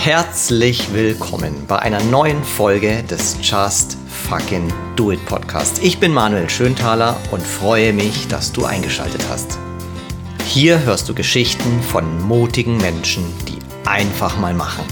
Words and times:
Herzlich 0.00 0.92
willkommen 0.94 1.66
bei 1.66 1.80
einer 1.80 2.00
neuen 2.04 2.42
Folge 2.44 3.02
des 3.02 3.36
Just 3.42 3.98
Fucking 4.28 4.72
Do 4.94 5.10
It 5.10 5.26
Podcast. 5.26 5.82
Ich 5.82 5.98
bin 5.98 6.14
Manuel 6.14 6.48
Schönthaler 6.48 7.16
und 7.32 7.42
freue 7.42 7.92
mich, 7.92 8.28
dass 8.28 8.52
du 8.52 8.64
eingeschaltet 8.64 9.20
hast. 9.28 9.58
Hier 10.46 10.80
hörst 10.84 11.08
du 11.08 11.14
Geschichten 11.14 11.82
von 11.82 12.22
mutigen 12.22 12.78
Menschen, 12.78 13.24
die 13.48 13.58
einfach 13.86 14.38
mal 14.38 14.54
machen. 14.54 14.84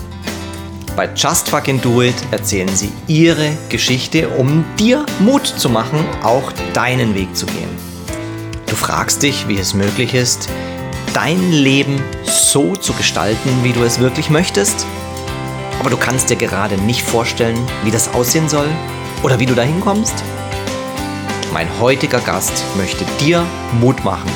Bei 0.96 1.08
Just 1.14 1.50
Fucking 1.50 1.80
Do 1.80 2.02
It 2.02 2.16
erzählen 2.32 2.76
sie 2.76 2.90
ihre 3.06 3.56
Geschichte, 3.68 4.28
um 4.30 4.64
dir 4.76 5.06
Mut 5.20 5.46
zu 5.46 5.70
machen, 5.70 6.04
auch 6.24 6.52
deinen 6.74 7.14
Weg 7.14 7.34
zu 7.34 7.46
gehen. 7.46 7.70
Du 8.66 8.74
fragst 8.74 9.22
dich, 9.22 9.46
wie 9.46 9.56
es 9.56 9.72
möglich 9.72 10.14
ist, 10.14 10.48
dein 11.14 11.52
Leben 11.52 12.02
so 12.24 12.74
zu 12.74 12.92
gestalten, 12.92 13.50
wie 13.62 13.72
du 13.72 13.84
es 13.84 14.00
wirklich 14.00 14.28
möchtest? 14.28 14.84
Aber 15.86 15.94
du 15.94 16.02
kannst 16.02 16.30
dir 16.30 16.36
gerade 16.36 16.76
nicht 16.78 17.04
vorstellen, 17.04 17.64
wie 17.84 17.92
das 17.92 18.12
aussehen 18.12 18.48
soll 18.48 18.66
oder 19.22 19.38
wie 19.38 19.46
du 19.46 19.54
dahin 19.54 19.80
kommst? 19.80 20.14
Mein 21.52 21.68
heutiger 21.78 22.18
Gast 22.18 22.64
möchte 22.76 23.04
dir 23.20 23.46
Mut 23.80 24.04
machen, 24.04 24.28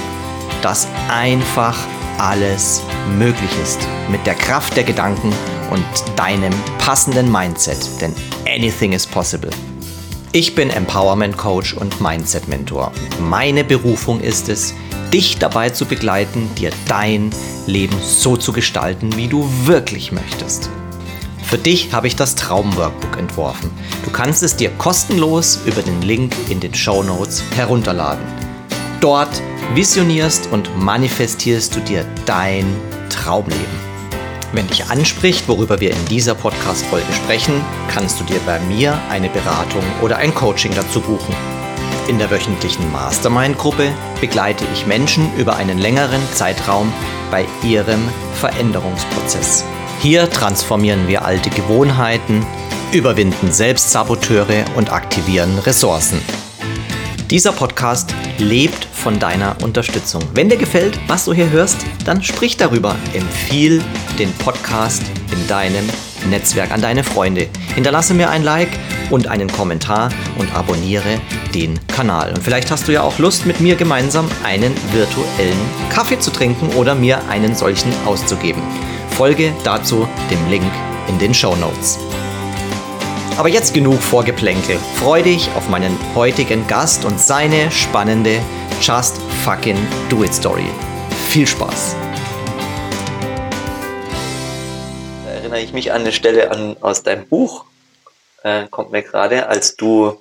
dass 0.62 0.86
einfach 1.08 1.76
alles 2.18 2.82
möglich 3.18 3.50
ist 3.64 3.80
mit 4.08 4.24
der 4.28 4.36
Kraft 4.36 4.76
der 4.76 4.84
Gedanken 4.84 5.32
und 5.72 5.84
deinem 6.14 6.52
passenden 6.78 7.32
Mindset, 7.32 8.00
denn 8.00 8.14
anything 8.46 8.92
is 8.92 9.04
possible. 9.04 9.50
Ich 10.30 10.54
bin 10.54 10.70
Empowerment 10.70 11.36
Coach 11.36 11.74
und 11.74 12.00
Mindset 12.00 12.46
Mentor. 12.46 12.92
Meine 13.18 13.64
Berufung 13.64 14.20
ist 14.20 14.48
es, 14.48 14.72
dich 15.12 15.38
dabei 15.38 15.70
zu 15.70 15.84
begleiten, 15.84 16.48
dir 16.54 16.70
dein 16.86 17.32
Leben 17.66 17.96
so 18.00 18.36
zu 18.36 18.52
gestalten, 18.52 19.16
wie 19.16 19.26
du 19.26 19.50
wirklich 19.66 20.12
möchtest. 20.12 20.70
Für 21.50 21.58
dich 21.58 21.92
habe 21.92 22.06
ich 22.06 22.14
das 22.14 22.36
Traumworkbook 22.36 23.18
entworfen. 23.18 23.72
Du 24.04 24.10
kannst 24.12 24.44
es 24.44 24.54
dir 24.54 24.70
kostenlos 24.78 25.58
über 25.66 25.82
den 25.82 26.00
Link 26.00 26.32
in 26.48 26.60
den 26.60 26.72
Show 26.72 27.02
Notes 27.02 27.42
herunterladen. 27.56 28.24
Dort 29.00 29.42
visionierst 29.74 30.48
und 30.52 30.70
manifestierst 30.78 31.74
du 31.74 31.80
dir 31.80 32.06
dein 32.24 32.64
Traumleben. 33.08 33.80
Wenn 34.52 34.68
dich 34.68 34.84
anspricht, 34.84 35.48
worüber 35.48 35.80
wir 35.80 35.90
in 35.90 36.04
dieser 36.04 36.36
Podcast-Folge 36.36 37.12
sprechen, 37.12 37.60
kannst 37.92 38.20
du 38.20 38.24
dir 38.24 38.38
bei 38.46 38.60
mir 38.60 38.96
eine 39.10 39.28
Beratung 39.28 39.82
oder 40.02 40.18
ein 40.18 40.32
Coaching 40.32 40.72
dazu 40.76 41.00
buchen. 41.00 41.34
In 42.06 42.18
der 42.18 42.30
wöchentlichen 42.30 42.92
Mastermind-Gruppe 42.92 43.90
begleite 44.20 44.64
ich 44.72 44.86
Menschen 44.86 45.28
über 45.36 45.56
einen 45.56 45.78
längeren 45.78 46.22
Zeitraum 46.32 46.92
bei 47.32 47.44
ihrem 47.64 48.08
Veränderungsprozess. 48.34 49.64
Hier 50.02 50.30
transformieren 50.30 51.08
wir 51.08 51.26
alte 51.26 51.50
Gewohnheiten, 51.50 52.46
überwinden 52.90 53.52
Selbstsaboteure 53.52 54.64
und 54.74 54.90
aktivieren 54.90 55.58
Ressourcen. 55.58 56.22
Dieser 57.28 57.52
Podcast 57.52 58.14
lebt 58.38 58.82
von 58.86 59.18
deiner 59.18 59.56
Unterstützung. 59.62 60.22
Wenn 60.32 60.48
dir 60.48 60.56
gefällt, 60.56 60.98
was 61.06 61.26
du 61.26 61.34
hier 61.34 61.50
hörst, 61.50 61.84
dann 62.06 62.22
sprich 62.22 62.56
darüber. 62.56 62.96
Empfiehl 63.12 63.84
den 64.18 64.32
Podcast 64.32 65.02
in 65.32 65.46
deinem 65.48 65.86
Netzwerk 66.30 66.70
an 66.70 66.80
deine 66.80 67.04
Freunde. 67.04 67.48
Hinterlasse 67.74 68.14
mir 68.14 68.30
ein 68.30 68.42
Like 68.42 68.70
und 69.10 69.26
einen 69.26 69.52
Kommentar 69.52 70.08
und 70.38 70.50
abonniere 70.56 71.20
den 71.54 71.78
Kanal. 71.88 72.32
Und 72.32 72.42
vielleicht 72.42 72.70
hast 72.70 72.88
du 72.88 72.92
ja 72.92 73.02
auch 73.02 73.18
Lust, 73.18 73.44
mit 73.44 73.60
mir 73.60 73.76
gemeinsam 73.76 74.30
einen 74.44 74.74
virtuellen 74.92 75.60
Kaffee 75.90 76.18
zu 76.18 76.30
trinken 76.30 76.70
oder 76.70 76.94
mir 76.94 77.28
einen 77.28 77.54
solchen 77.54 77.92
auszugeben. 78.06 78.62
Folge 79.20 79.52
dazu 79.64 80.08
dem 80.30 80.48
Link 80.48 80.72
in 81.06 81.18
den 81.18 81.34
Show 81.34 81.54
Notes. 81.54 81.98
Aber 83.36 83.50
jetzt 83.50 83.74
genug 83.74 84.00
Vorgeplänkel. 84.00 84.78
Freu 84.96 85.20
dich 85.22 85.50
auf 85.56 85.68
meinen 85.68 85.94
heutigen 86.14 86.66
Gast 86.66 87.04
und 87.04 87.20
seine 87.20 87.70
spannende 87.70 88.40
Just 88.80 89.18
Fucking 89.44 89.76
Do 90.08 90.24
It 90.24 90.32
Story. 90.32 90.64
Viel 91.28 91.46
Spaß! 91.46 91.96
Da 95.26 95.30
erinnere 95.32 95.60
ich 95.60 95.74
mich 95.74 95.92
an 95.92 96.00
eine 96.00 96.12
Stelle 96.12 96.50
an, 96.50 96.78
aus 96.80 97.02
deinem 97.02 97.28
Buch, 97.28 97.66
äh, 98.42 98.68
kommt 98.68 98.90
mir 98.90 99.02
gerade, 99.02 99.48
als 99.48 99.76
du 99.76 100.18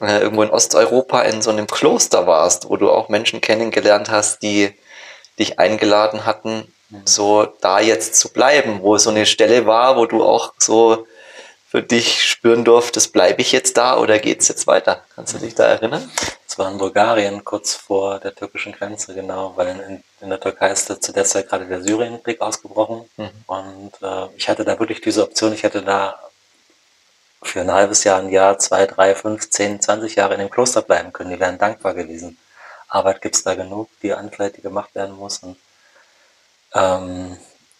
äh, 0.00 0.20
irgendwo 0.20 0.42
in 0.42 0.48
Osteuropa 0.48 1.20
in 1.20 1.42
so 1.42 1.50
einem 1.50 1.66
Kloster 1.66 2.26
warst, 2.26 2.70
wo 2.70 2.78
du 2.78 2.90
auch 2.90 3.10
Menschen 3.10 3.42
kennengelernt 3.42 4.10
hast, 4.10 4.42
die 4.42 4.72
dich 5.38 5.58
eingeladen 5.58 6.24
hatten, 6.24 6.72
so 7.04 7.46
da 7.60 7.80
jetzt 7.80 8.14
zu 8.14 8.32
bleiben, 8.32 8.80
wo 8.82 8.96
so 8.98 9.10
eine 9.10 9.26
Stelle 9.26 9.66
war, 9.66 9.96
wo 9.96 10.06
du 10.06 10.22
auch 10.22 10.54
so 10.58 11.06
für 11.68 11.82
dich 11.82 12.24
spüren 12.24 12.64
durftest, 12.64 13.12
bleibe 13.12 13.42
ich 13.42 13.50
jetzt 13.50 13.76
da 13.76 13.98
oder 13.98 14.18
geht 14.20 14.40
es 14.40 14.48
jetzt 14.48 14.66
weiter? 14.68 15.02
Kannst 15.14 15.34
du 15.34 15.38
dich 15.38 15.54
da 15.54 15.64
erinnern? 15.64 16.08
Es 16.48 16.56
war 16.58 16.70
in 16.70 16.78
Bulgarien, 16.78 17.44
kurz 17.44 17.74
vor 17.74 18.20
der 18.20 18.34
türkischen 18.34 18.72
Grenze, 18.72 19.14
genau, 19.14 19.52
weil 19.56 19.68
in, 19.68 20.04
in 20.20 20.30
der 20.30 20.40
Türkei 20.40 20.70
ist 20.70 20.86
zu 21.02 21.12
der 21.12 21.24
Zeit 21.24 21.48
gerade 21.48 21.66
der 21.66 21.82
Syrienkrieg 21.82 22.40
ausgebrochen. 22.40 23.10
Mhm. 23.16 23.30
Und 23.46 23.92
äh, 24.00 24.28
ich 24.36 24.48
hatte 24.48 24.64
da 24.64 24.78
wirklich 24.78 25.00
diese 25.00 25.24
Option, 25.24 25.52
ich 25.52 25.64
hätte 25.64 25.82
da 25.82 26.18
für 27.42 27.60
ein 27.60 27.72
halbes 27.72 28.04
Jahr, 28.04 28.20
ein 28.20 28.30
Jahr, 28.30 28.58
zwei, 28.58 28.86
drei, 28.86 29.14
fünf, 29.14 29.50
zehn, 29.50 29.80
zwanzig 29.80 30.14
Jahre 30.14 30.34
in 30.34 30.40
dem 30.40 30.50
Kloster 30.50 30.82
bleiben 30.82 31.12
können. 31.12 31.30
Die 31.30 31.40
wären 31.40 31.58
dankbar 31.58 31.94
gewesen. 31.94 32.38
Arbeit 32.88 33.20
gibt 33.20 33.34
es 33.34 33.42
da 33.42 33.54
genug, 33.54 33.88
die 34.02 34.12
Anfleisch, 34.12 34.52
die 34.54 34.62
gemacht 34.62 34.94
werden 34.94 35.16
muss. 35.16 35.38
Und, 35.40 35.56
ähm, 36.74 37.38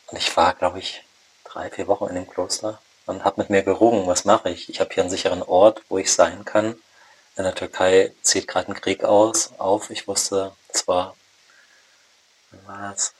und 0.08 0.18
ich 0.18 0.36
war, 0.36 0.54
glaube 0.54 0.78
ich, 0.78 1.04
drei, 1.44 1.70
vier 1.70 1.86
Wochen 1.86 2.06
in 2.06 2.14
dem 2.14 2.28
Kloster 2.28 2.80
und 3.06 3.24
habe 3.24 3.40
mit 3.40 3.50
mir 3.50 3.62
gerungen, 3.62 4.06
was 4.06 4.24
mache 4.24 4.50
ich? 4.50 4.68
Ich 4.68 4.80
habe 4.80 4.92
hier 4.92 5.02
einen 5.02 5.10
sicheren 5.10 5.42
Ort, 5.42 5.82
wo 5.88 5.98
ich 5.98 6.12
sein 6.12 6.44
kann. 6.44 6.76
In 7.36 7.44
der 7.44 7.54
Türkei 7.54 8.12
zieht 8.22 8.48
gerade 8.48 8.68
ein 8.68 8.80
Krieg 8.80 9.04
aus, 9.04 9.52
auf. 9.58 9.90
Ich 9.90 10.08
wusste, 10.08 10.52
es 10.68 10.86
war, 10.88 11.16
wann 12.50 12.66
war 12.66 12.92
das? 12.92 13.14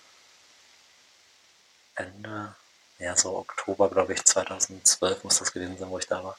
Ende, 1.95 2.55
ja, 2.99 3.17
so 3.17 3.37
Oktober, 3.37 3.89
glaube 3.91 4.13
ich, 4.13 4.25
2012 4.25 5.25
muss 5.25 5.39
das 5.39 5.53
gewesen 5.53 5.79
sein, 5.79 5.91
wo 5.91 5.99
ich 5.99 6.07
da 6.07 6.23
war. 6.23 6.37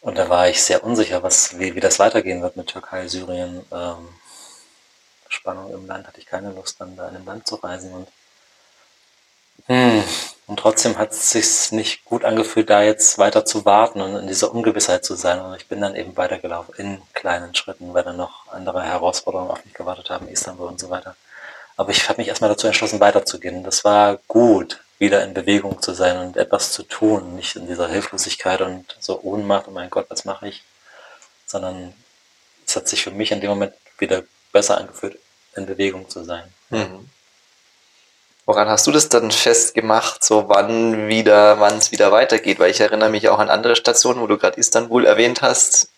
Und 0.00 0.18
da 0.18 0.28
war 0.28 0.48
ich 0.48 0.62
sehr 0.62 0.84
unsicher, 0.84 1.22
was, 1.22 1.58
wie, 1.58 1.74
wie 1.74 1.80
das 1.80 1.98
weitergehen 1.98 2.42
wird 2.42 2.56
mit 2.56 2.68
Türkei, 2.68 3.08
Syrien. 3.08 3.64
Ähm, 3.72 4.08
Spannung 5.34 5.72
im 5.72 5.86
Land 5.86 6.06
hatte 6.06 6.20
ich 6.20 6.26
keine 6.26 6.50
Lust, 6.52 6.80
dann 6.80 6.96
da 6.96 7.08
in 7.08 7.16
ein 7.16 7.24
Land 7.24 7.46
zu 7.46 7.56
reisen. 7.56 7.92
Und, 7.92 8.08
hm, 9.66 10.04
und 10.46 10.58
trotzdem 10.58 10.98
hat 10.98 11.12
es 11.12 11.30
sich 11.30 11.72
nicht 11.72 12.04
gut 12.04 12.24
angefühlt, 12.24 12.70
da 12.70 12.82
jetzt 12.82 13.18
weiter 13.18 13.44
zu 13.44 13.64
warten 13.64 14.00
und 14.00 14.16
in 14.16 14.26
dieser 14.26 14.52
Ungewissheit 14.52 15.04
zu 15.04 15.14
sein. 15.14 15.40
Und 15.40 15.56
ich 15.56 15.68
bin 15.68 15.80
dann 15.80 15.96
eben 15.96 16.16
weitergelaufen 16.16 16.74
in 16.76 17.02
kleinen 17.12 17.54
Schritten, 17.54 17.94
weil 17.94 18.04
dann 18.04 18.16
noch 18.16 18.48
andere 18.52 18.82
Herausforderungen 18.82 19.50
auf 19.50 19.64
mich 19.64 19.74
gewartet 19.74 20.10
haben, 20.10 20.28
Istanbul 20.28 20.68
und 20.68 20.80
so 20.80 20.90
weiter. 20.90 21.16
Aber 21.76 21.90
ich 21.90 22.08
habe 22.08 22.20
mich 22.20 22.28
erstmal 22.28 22.50
dazu 22.50 22.66
entschlossen, 22.66 23.00
weiterzugehen. 23.00 23.64
Das 23.64 23.84
war 23.84 24.18
gut, 24.28 24.80
wieder 24.98 25.24
in 25.24 25.34
Bewegung 25.34 25.82
zu 25.82 25.92
sein 25.92 26.18
und 26.18 26.36
etwas 26.36 26.72
zu 26.72 26.82
tun, 26.84 27.34
nicht 27.34 27.56
in 27.56 27.66
dieser 27.66 27.88
Hilflosigkeit 27.88 28.60
und 28.60 28.96
so 29.00 29.20
Ohnmacht, 29.22 29.66
oh 29.68 29.72
mein 29.72 29.90
Gott, 29.90 30.06
was 30.08 30.24
mache 30.24 30.48
ich? 30.48 30.62
Sondern 31.46 31.94
es 32.66 32.76
hat 32.76 32.88
sich 32.88 33.02
für 33.02 33.10
mich 33.10 33.32
in 33.32 33.40
dem 33.40 33.50
Moment 33.50 33.74
wieder 33.98 34.22
besser 34.52 34.78
angefühlt, 34.78 35.18
in 35.56 35.66
Bewegung 35.66 36.08
zu 36.08 36.24
sein. 36.24 36.44
Mhm. 36.70 37.08
Woran 38.46 38.68
hast 38.68 38.86
du 38.86 38.92
das 38.92 39.08
dann 39.08 39.30
festgemacht, 39.30 40.22
so 40.22 40.48
wann 40.48 41.08
wieder, 41.08 41.60
wann 41.60 41.78
es 41.78 41.92
wieder 41.92 42.12
weitergeht? 42.12 42.58
Weil 42.58 42.70
ich 42.70 42.80
erinnere 42.80 43.08
mich 43.08 43.28
auch 43.30 43.38
an 43.38 43.48
andere 43.48 43.74
Stationen, 43.74 44.20
wo 44.20 44.26
du 44.26 44.36
gerade 44.36 44.60
Istanbul 44.60 45.06
erwähnt 45.06 45.40
hast, 45.40 45.88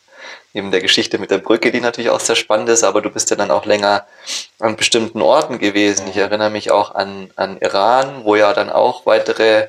neben 0.53 0.71
der 0.71 0.81
Geschichte 0.81 1.19
mit 1.19 1.33
der 1.33 1.39
Brücke, 1.39 1.73
die 1.73 1.81
natürlich 1.81 2.11
auch 2.11 2.21
sehr 2.21 2.37
spannend 2.37 2.69
ist, 2.69 2.85
aber 2.85 3.03
du 3.03 3.11
bist 3.11 3.31
ja 3.31 3.37
dann 3.37 3.51
auch 3.51 3.67
länger 3.67 4.07
an 4.61 4.77
bestimmten 4.77 5.23
Orten 5.23 5.59
gewesen. 5.59 6.07
Ich 6.09 6.17
erinnere 6.17 6.51
mich 6.51 6.71
auch 6.71 6.95
an, 6.95 7.31
an 7.35 7.59
Iran, 7.59 8.25
wo 8.25 8.37
ja 8.37 8.53
dann 8.53 8.71
auch 8.71 9.07
weitere, 9.07 9.67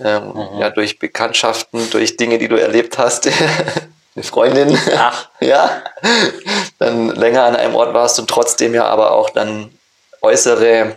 ähm, 0.00 0.32
mhm. 0.32 0.58
ja, 0.60 0.70
durch 0.70 0.98
Bekanntschaften, 0.98 1.90
durch 1.90 2.16
Dinge, 2.16 2.38
die 2.38 2.48
du 2.48 2.56
erlebt 2.56 2.96
hast, 2.96 3.28
eine 4.18 4.24
Freundin, 4.24 4.78
Ach. 4.96 5.28
ja, 5.40 5.82
dann 6.78 7.10
länger 7.10 7.44
an 7.44 7.56
einem 7.56 7.74
Ort 7.74 7.94
warst 7.94 8.18
und 8.18 8.28
trotzdem 8.28 8.74
ja 8.74 8.84
aber 8.84 9.12
auch 9.12 9.30
dann 9.30 9.70
äußere 10.20 10.96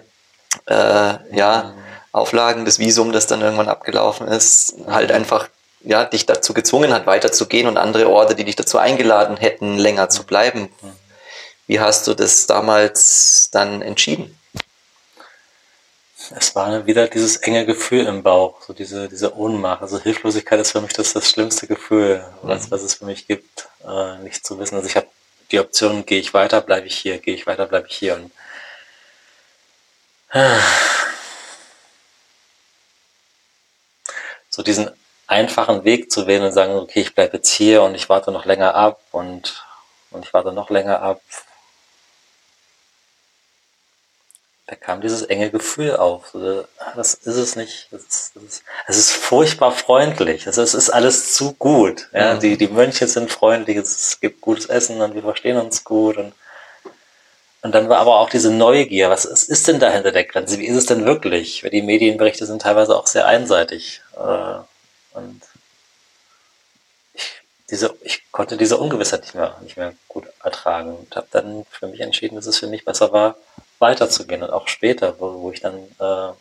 äh, 0.66 1.36
ja, 1.36 1.74
Auflagen, 2.12 2.66
das 2.66 2.80
Visum, 2.80 3.12
das 3.12 3.28
dann 3.28 3.42
irgendwann 3.42 3.70
abgelaufen 3.70 4.28
ist, 4.28 4.76
halt 4.88 5.12
einfach 5.12 5.48
ja, 5.84 6.06
dich 6.06 6.26
dazu 6.26 6.54
gezwungen 6.54 6.94
hat, 6.94 7.06
weiterzugehen 7.06 7.68
und 7.68 7.78
andere 7.78 8.10
Orte, 8.10 8.36
die 8.36 8.44
dich 8.44 8.56
dazu 8.56 8.78
eingeladen 8.78 9.38
hätten, 9.38 9.78
länger 9.78 10.10
zu 10.10 10.24
bleiben. 10.24 10.70
Wie 11.68 11.80
hast 11.80 12.08
du 12.08 12.14
das 12.14 12.48
damals 12.48 13.50
dann 13.52 13.82
entschieden? 13.82 14.38
Es 16.36 16.56
war 16.56 16.86
wieder 16.86 17.08
dieses 17.08 17.38
enge 17.38 17.66
Gefühl 17.66 18.06
im 18.06 18.24
Bauch, 18.24 18.62
so 18.62 18.74
diese, 18.74 19.10
diese 19.10 19.36
Ohnmacht. 19.36 19.82
Also 19.82 20.00
Hilflosigkeit 20.00 20.60
ist 20.60 20.72
für 20.72 20.82
mich 20.82 20.94
das, 20.94 21.14
das 21.14 21.30
schlimmste 21.30 21.68
Gefühl, 21.68 22.26
was, 22.42 22.72
was 22.72 22.84
es 22.84 22.96
für 22.96 23.06
mich 23.06 23.28
gibt, 23.28 23.68
äh, 23.86 24.18
nicht 24.20 24.46
zu 24.46 24.58
wissen. 24.60 24.76
Also 24.76 24.88
ich 24.88 24.96
habe 24.96 25.08
die 25.52 25.60
Option, 25.60 26.06
gehe 26.06 26.20
ich 26.20 26.34
weiter, 26.34 26.62
bleibe 26.62 26.88
ich 26.88 26.98
hier, 26.98 27.18
gehe 27.20 27.36
ich 27.36 27.48
weiter, 27.48 27.66
bleibe 27.66 27.88
ich 27.88 27.96
hier. 27.98 28.16
Und 28.16 28.32
so 34.50 34.64
diesen 34.64 34.90
einfachen 35.28 35.84
Weg 35.84 36.12
zu 36.12 36.28
wählen 36.28 36.44
und 36.44 36.54
sagen, 36.54 36.74
okay, 36.76 37.02
ich 37.02 37.16
bleibe 37.16 37.38
jetzt 37.38 37.52
hier 37.52 37.84
und 37.84 37.96
ich 37.96 38.10
warte 38.10 38.32
noch 38.32 38.46
länger 38.46 38.76
ab 38.76 39.02
und, 39.12 39.66
und 40.12 40.26
ich 40.26 40.34
warte 40.34 40.54
noch 40.54 40.70
länger 40.70 41.02
ab. 41.02 41.22
Da 44.72 44.78
kam 44.78 45.02
dieses 45.02 45.24
enge 45.24 45.52
Gefühl 45.52 45.98
auf. 45.98 46.34
Das 46.96 47.14
ist 47.14 47.36
es 47.36 47.58
nicht. 47.58 47.90
Es 47.92 48.32
ist, 48.38 48.64
es 48.88 48.98
ist 48.98 49.12
furchtbar 49.12 49.74
freundlich. 49.74 50.48
Es 50.48 50.58
ist, 50.58 50.74
es 50.74 50.86
ist 50.86 50.90
alles 50.92 51.34
zu 51.34 51.52
gut. 51.52 52.08
Ja, 52.14 52.36
mhm. 52.36 52.40
die, 52.40 52.58
die 52.58 52.70
Mönche 52.70 53.06
sind 53.10 53.30
freundlich, 53.30 53.76
es 53.76 54.22
gibt 54.22 54.40
gutes 54.40 54.68
Essen 54.68 55.02
und 55.02 55.14
wir 55.14 55.24
verstehen 55.24 55.58
uns 55.58 55.84
gut. 55.84 56.16
Und, 56.16 56.32
und 57.64 57.76
dann 57.76 57.90
war 57.90 57.98
aber 57.98 58.18
auch 58.22 58.30
diese 58.30 58.50
Neugier. 58.50 59.10
Was 59.10 59.26
ist, 59.26 59.50
ist 59.50 59.68
denn 59.68 59.82
da 59.82 59.92
hinter 59.92 60.14
der 60.14 60.24
Grenze? 60.24 60.58
Wie 60.58 60.68
ist 60.68 60.78
es 60.78 60.86
denn 60.86 61.04
wirklich? 61.04 61.66
Weil 61.66 61.72
die 61.72 61.82
Medienberichte 61.82 62.46
sind 62.46 62.62
teilweise 62.62 62.96
auch 62.96 63.08
sehr 63.08 63.28
einseitig. 63.28 64.02
Äh, 64.16 65.18
und 65.18 65.42
ich, 67.14 67.42
diese, 67.70 67.94
ich 68.04 68.32
konnte 68.32 68.56
diese 68.56 68.78
Ungewissheit 68.78 69.24
nicht 69.24 69.36
mehr, 69.36 69.58
nicht 69.64 69.76
mehr 69.76 69.96
gut 70.08 70.28
ertragen 70.42 70.96
und 70.96 71.14
habe 71.14 71.28
dann 71.32 71.66
für 71.70 71.88
mich 71.88 72.00
entschieden, 72.00 72.38
dass 72.38 72.46
es 72.46 72.58
für 72.58 72.68
mich 72.68 72.86
besser 72.86 73.12
war, 73.12 73.36
weiterzugehen. 73.82 74.44
Und 74.44 74.52
auch 74.52 74.68
später, 74.68 75.20
wo, 75.20 75.42
wo 75.42 75.52
ich 75.52 75.62
dann 75.62 75.76
äh, 76.00 76.32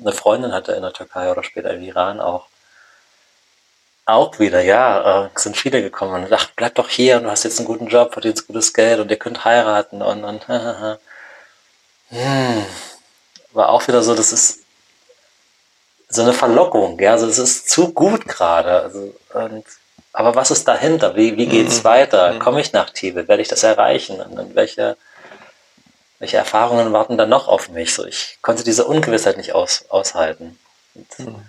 eine 0.00 0.12
Freundin 0.12 0.52
hatte 0.52 0.72
in 0.72 0.82
der 0.82 0.92
Türkei 0.92 1.30
oder 1.30 1.42
später 1.42 1.70
im 1.70 1.82
Iran 1.82 2.20
auch, 2.20 2.46
auch 4.06 4.38
wieder, 4.38 4.62
ja, 4.62 5.26
äh, 5.26 5.30
sind 5.34 5.56
viele 5.56 5.82
gekommen 5.82 6.24
und 6.24 6.30
dachten, 6.30 6.52
bleib 6.56 6.74
doch 6.74 6.88
hier 6.88 7.16
und 7.16 7.24
du 7.24 7.30
hast 7.30 7.44
jetzt 7.44 7.58
einen 7.58 7.66
guten 7.66 7.86
Job, 7.86 8.12
verdienst 8.12 8.46
gutes 8.46 8.74
Geld 8.74 9.00
und 9.00 9.10
ihr 9.10 9.18
könnt 9.18 9.44
heiraten 9.44 10.02
und, 10.02 10.24
und 10.24 10.46
hm, 12.08 12.66
war 13.52 13.70
auch 13.70 13.86
wieder 13.88 14.02
so, 14.02 14.14
das 14.14 14.32
ist 14.32 14.60
so 16.08 16.22
eine 16.22 16.32
Verlockung, 16.32 16.98
ja, 17.00 17.12
also 17.12 17.26
es 17.26 17.38
ist 17.38 17.70
zu 17.70 17.92
gut 17.92 18.26
gerade. 18.26 18.82
Also, 18.82 19.14
und, 19.32 19.64
aber 20.12 20.34
was 20.34 20.50
ist 20.50 20.68
dahinter? 20.68 21.16
Wie, 21.16 21.36
wie 21.36 21.46
geht's 21.46 21.78
mhm. 21.78 21.84
weiter? 21.84 22.34
Mhm. 22.34 22.38
Komme 22.38 22.60
ich 22.60 22.72
nach 22.72 22.90
Tibet? 22.90 23.26
Werde 23.26 23.42
ich 23.42 23.48
das 23.48 23.62
erreichen? 23.62 24.20
Und, 24.20 24.38
und 24.38 24.54
welche, 24.54 24.96
welche 26.24 26.36
Erfahrungen 26.36 26.92
warten 26.92 27.18
dann 27.18 27.28
noch 27.28 27.48
auf 27.48 27.68
mich? 27.68 27.94
So, 27.94 28.04
ich 28.04 28.38
konnte 28.42 28.64
diese 28.64 28.86
Ungewissheit 28.86 29.36
nicht 29.36 29.52
aus, 29.52 29.84
aushalten. 29.88 30.58
Und, 30.94 31.18
mhm. 31.18 31.42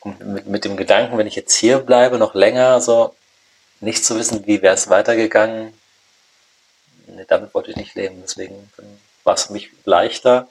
und 0.00 0.20
mit, 0.20 0.46
mit 0.46 0.64
dem 0.64 0.76
Gedanken, 0.76 1.18
wenn 1.18 1.26
ich 1.26 1.36
jetzt 1.36 1.54
hier 1.54 1.78
bleibe, 1.78 2.18
noch 2.18 2.34
länger, 2.34 2.80
so 2.80 3.14
nicht 3.80 4.04
zu 4.04 4.16
wissen, 4.16 4.46
wie 4.46 4.62
wäre 4.62 4.74
es 4.74 4.88
weitergegangen, 4.88 5.74
nee, 7.06 7.24
damit 7.28 7.52
wollte 7.54 7.70
ich 7.70 7.76
nicht 7.76 7.94
leben. 7.94 8.22
Deswegen 8.22 8.70
war 9.24 9.34
es 9.34 9.44
für 9.44 9.52
mich 9.52 9.70
leichter. 9.84 10.48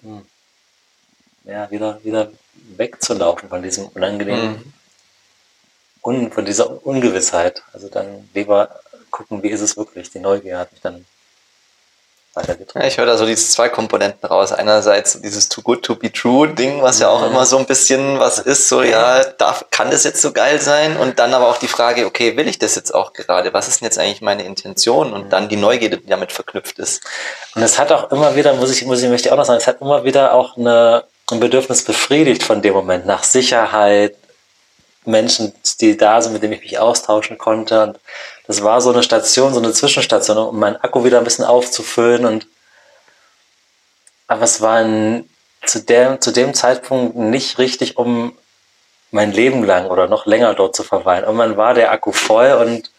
Hm 0.00 0.24
ja, 1.44 1.70
wieder, 1.70 2.02
wieder 2.04 2.30
wegzulaufen 2.76 3.48
von 3.48 3.62
diesem 3.62 3.88
unangenehmen, 3.88 4.52
mhm. 4.52 4.72
un, 6.02 6.32
von 6.32 6.44
dieser 6.44 6.84
Ungewissheit. 6.86 7.62
Also 7.72 7.88
dann 7.88 8.28
lieber 8.34 8.80
gucken, 9.10 9.42
wie 9.42 9.48
ist 9.48 9.60
es 9.60 9.76
wirklich. 9.76 10.10
Die 10.10 10.20
Neugier 10.20 10.58
hat 10.58 10.72
mich 10.72 10.80
dann 10.80 11.04
weitergetragen. 12.34 12.82
Ja, 12.82 12.88
ich 12.88 12.98
höre 12.98 13.06
da 13.06 13.16
so 13.16 13.26
diese 13.26 13.48
zwei 13.48 13.68
Komponenten 13.68 14.26
raus. 14.26 14.52
Einerseits 14.52 15.20
dieses 15.20 15.48
Too 15.48 15.62
Good 15.62 15.82
to 15.82 15.96
be 15.96 16.12
True 16.12 16.48
Ding, 16.48 16.82
was 16.82 16.98
ja 16.98 17.08
auch 17.08 17.20
mhm. 17.20 17.32
immer 17.32 17.46
so 17.46 17.58
ein 17.58 17.66
bisschen 17.66 18.18
was 18.18 18.38
ist, 18.38 18.68
so 18.68 18.82
ja, 18.82 19.22
darf, 19.24 19.66
kann 19.70 19.90
das 19.90 20.04
jetzt 20.04 20.22
so 20.22 20.32
geil 20.32 20.60
sein? 20.60 20.96
Und 20.96 21.18
dann 21.18 21.34
aber 21.34 21.48
auch 21.48 21.58
die 21.58 21.68
Frage, 21.68 22.06
okay, 22.06 22.36
will 22.36 22.48
ich 22.48 22.58
das 22.58 22.74
jetzt 22.74 22.94
auch 22.94 23.12
gerade? 23.12 23.52
Was 23.52 23.68
ist 23.68 23.80
denn 23.80 23.86
jetzt 23.86 23.98
eigentlich 23.98 24.22
meine 24.22 24.44
Intention? 24.44 25.12
Und 25.12 25.32
dann 25.32 25.48
die 25.48 25.56
Neugierde, 25.56 25.98
die 25.98 26.08
damit 26.08 26.32
verknüpft 26.32 26.78
ist. 26.78 27.02
Und 27.54 27.62
es 27.62 27.78
hat 27.78 27.92
auch 27.92 28.10
immer 28.10 28.34
wieder, 28.34 28.54
muss 28.54 28.70
ich, 28.70 28.84
muss 28.86 29.02
ich, 29.02 29.08
möchte 29.08 29.32
auch 29.32 29.36
noch 29.36 29.44
sagen, 29.44 29.60
es 29.60 29.66
hat 29.66 29.80
immer 29.80 30.04
wieder 30.04 30.32
auch 30.32 30.56
eine, 30.56 31.04
ein 31.30 31.40
Bedürfnis 31.40 31.84
befriedigt 31.84 32.42
von 32.42 32.62
dem 32.62 32.74
Moment 32.74 33.06
nach 33.06 33.24
Sicherheit, 33.24 34.16
Menschen, 35.04 35.52
die 35.80 35.96
da 35.96 36.20
sind, 36.20 36.32
mit 36.32 36.42
denen 36.42 36.52
ich 36.54 36.62
mich 36.62 36.78
austauschen 36.78 37.38
konnte. 37.38 37.82
Und 37.82 38.00
das 38.46 38.62
war 38.62 38.80
so 38.80 38.92
eine 38.92 39.02
Station, 39.02 39.52
so 39.52 39.60
eine 39.60 39.72
Zwischenstation, 39.72 40.36
um 40.38 40.58
meinen 40.58 40.76
Akku 40.76 41.04
wieder 41.04 41.18
ein 41.18 41.24
bisschen 41.24 41.44
aufzufüllen. 41.44 42.24
Und 42.24 42.46
aber 44.26 44.42
es 44.42 44.60
war 44.60 44.76
ein, 44.76 45.28
zu, 45.66 45.82
der, 45.82 46.20
zu 46.20 46.30
dem 46.30 46.54
Zeitpunkt 46.54 47.16
nicht 47.16 47.58
richtig, 47.58 47.96
um 47.96 48.36
mein 49.10 49.32
Leben 49.32 49.64
lang 49.64 49.86
oder 49.86 50.06
noch 50.06 50.26
länger 50.26 50.54
dort 50.54 50.74
zu 50.74 50.82
verweilen. 50.82 51.24
Und 51.24 51.36
man 51.36 51.56
war 51.56 51.74
der 51.74 51.92
Akku 51.92 52.12
voll 52.12 52.52
und 52.52 52.90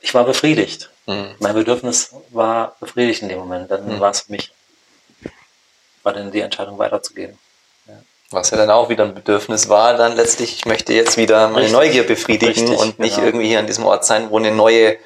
ich 0.00 0.14
war 0.14 0.24
befriedigt. 0.24 0.90
Mhm. 1.06 1.34
Mein 1.40 1.54
Bedürfnis 1.54 2.14
war 2.30 2.76
befriedigt 2.80 3.22
in 3.22 3.28
dem 3.28 3.38
Moment. 3.38 3.70
Dann 3.70 3.96
mhm. 3.96 4.00
war 4.00 4.10
es 4.10 4.22
für 4.22 4.32
mich 4.32 4.52
war 6.06 6.12
dann 6.12 6.30
die 6.30 6.40
Entscheidung 6.40 6.78
weiterzugehen. 6.78 7.36
Was 8.30 8.50
ja 8.50 8.56
dann 8.56 8.70
auch 8.70 8.88
wieder 8.88 9.04
ein 9.04 9.14
Bedürfnis 9.14 9.68
war, 9.68 9.96
dann 9.96 10.16
letztlich, 10.16 10.56
ich 10.56 10.66
möchte 10.66 10.92
jetzt 10.92 11.16
wieder 11.16 11.46
meine 11.48 11.66
Richtig. 11.66 11.72
Neugier 11.72 12.06
befriedigen 12.06 12.68
Richtig, 12.68 12.78
und 12.78 12.98
nicht 12.98 13.14
genau. 13.14 13.26
irgendwie 13.26 13.46
hier 13.46 13.60
an 13.60 13.68
diesem 13.68 13.84
Ort 13.84 14.04
sein, 14.04 14.30
wo 14.30 14.38
eine 14.38 14.50
neue 14.50 14.96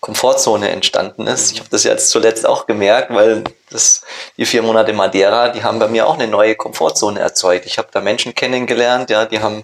Komfortzone 0.00 0.68
entstanden 0.68 1.26
ist. 1.26 1.48
Mhm. 1.48 1.54
Ich 1.54 1.60
habe 1.60 1.70
das 1.70 1.84
jetzt 1.84 2.10
zuletzt 2.10 2.46
auch 2.46 2.66
gemerkt, 2.66 3.14
weil 3.14 3.44
das, 3.70 4.02
die 4.36 4.44
vier 4.44 4.62
Monate 4.62 4.92
Madeira, 4.92 5.48
die 5.48 5.64
haben 5.64 5.78
bei 5.78 5.88
mir 5.88 6.06
auch 6.06 6.14
eine 6.14 6.28
neue 6.28 6.54
Komfortzone 6.54 7.18
erzeugt. 7.18 7.64
Ich 7.64 7.78
habe 7.78 7.88
da 7.90 8.00
Menschen 8.00 8.34
kennengelernt, 8.34 9.08
ja, 9.08 9.24
die 9.24 9.40
haben 9.40 9.56
mhm. 9.56 9.62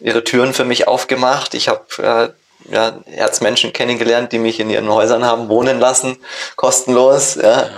ihre 0.00 0.24
Türen 0.24 0.54
für 0.54 0.64
mich 0.64 0.88
aufgemacht. 0.88 1.54
Ich 1.54 1.68
habe 1.68 1.84
äh, 1.98 2.74
ja, 2.74 2.98
Erzmenschen 3.14 3.72
kennengelernt, 3.72 4.32
die 4.32 4.38
mich 4.38 4.60
in 4.60 4.70
ihren 4.70 4.88
Häusern 4.88 5.24
haben 5.24 5.48
wohnen 5.48 5.78
lassen, 5.78 6.16
kostenlos. 6.56 7.34
Ja. 7.34 7.68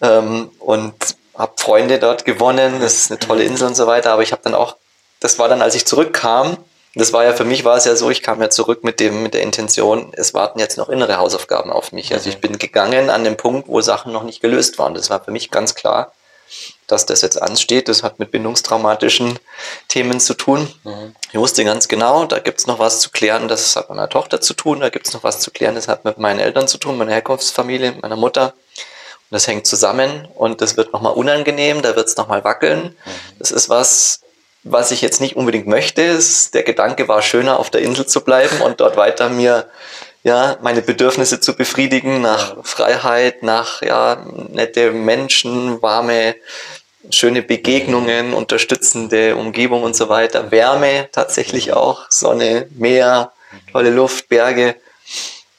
ja. 0.00 0.18
Ähm, 0.18 0.50
und 0.60 0.94
habe 1.36 1.52
Freunde 1.56 1.98
dort 1.98 2.24
gewonnen, 2.24 2.80
das 2.80 2.94
ist 2.94 3.10
eine 3.10 3.18
tolle 3.18 3.44
Insel 3.44 3.68
und 3.68 3.74
so 3.74 3.86
weiter, 3.86 4.12
aber 4.12 4.22
ich 4.22 4.32
habe 4.32 4.42
dann 4.42 4.54
auch, 4.54 4.76
das 5.20 5.38
war 5.38 5.48
dann, 5.48 5.62
als 5.62 5.74
ich 5.74 5.86
zurückkam, 5.86 6.56
das 6.96 7.12
war 7.12 7.24
ja 7.24 7.32
für 7.32 7.44
mich 7.44 7.64
war 7.64 7.76
es 7.76 7.84
ja 7.84 7.96
so, 7.96 8.10
ich 8.10 8.22
kam 8.22 8.40
ja 8.40 8.50
zurück 8.50 8.84
mit 8.84 9.00
dem 9.00 9.22
mit 9.22 9.34
der 9.34 9.42
Intention, 9.42 10.12
es 10.14 10.32
warten 10.32 10.60
jetzt 10.60 10.78
noch 10.78 10.88
innere 10.88 11.16
Hausaufgaben 11.16 11.72
auf 11.72 11.92
mich. 11.92 12.12
Also 12.12 12.28
ich 12.28 12.36
mhm. 12.36 12.40
bin 12.40 12.58
gegangen 12.58 13.10
an 13.10 13.24
den 13.24 13.36
Punkt, 13.36 13.68
wo 13.68 13.80
Sachen 13.80 14.12
noch 14.12 14.22
nicht 14.22 14.40
gelöst 14.40 14.78
waren. 14.78 14.94
Das 14.94 15.10
war 15.10 15.22
für 15.22 15.32
mich 15.32 15.50
ganz 15.50 15.74
klar, 15.74 16.12
dass 16.86 17.04
das 17.04 17.22
jetzt 17.22 17.40
ansteht. 17.40 17.88
Das 17.88 18.04
hat 18.04 18.20
mit 18.20 18.30
bindungstraumatischen 18.30 19.40
Themen 19.88 20.20
zu 20.20 20.34
tun. 20.34 20.72
Mhm. 20.84 21.16
Ich 21.32 21.38
wusste 21.38 21.64
ganz 21.64 21.88
genau, 21.88 22.26
da 22.26 22.38
gibt 22.38 22.60
es 22.60 22.68
noch 22.68 22.78
was 22.78 23.00
zu 23.00 23.10
klären, 23.10 23.48
das 23.48 23.74
hat 23.74 23.88
mit 23.88 23.96
meiner 23.96 24.08
Tochter 24.08 24.40
zu 24.40 24.54
tun, 24.54 24.78
da 24.78 24.88
gibt 24.88 25.08
es 25.08 25.14
noch 25.14 25.24
was 25.24 25.40
zu 25.40 25.50
klären, 25.50 25.74
das 25.74 25.88
hat 25.88 26.04
mit 26.04 26.18
meinen 26.18 26.38
Eltern 26.38 26.68
zu 26.68 26.78
tun, 26.78 26.96
meiner 26.96 27.12
Herkunftsfamilie, 27.12 27.96
meiner 28.02 28.16
Mutter 28.16 28.54
das 29.34 29.46
hängt 29.46 29.66
zusammen 29.66 30.26
und 30.34 30.60
das 30.60 30.76
wird 30.76 30.92
nochmal 30.92 31.12
unangenehm, 31.14 31.82
da 31.82 31.96
wird 31.96 32.08
es 32.08 32.16
nochmal 32.16 32.44
wackeln. 32.44 32.82
Mhm. 32.82 33.10
Das 33.38 33.50
ist 33.50 33.68
was, 33.68 34.20
was 34.62 34.90
ich 34.90 35.02
jetzt 35.02 35.20
nicht 35.20 35.36
unbedingt 35.36 35.66
möchte. 35.66 36.18
der 36.54 36.62
Gedanke 36.62 37.06
war 37.08 37.20
schöner, 37.22 37.58
auf 37.58 37.70
der 37.70 37.82
Insel 37.82 38.06
zu 38.06 38.22
bleiben 38.22 38.60
und 38.62 38.80
dort 38.80 38.96
weiter 38.96 39.28
mir 39.28 39.68
ja, 40.22 40.56
meine 40.62 40.80
Bedürfnisse 40.80 41.38
zu 41.38 41.54
befriedigen 41.54 42.22
nach 42.22 42.56
Freiheit, 42.64 43.42
nach 43.42 43.82
ja, 43.82 44.24
nette 44.48 44.90
Menschen, 44.90 45.82
warme, 45.82 46.34
schöne 47.10 47.42
Begegnungen, 47.42 48.32
unterstützende 48.32 49.36
Umgebung 49.36 49.82
und 49.82 49.94
so 49.94 50.08
weiter. 50.08 50.50
Wärme 50.50 51.08
tatsächlich 51.12 51.68
mhm. 51.68 51.74
auch, 51.74 52.06
Sonne, 52.08 52.66
Meer, 52.74 53.32
mhm. 53.52 53.72
tolle 53.72 53.90
Luft, 53.90 54.28
Berge. 54.28 54.76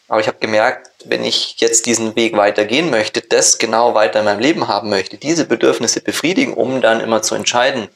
Aber 0.08 0.20
ich 0.20 0.28
habe 0.28 0.38
gemerkt, 0.40 0.92
wenn 1.06 1.24
ich 1.24 1.56
jetzt 1.58 1.86
diesen 1.88 2.16
Weg 2.16 2.38
weitergehen 2.38 2.90
möchte, 2.90 3.22
das 3.22 3.58
genau 3.58 3.96
weiter 3.96 4.20
in 4.20 4.26
meinem 4.26 4.40
Leben 4.40 4.68
haben 4.68 4.90
möchte, 4.90 5.18
diese 5.18 5.46
Bedürfnisse 5.46 6.02
befriedigen, 6.02 6.54
um 6.54 6.82
dann 6.82 7.00
immer 7.00 7.22
zu 7.22 7.34
entscheiden, 7.34 7.90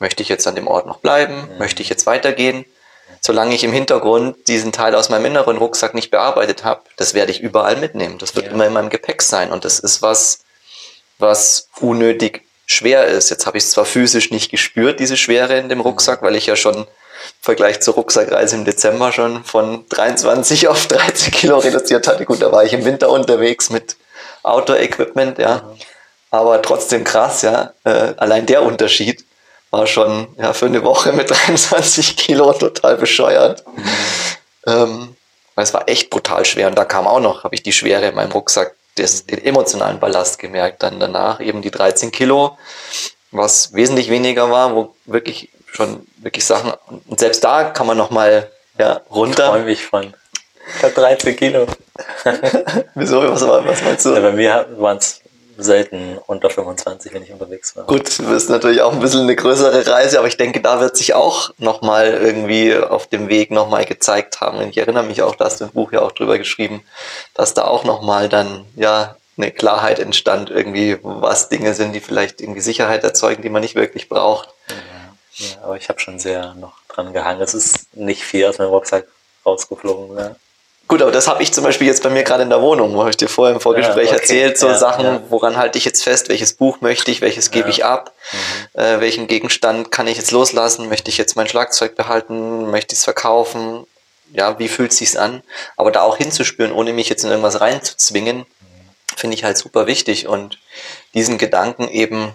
möchte 0.00 0.22
ich 0.22 0.28
jetzt 0.28 0.46
an 0.46 0.56
dem 0.56 0.66
Ort 0.66 0.86
noch 0.86 0.98
bleiben, 0.98 1.48
mhm. 1.52 1.58
möchte 1.58 1.82
ich 1.82 1.88
jetzt 1.88 2.06
weitergehen, 2.06 2.64
solange 3.20 3.54
ich 3.54 3.62
im 3.62 3.72
Hintergrund 3.72 4.48
diesen 4.48 4.72
Teil 4.72 4.94
aus 4.94 5.08
meinem 5.08 5.26
inneren 5.26 5.58
Rucksack 5.58 5.94
nicht 5.94 6.10
bearbeitet 6.10 6.64
habe, 6.64 6.82
das 6.96 7.14
werde 7.14 7.30
ich 7.30 7.40
überall 7.40 7.76
mitnehmen. 7.76 8.18
Das 8.18 8.34
wird 8.34 8.46
ja. 8.46 8.52
immer 8.52 8.66
in 8.66 8.72
meinem 8.72 8.90
Gepäck 8.90 9.22
sein 9.22 9.52
und 9.52 9.64
das 9.64 9.78
ist 9.78 10.02
was, 10.02 10.40
was 11.18 11.68
unnötig 11.80 12.42
schwer 12.66 13.06
ist. 13.06 13.30
Jetzt 13.30 13.46
habe 13.46 13.58
ich 13.58 13.64
es 13.64 13.70
zwar 13.72 13.84
physisch 13.84 14.30
nicht 14.30 14.50
gespürt, 14.50 15.00
diese 15.00 15.16
Schwere 15.16 15.58
in 15.58 15.68
dem 15.68 15.80
Rucksack, 15.80 16.22
weil 16.22 16.36
ich 16.36 16.46
ja 16.46 16.56
schon 16.56 16.86
Vergleich 17.40 17.80
zur 17.80 17.94
Rucksackreise 17.94 18.56
im 18.56 18.64
Dezember 18.64 19.12
schon 19.12 19.44
von 19.44 19.84
23 19.88 20.68
auf 20.68 20.86
13 20.86 21.32
Kilo 21.32 21.58
reduziert 21.58 22.06
hatte. 22.06 22.24
Gut, 22.24 22.42
da 22.42 22.52
war 22.52 22.64
ich 22.64 22.72
im 22.72 22.84
Winter 22.84 23.10
unterwegs 23.10 23.70
mit 23.70 23.96
Outdoor-Equipment, 24.42 25.38
ja. 25.38 25.62
Aber 26.30 26.62
trotzdem 26.62 27.04
krass, 27.04 27.42
ja. 27.42 27.72
Äh, 27.84 28.14
allein 28.16 28.46
der 28.46 28.62
Unterschied 28.62 29.24
war 29.70 29.86
schon 29.86 30.28
ja, 30.38 30.52
für 30.52 30.66
eine 30.66 30.82
Woche 30.84 31.12
mit 31.12 31.30
23 31.30 32.16
Kilo 32.16 32.52
total 32.52 32.96
bescheuert. 32.96 33.64
Mhm. 33.66 33.84
Ähm, 34.66 35.16
es 35.56 35.74
war 35.74 35.88
echt 35.88 36.10
brutal 36.10 36.44
schwer. 36.44 36.68
Und 36.68 36.76
da 36.76 36.84
kam 36.84 37.06
auch 37.06 37.20
noch, 37.20 37.44
habe 37.44 37.54
ich 37.54 37.62
die 37.62 37.72
Schwere 37.72 38.08
in 38.08 38.14
meinem 38.14 38.32
Rucksack, 38.32 38.74
des, 38.98 39.26
den 39.26 39.44
emotionalen 39.44 40.00
Ballast 40.00 40.38
gemerkt. 40.38 40.82
Dann 40.82 41.00
danach 41.00 41.40
eben 41.40 41.62
die 41.62 41.70
13 41.70 42.10
Kilo, 42.10 42.58
was 43.30 43.72
wesentlich 43.72 44.10
weniger 44.10 44.50
war, 44.50 44.74
wo 44.74 44.94
wirklich 45.06 45.50
schon 45.72 46.06
wirklich 46.18 46.44
Sachen. 46.44 46.72
Und 47.06 47.20
selbst 47.20 47.42
da 47.44 47.64
kann 47.64 47.86
man 47.86 47.96
noch 47.96 48.10
mal 48.10 48.50
ja, 48.78 49.00
runter. 49.10 49.44
Ich 49.44 49.50
freue 49.50 49.64
mich 49.64 49.86
von. 49.86 50.14
Ich 50.76 50.82
habe 50.82 50.94
13 50.94 51.36
Kilo. 51.36 51.66
Wieso? 52.94 53.22
Was, 53.22 53.46
was 53.46 53.82
meinst 53.82 54.06
du? 54.06 54.14
Ja, 54.14 54.20
bei 54.20 54.32
mir 54.32 54.66
waren 54.76 54.98
es 54.98 55.20
selten 55.62 56.18
unter 56.26 56.48
25, 56.48 57.12
wenn 57.12 57.22
ich 57.22 57.32
unterwegs 57.32 57.76
war. 57.76 57.84
Gut, 57.84 58.18
du 58.18 58.28
wirst 58.28 58.50
natürlich 58.50 58.80
auch 58.80 58.92
ein 58.92 59.00
bisschen 59.00 59.22
eine 59.22 59.36
größere 59.36 59.86
Reise, 59.86 60.18
aber 60.18 60.28
ich 60.28 60.36
denke, 60.36 60.60
da 60.60 60.80
wird 60.80 60.96
sich 60.96 61.14
auch 61.14 61.50
nochmal 61.58 62.06
irgendwie 62.06 62.76
auf 62.76 63.06
dem 63.06 63.28
Weg 63.28 63.50
nochmal 63.50 63.84
gezeigt 63.84 64.40
haben. 64.40 64.58
Und 64.58 64.70
ich 64.70 64.78
erinnere 64.78 65.04
mich 65.04 65.22
auch, 65.22 65.34
da 65.36 65.46
hast 65.46 65.60
du 65.60 65.64
im 65.64 65.70
Buch 65.70 65.92
ja 65.92 66.00
auch 66.00 66.12
drüber 66.12 66.38
geschrieben, 66.38 66.82
dass 67.34 67.54
da 67.54 67.64
auch 67.64 67.84
nochmal 67.84 68.28
dann, 68.28 68.64
ja, 68.76 69.16
eine 69.36 69.50
Klarheit 69.50 69.98
entstand, 69.98 70.50
irgendwie, 70.50 70.98
was 71.02 71.48
Dinge 71.48 71.72
sind, 71.72 71.94
die 71.94 72.00
vielleicht 72.00 72.40
irgendwie 72.42 72.60
Sicherheit 72.60 73.04
erzeugen, 73.04 73.42
die 73.42 73.48
man 73.48 73.62
nicht 73.62 73.74
wirklich 73.74 74.08
braucht. 74.08 74.50
Ja, 74.68 74.76
ja 75.34 75.62
aber 75.62 75.76
ich 75.76 75.88
habe 75.88 76.00
schon 76.00 76.18
sehr 76.18 76.54
noch 76.54 76.74
dran 76.88 77.12
gehangen. 77.12 77.40
Es 77.40 77.54
ist 77.54 77.94
nicht 77.96 78.24
viel 78.24 78.46
aus 78.46 78.58
meinem 78.58 78.70
Rucksack 78.70 79.06
rausgeflogen. 79.44 80.16
Ja. 80.16 80.36
Gut, 80.90 81.02
aber 81.02 81.12
das 81.12 81.28
habe 81.28 81.40
ich 81.40 81.52
zum 81.52 81.62
Beispiel 81.62 81.86
jetzt 81.86 82.02
bei 82.02 82.10
mir 82.10 82.24
gerade 82.24 82.42
in 82.42 82.50
der 82.50 82.60
Wohnung, 82.60 82.94
wo 82.94 82.98
habe 82.98 83.10
ich 83.10 83.16
dir 83.16 83.28
vorher 83.28 83.54
im 83.54 83.60
Vorgespräch 83.60 84.08
ja, 84.08 84.14
okay. 84.14 84.20
erzählt, 84.22 84.58
so 84.58 84.66
ja, 84.66 84.76
Sachen, 84.76 85.04
ja. 85.04 85.22
woran 85.28 85.56
halte 85.56 85.78
ich 85.78 85.84
jetzt 85.84 86.02
fest, 86.02 86.28
welches 86.28 86.54
Buch 86.54 86.80
möchte 86.80 87.12
ich, 87.12 87.20
welches 87.20 87.52
gebe 87.52 87.70
ich 87.70 87.84
ab, 87.84 88.12
mhm. 88.74 88.80
äh, 88.80 89.00
welchen 89.00 89.28
Gegenstand 89.28 89.92
kann 89.92 90.08
ich 90.08 90.16
jetzt 90.16 90.32
loslassen, 90.32 90.88
möchte 90.88 91.08
ich 91.08 91.16
jetzt 91.16 91.36
mein 91.36 91.46
Schlagzeug 91.46 91.94
behalten, 91.94 92.72
möchte 92.72 92.92
ich 92.92 92.98
es 92.98 93.04
verkaufen, 93.04 93.86
ja, 94.32 94.58
wie 94.58 94.66
fühlt 94.66 94.90
es 94.90 94.98
sich 94.98 95.16
an, 95.16 95.44
aber 95.76 95.92
da 95.92 96.02
auch 96.02 96.16
hinzuspüren, 96.16 96.72
ohne 96.72 96.92
mich 96.92 97.08
jetzt 97.08 97.22
in 97.22 97.30
irgendwas 97.30 97.60
reinzuzwingen, 97.60 98.38
mhm. 98.38 98.44
finde 99.14 99.36
ich 99.36 99.44
halt 99.44 99.58
super 99.58 99.86
wichtig 99.86 100.26
und 100.26 100.58
diesen 101.14 101.38
Gedanken 101.38 101.86
eben, 101.86 102.32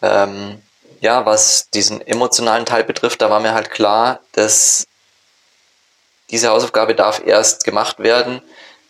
ähm, 0.00 0.62
ja, 1.04 1.26
was 1.26 1.68
diesen 1.68 2.00
emotionalen 2.00 2.64
Teil 2.64 2.82
betrifft, 2.82 3.20
da 3.20 3.28
war 3.28 3.38
mir 3.38 3.52
halt 3.52 3.70
klar, 3.70 4.20
dass 4.32 4.86
diese 6.30 6.48
Hausaufgabe 6.48 6.94
darf 6.94 7.20
erst 7.24 7.64
gemacht 7.64 7.98
werden, 7.98 8.40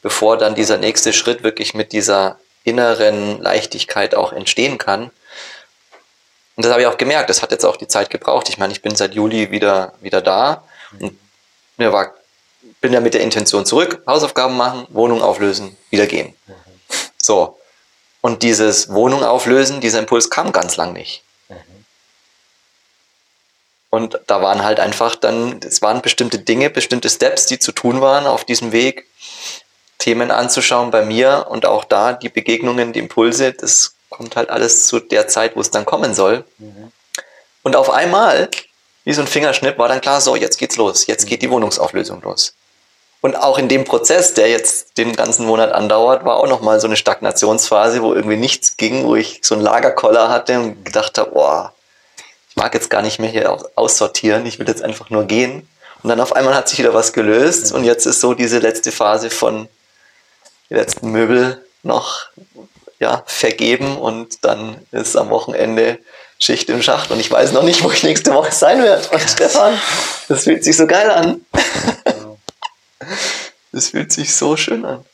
bevor 0.00 0.38
dann 0.38 0.54
dieser 0.54 0.78
nächste 0.78 1.12
Schritt 1.12 1.42
wirklich 1.42 1.74
mit 1.74 1.90
dieser 1.90 2.38
inneren 2.62 3.42
Leichtigkeit 3.42 4.14
auch 4.14 4.32
entstehen 4.32 4.78
kann. 4.78 5.10
Und 6.54 6.64
das 6.64 6.70
habe 6.70 6.82
ich 6.82 6.86
auch 6.86 6.98
gemerkt, 6.98 7.30
das 7.30 7.42
hat 7.42 7.50
jetzt 7.50 7.64
auch 7.64 7.76
die 7.76 7.88
Zeit 7.88 8.10
gebraucht. 8.10 8.48
Ich 8.48 8.58
meine, 8.58 8.72
ich 8.72 8.80
bin 8.80 8.94
seit 8.94 9.14
Juli 9.14 9.50
wieder, 9.50 9.92
wieder 10.00 10.20
da 10.20 10.62
und 11.00 11.18
mir 11.78 11.92
war, 11.92 12.14
bin 12.80 12.92
ja 12.92 13.00
mit 13.00 13.14
der 13.14 13.22
Intention 13.22 13.66
zurück, 13.66 14.02
Hausaufgaben 14.06 14.56
machen, 14.56 14.86
Wohnung 14.90 15.20
auflösen, 15.20 15.76
wieder 15.90 16.06
gehen. 16.06 16.32
So. 17.20 17.58
Und 18.20 18.44
dieses 18.44 18.92
Wohnung 18.92 19.24
auflösen, 19.24 19.80
dieser 19.80 19.98
Impuls 19.98 20.30
kam 20.30 20.52
ganz 20.52 20.76
lang 20.76 20.92
nicht. 20.92 21.23
Und 23.94 24.18
da 24.26 24.42
waren 24.42 24.64
halt 24.64 24.80
einfach 24.80 25.14
dann, 25.14 25.60
es 25.64 25.80
waren 25.80 26.02
bestimmte 26.02 26.40
Dinge, 26.40 26.68
bestimmte 26.68 27.08
Steps, 27.08 27.46
die 27.46 27.60
zu 27.60 27.70
tun 27.70 28.00
waren 28.00 28.26
auf 28.26 28.44
diesem 28.44 28.72
Weg, 28.72 29.06
Themen 29.98 30.32
anzuschauen 30.32 30.90
bei 30.90 31.04
mir 31.04 31.46
und 31.48 31.64
auch 31.64 31.84
da 31.84 32.12
die 32.12 32.28
Begegnungen, 32.28 32.92
die 32.92 32.98
Impulse, 32.98 33.52
das 33.52 33.94
kommt 34.10 34.34
halt 34.34 34.50
alles 34.50 34.88
zu 34.88 34.98
der 34.98 35.28
Zeit, 35.28 35.54
wo 35.54 35.60
es 35.60 35.70
dann 35.70 35.84
kommen 35.84 36.12
soll. 36.12 36.44
Mhm. 36.58 36.90
Und 37.62 37.76
auf 37.76 37.88
einmal, 37.88 38.48
wie 39.04 39.12
so 39.12 39.20
ein 39.20 39.28
Fingerschnipp, 39.28 39.78
war 39.78 39.86
dann 39.86 40.00
klar, 40.00 40.20
so, 40.20 40.34
jetzt 40.34 40.58
geht's 40.58 40.76
los, 40.76 41.06
jetzt 41.06 41.28
geht 41.28 41.42
die 41.42 41.50
Wohnungsauflösung 41.50 42.20
los. 42.22 42.52
Und 43.20 43.36
auch 43.36 43.58
in 43.58 43.68
dem 43.68 43.84
Prozess, 43.84 44.34
der 44.34 44.48
jetzt 44.48 44.98
den 44.98 45.14
ganzen 45.14 45.46
Monat 45.46 45.70
andauert, 45.70 46.24
war 46.24 46.38
auch 46.38 46.48
nochmal 46.48 46.80
so 46.80 46.88
eine 46.88 46.96
Stagnationsphase, 46.96 48.02
wo 48.02 48.12
irgendwie 48.12 48.36
nichts 48.38 48.76
ging, 48.76 49.04
wo 49.04 49.14
ich 49.14 49.38
so 49.42 49.54
einen 49.54 49.62
Lagerkoller 49.62 50.30
hatte 50.30 50.58
und 50.58 50.84
gedacht 50.84 51.16
habe, 51.16 51.30
boah, 51.30 51.73
mag 52.56 52.74
jetzt 52.74 52.90
gar 52.90 53.02
nicht 53.02 53.18
mehr 53.18 53.30
hier 53.30 53.56
aussortieren, 53.74 54.46
ich 54.46 54.58
will 54.58 54.68
jetzt 54.68 54.82
einfach 54.82 55.10
nur 55.10 55.24
gehen. 55.24 55.68
Und 56.02 56.10
dann 56.10 56.20
auf 56.20 56.34
einmal 56.34 56.54
hat 56.54 56.68
sich 56.68 56.78
wieder 56.78 56.94
was 56.94 57.12
gelöst 57.12 57.70
mhm. 57.70 57.78
und 57.78 57.84
jetzt 57.84 58.06
ist 58.06 58.20
so 58.20 58.34
diese 58.34 58.58
letzte 58.58 58.92
Phase 58.92 59.30
von 59.30 59.68
die 60.68 60.74
letzten 60.74 61.10
Möbel 61.10 61.64
noch 61.82 62.26
ja, 62.98 63.22
vergeben 63.26 63.96
und 63.96 64.44
dann 64.44 64.76
ist 64.92 65.16
am 65.16 65.30
Wochenende 65.30 65.98
Schicht 66.38 66.68
im 66.68 66.82
Schacht 66.82 67.10
und 67.10 67.20
ich 67.20 67.30
weiß 67.30 67.52
noch 67.52 67.62
nicht, 67.62 67.82
wo 67.82 67.90
ich 67.90 68.02
nächste 68.02 68.34
Woche 68.34 68.52
sein 68.52 68.82
werde. 68.82 69.08
Und 69.08 69.20
Stefan, 69.20 69.78
das 70.28 70.44
fühlt 70.44 70.64
sich 70.64 70.76
so 70.76 70.86
geil 70.86 71.10
an. 71.10 71.40
Das 73.72 73.88
fühlt 73.88 74.12
sich 74.12 74.32
so 74.34 74.56
schön 74.56 74.84
an. 74.84 75.04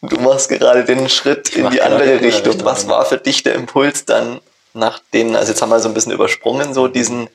Du 0.00 0.16
machst 0.20 0.48
gerade 0.48 0.84
den 0.84 1.08
Schritt 1.08 1.48
ich 1.48 1.56
in 1.56 1.68
die 1.70 1.82
andere 1.82 2.20
Richtung. 2.20 2.52
Richtung. 2.52 2.64
Was 2.64 2.86
war 2.86 3.04
für 3.04 3.18
dich 3.18 3.42
der 3.42 3.54
Impuls 3.56 4.04
dann 4.04 4.40
nach 4.72 5.00
denen, 5.12 5.36
also 5.36 5.52
jetzt 5.52 5.62
haben 5.62 5.70
wir 5.70 5.80
so 5.80 5.88
ein 5.88 5.94
bisschen 5.94 6.12
übersprungen, 6.12 6.74
so 6.74 6.88
diesen 6.88 7.28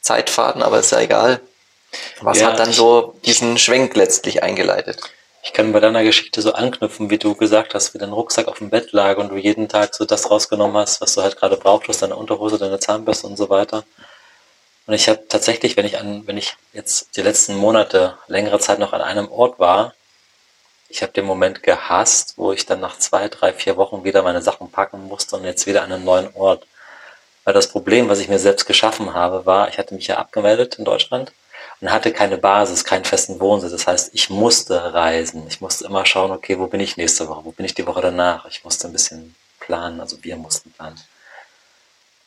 Zeitfaden, 0.00 0.62
aber 0.62 0.78
ist 0.78 0.92
ja 0.92 1.00
egal. 1.00 1.40
Was 2.20 2.40
ja, 2.40 2.48
hat 2.48 2.58
dann 2.58 2.72
so 2.72 3.14
diesen 3.24 3.58
Schwenk 3.58 3.96
letztlich 3.96 4.42
eingeleitet? 4.42 5.00
Ich 5.42 5.52
kann 5.52 5.72
bei 5.72 5.80
deiner 5.80 6.02
Geschichte 6.02 6.42
so 6.42 6.52
anknüpfen, 6.52 7.08
wie 7.08 7.18
du 7.18 7.34
gesagt 7.36 7.74
hast, 7.74 7.94
wie 7.94 7.98
dein 7.98 8.12
Rucksack 8.12 8.48
auf 8.48 8.58
dem 8.58 8.70
Bett 8.70 8.92
lag 8.92 9.16
und 9.16 9.30
du 9.30 9.36
jeden 9.36 9.68
Tag 9.68 9.94
so 9.94 10.04
das 10.04 10.30
rausgenommen 10.30 10.76
hast, 10.76 11.00
was 11.00 11.14
du 11.14 11.22
halt 11.22 11.36
gerade 11.36 11.56
brauchtest, 11.56 12.02
deine 12.02 12.16
Unterhose, 12.16 12.58
deine 12.58 12.80
Zahnbürste 12.80 13.28
und 13.28 13.36
so 13.36 13.48
weiter. 13.48 13.84
Und 14.86 14.94
ich 14.94 15.08
habe 15.08 15.26
tatsächlich, 15.28 15.76
wenn 15.76 15.86
ich 15.86 15.98
an, 15.98 16.26
wenn 16.26 16.36
ich 16.36 16.56
jetzt 16.72 17.16
die 17.16 17.22
letzten 17.22 17.56
Monate 17.56 18.18
längere 18.26 18.58
Zeit 18.58 18.78
noch 18.78 18.92
an 18.92 19.00
einem 19.00 19.30
Ort 19.30 19.58
war, 19.58 19.94
ich 20.88 21.02
habe 21.02 21.12
den 21.12 21.24
Moment 21.24 21.62
gehasst, 21.62 22.34
wo 22.36 22.52
ich 22.52 22.66
dann 22.66 22.80
nach 22.80 22.98
zwei, 22.98 23.28
drei, 23.28 23.52
vier 23.52 23.76
Wochen 23.76 24.04
wieder 24.04 24.22
meine 24.22 24.42
Sachen 24.42 24.70
packen 24.70 25.06
musste 25.08 25.36
und 25.36 25.44
jetzt 25.44 25.66
wieder 25.66 25.82
an 25.82 25.92
einen 25.92 26.04
neuen 26.04 26.34
Ort. 26.34 26.66
Weil 27.44 27.54
das 27.54 27.68
Problem, 27.68 28.08
was 28.08 28.18
ich 28.18 28.28
mir 28.28 28.38
selbst 28.38 28.66
geschaffen 28.66 29.14
habe, 29.14 29.46
war, 29.46 29.68
ich 29.68 29.78
hatte 29.78 29.94
mich 29.94 30.08
ja 30.08 30.18
abgemeldet 30.18 30.76
in 30.76 30.84
Deutschland 30.84 31.32
und 31.80 31.92
hatte 31.92 32.12
keine 32.12 32.38
Basis, 32.38 32.84
keinen 32.84 33.04
festen 33.04 33.40
Wohnsitz. 33.40 33.72
Das 33.72 33.86
heißt, 33.86 34.10
ich 34.14 34.30
musste 34.30 34.94
reisen. 34.94 35.46
Ich 35.48 35.60
musste 35.60 35.84
immer 35.84 36.06
schauen, 36.06 36.30
okay, 36.30 36.58
wo 36.58 36.66
bin 36.66 36.80
ich 36.80 36.96
nächste 36.96 37.28
Woche? 37.28 37.44
Wo 37.44 37.52
bin 37.52 37.66
ich 37.66 37.74
die 37.74 37.86
Woche 37.86 38.00
danach? 38.00 38.46
Ich 38.46 38.64
musste 38.64 38.88
ein 38.88 38.92
bisschen 38.92 39.34
planen, 39.60 40.00
also 40.00 40.22
wir 40.22 40.36
mussten 40.36 40.72
planen. 40.72 41.00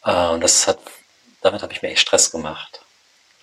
Äh, 0.03 0.27
und 0.27 0.41
das 0.41 0.67
hat, 0.67 0.79
damit 1.41 1.63
habe 1.63 1.73
ich 1.73 1.81
mir 1.81 1.89
echt 1.89 2.01
Stress 2.01 2.31
gemacht. 2.31 2.81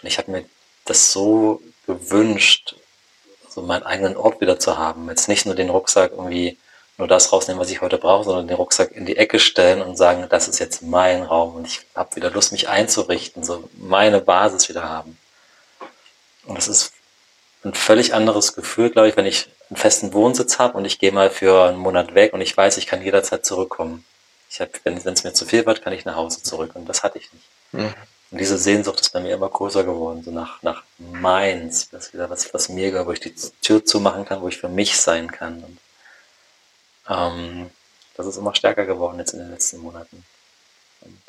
Und 0.03 0.09
ich 0.09 0.19
habe 0.19 0.31
mir 0.31 0.45
das 0.85 1.13
so 1.13 1.61
gewünscht, 1.87 2.77
so 3.57 3.63
meinen 3.63 3.85
eigenen 3.85 4.19
Ort 4.19 4.43
wieder 4.43 4.59
zu 4.61 4.77
haben. 4.77 5.09
Jetzt 5.09 5.29
nicht 5.29 5.47
nur 5.47 5.55
den 5.55 5.71
Rucksack 5.71 6.13
irgendwie 6.13 6.59
nur 6.99 7.09
das 7.09 7.33
rausnehmen, 7.33 7.59
was 7.59 7.71
ich 7.71 7.81
heute 7.81 7.97
brauche, 7.97 8.25
sondern 8.25 8.49
den 8.49 8.57
Rucksack 8.57 8.93
in 8.93 9.07
die 9.07 9.17
Ecke 9.17 9.39
stellen 9.39 9.81
und 9.81 9.97
sagen, 9.97 10.27
das 10.29 10.47
ist 10.47 10.59
jetzt 10.59 10.83
mein 10.83 11.23
Raum 11.23 11.57
und 11.57 11.67
ich 11.67 11.81
habe 11.95 12.15
wieder 12.17 12.31
Lust, 12.31 12.53
mich 12.53 12.69
einzurichten, 12.69 13.45
so 13.45 13.69
meine 13.79 14.21
Basis 14.21 14.69
wieder 14.69 14.89
haben. 14.89 15.19
Und 16.45 16.59
das 16.59 16.69
ist 16.69 16.93
ein 17.65 17.73
völlig 17.73 18.13
anderes 18.13 18.53
Gefühl, 18.53 18.91
glaube 18.91 19.09
ich, 19.09 19.17
wenn 19.17 19.27
ich 19.27 19.49
einen 19.71 19.79
festen 19.79 20.13
Wohnsitz 20.13 20.59
habe 20.59 20.77
und 20.77 20.85
ich 20.85 20.99
gehe 20.99 21.13
mal 21.13 21.31
für 21.31 21.69
einen 21.69 21.79
Monat 21.79 22.15
weg 22.15 22.35
und 22.35 22.43
ich 22.43 22.55
weiß, 22.55 22.77
ich 22.77 22.87
kann 22.87 23.03
jederzeit 23.03 23.47
zurückkommen. 23.47 24.05
Ich 24.51 24.61
hab, 24.61 24.69
wenn 24.85 24.97
es 24.99 25.25
mir 25.25 25.33
zu 25.33 25.47
viel 25.47 25.65
wird, 25.65 25.83
kann 25.83 25.95
ich 25.95 26.05
nach 26.05 26.17
Hause 26.17 26.43
zurück 26.43 26.73
und 26.75 26.87
das 26.87 27.03
hatte 27.03 27.19
ich 27.19 27.33
nicht. 27.33 27.47
Mhm. 27.73 27.95
Und 28.31 28.39
diese 28.39 28.59
Sehnsucht 28.59 29.01
ist 29.01 29.11
bei 29.13 29.21
mir 29.21 29.35
immer 29.35 29.49
größer 29.49 29.85
geworden, 29.85 30.23
so 30.25 30.31
nach, 30.31 30.63
nach 30.63 30.83
meins, 30.99 31.89
was 31.93 32.11
was, 32.13 32.53
was 32.53 32.69
mir 32.69 32.91
gehört, 32.91 33.07
wo 33.07 33.13
ich 33.13 33.21
die 33.21 33.35
Tür 33.63 33.85
zumachen 33.85 34.25
kann, 34.25 34.43
wo 34.43 34.49
ich 34.49 34.59
für 34.59 34.69
mich 34.69 34.97
sein 35.01 35.31
kann. 35.31 35.63
Und, 35.63 35.79
ähm, 37.09 37.71
das 38.17 38.27
ist 38.27 38.37
immer 38.37 38.55
stärker 38.55 38.85
geworden 38.87 39.19
jetzt 39.19 39.33
in 39.33 39.41
den 39.41 39.51
letzten 39.51 39.79
Monaten. 39.79 40.25
Und, 41.03 41.23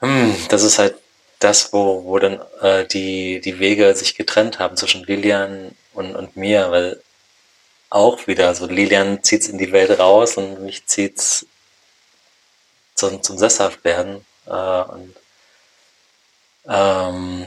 hm, 0.00 0.36
das 0.48 0.62
ist 0.62 0.78
halt 0.78 0.94
das, 1.38 1.72
wo, 1.72 2.04
wo 2.04 2.18
dann 2.18 2.40
äh, 2.62 2.86
die, 2.86 3.40
die 3.40 3.58
Wege 3.58 3.94
sich 3.94 4.14
getrennt 4.14 4.58
haben 4.58 4.76
zwischen 4.76 5.04
Lilian 5.04 5.72
und, 5.92 6.16
und 6.16 6.36
mir, 6.36 6.70
weil 6.70 7.02
auch 7.90 8.26
wieder 8.26 8.54
so 8.54 8.66
Lilian 8.66 9.22
zieht's 9.22 9.48
in 9.48 9.58
die 9.58 9.72
Welt 9.72 9.98
raus 9.98 10.36
und 10.36 10.62
mich 10.62 10.86
zieht's 10.86 11.46
zum, 12.94 13.22
zum 13.22 13.38
Sesshaftwerden. 13.38 14.24
Äh, 14.46 14.50
und 14.50 15.14
ähm, 16.68 17.46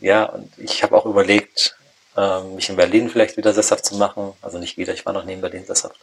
ja, 0.00 0.24
und 0.24 0.52
ich 0.58 0.82
habe 0.82 0.96
auch 0.96 1.06
überlegt, 1.06 1.76
ähm, 2.16 2.56
mich 2.56 2.68
in 2.68 2.76
Berlin 2.76 3.08
vielleicht 3.10 3.36
wieder 3.36 3.52
sesshaft 3.52 3.86
zu 3.86 3.96
machen. 3.96 4.32
Also 4.42 4.58
nicht 4.58 4.76
wieder, 4.76 4.92
ich 4.92 5.06
war 5.06 5.12
noch 5.12 5.24
nie 5.24 5.34
in 5.34 5.40
Berlin 5.40 5.64
sesshaft. 5.66 5.98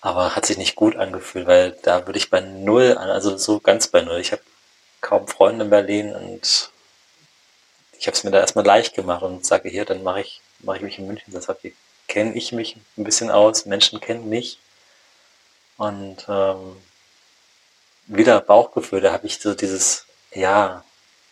Aber 0.00 0.34
hat 0.36 0.46
sich 0.46 0.56
nicht 0.58 0.76
gut 0.76 0.96
angefühlt, 0.96 1.46
weil 1.46 1.76
da 1.82 2.06
würde 2.06 2.18
ich 2.18 2.30
bei 2.30 2.40
Null 2.40 2.96
an, 2.96 3.10
also 3.10 3.36
so 3.36 3.60
ganz 3.60 3.88
bei 3.88 4.00
Null. 4.02 4.20
Ich 4.20 4.32
habe 4.32 4.42
kaum 5.00 5.28
Freunde 5.28 5.64
in 5.64 5.70
Berlin 5.70 6.14
und 6.14 6.70
ich 7.98 8.06
habe 8.06 8.16
es 8.16 8.24
mir 8.24 8.30
da 8.30 8.40
erstmal 8.40 8.64
leicht 8.64 8.94
gemacht 8.94 9.22
und 9.22 9.44
sage 9.44 9.68
hier, 9.68 9.84
dann 9.84 10.02
mache 10.02 10.22
ich, 10.22 10.40
mache 10.60 10.78
ich 10.78 10.82
mich 10.82 10.98
in 10.98 11.06
München 11.06 11.32
sesshaft. 11.32 11.60
Hier 11.62 11.72
kenne 12.08 12.34
ich 12.34 12.52
mich 12.52 12.76
ein 12.96 13.04
bisschen 13.04 13.30
aus, 13.30 13.66
Menschen 13.66 14.00
kennen 14.00 14.28
mich. 14.28 14.58
Und 15.76 16.26
ähm, 16.28 16.76
wieder 18.06 18.40
Bauchgefühl, 18.40 19.00
da 19.00 19.12
habe 19.12 19.26
ich 19.26 19.38
so 19.38 19.54
dieses 19.54 20.06
ja, 20.32 20.84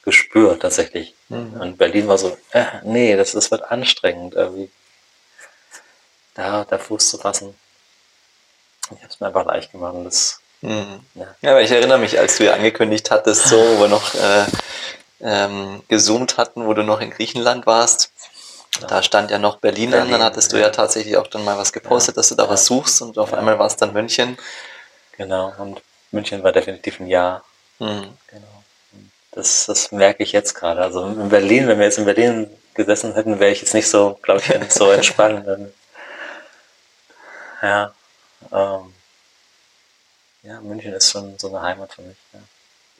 gespürt 0.03 0.63
tatsächlich. 0.63 1.15
Mhm. 1.29 1.61
Und 1.61 1.79
Berlin 1.79 2.09
war 2.09 2.19
so, 2.19 2.37
äh, 2.53 2.65
nee, 2.83 3.17
das, 3.17 3.33
das 3.33 3.51
wird 3.51 3.71
anstrengend, 3.71 4.35
irgendwie 4.35 4.71
da, 6.35 6.65
da 6.65 6.79
Fuß 6.79 7.11
zu 7.11 7.19
fassen. 7.19 7.55
Ich 8.91 9.03
habe 9.03 9.09
es 9.09 9.21
mir 9.21 9.27
einfach 9.27 9.45
leicht 9.45 9.73
gemacht 9.73 9.95
und 9.95 10.05
das. 10.05 10.41
Mhm. 10.61 11.01
Ja. 11.15 11.35
ja, 11.43 11.51
aber 11.51 11.63
ich 11.63 11.71
erinnere 11.71 11.99
mich, 11.99 12.19
als 12.19 12.39
du 12.39 12.45
ja 12.45 12.55
angekündigt 12.55 13.11
hattest, 13.11 13.47
so, 13.49 13.57
wo 13.57 13.81
wir 13.81 13.89
noch 13.89 14.15
äh, 14.15 14.47
ähm, 15.21 15.83
gezoomt 15.89 16.37
hatten, 16.37 16.67
wo 16.67 16.75
du 16.75 16.83
noch 16.83 17.01
in 17.01 17.11
Griechenland 17.11 17.67
warst, 17.67 18.13
Da 18.87 19.03
stand 19.03 19.31
ja 19.31 19.39
noch 19.39 19.57
Berlin, 19.57 19.91
Berlin 19.91 20.07
an, 20.07 20.13
dann 20.13 20.23
hattest 20.23 20.53
ja. 20.53 20.59
du 20.59 20.65
ja 20.65 20.71
tatsächlich 20.71 21.17
auch 21.17 21.27
dann 21.27 21.45
mal 21.45 21.59
was 21.59 21.73
gepostet, 21.73 22.15
ja. 22.15 22.21
dass 22.21 22.29
du 22.29 22.35
da 22.35 22.45
ja. 22.45 22.51
was 22.51 22.67
suchst 22.67 23.03
und 23.03 23.19
auf 23.19 23.35
einmal 23.35 23.59
war 23.59 23.67
es 23.67 23.77
dann 23.77 23.93
München. 23.93 24.39
Genau, 25.17 25.53
und 25.59 25.83
München 26.13 26.43
war 26.43 26.53
definitiv 26.53 27.01
ein 27.01 27.09
Jahr. 27.09 27.43
Mhm. 27.79 28.17
Genau. 28.29 28.58
Das, 29.39 29.67
das 29.67 29.93
merke 29.93 30.25
ich 30.25 30.33
jetzt 30.33 30.55
gerade. 30.55 30.83
Also 30.83 31.07
in 31.07 31.29
Berlin, 31.29 31.69
wenn 31.69 31.79
wir 31.79 31.85
jetzt 31.85 31.99
in 31.99 32.05
Berlin 32.05 32.51
gesessen 32.75 33.15
hätten, 33.15 33.39
wäre 33.39 33.53
ich 33.53 33.61
jetzt 33.61 33.73
nicht 33.73 33.89
so, 33.89 34.19
glaube 34.21 34.41
ich, 34.41 34.73
so 34.73 34.91
entspannt. 34.91 35.73
ja, 37.63 37.95
ähm, 38.51 38.93
ja, 40.43 40.61
München 40.61 40.93
ist 40.93 41.13
schon 41.13 41.39
so 41.39 41.51
eine 41.51 41.63
Heimat 41.63 41.93
für 41.93 42.03
mich. 42.03 42.17
Ja. 42.33 42.41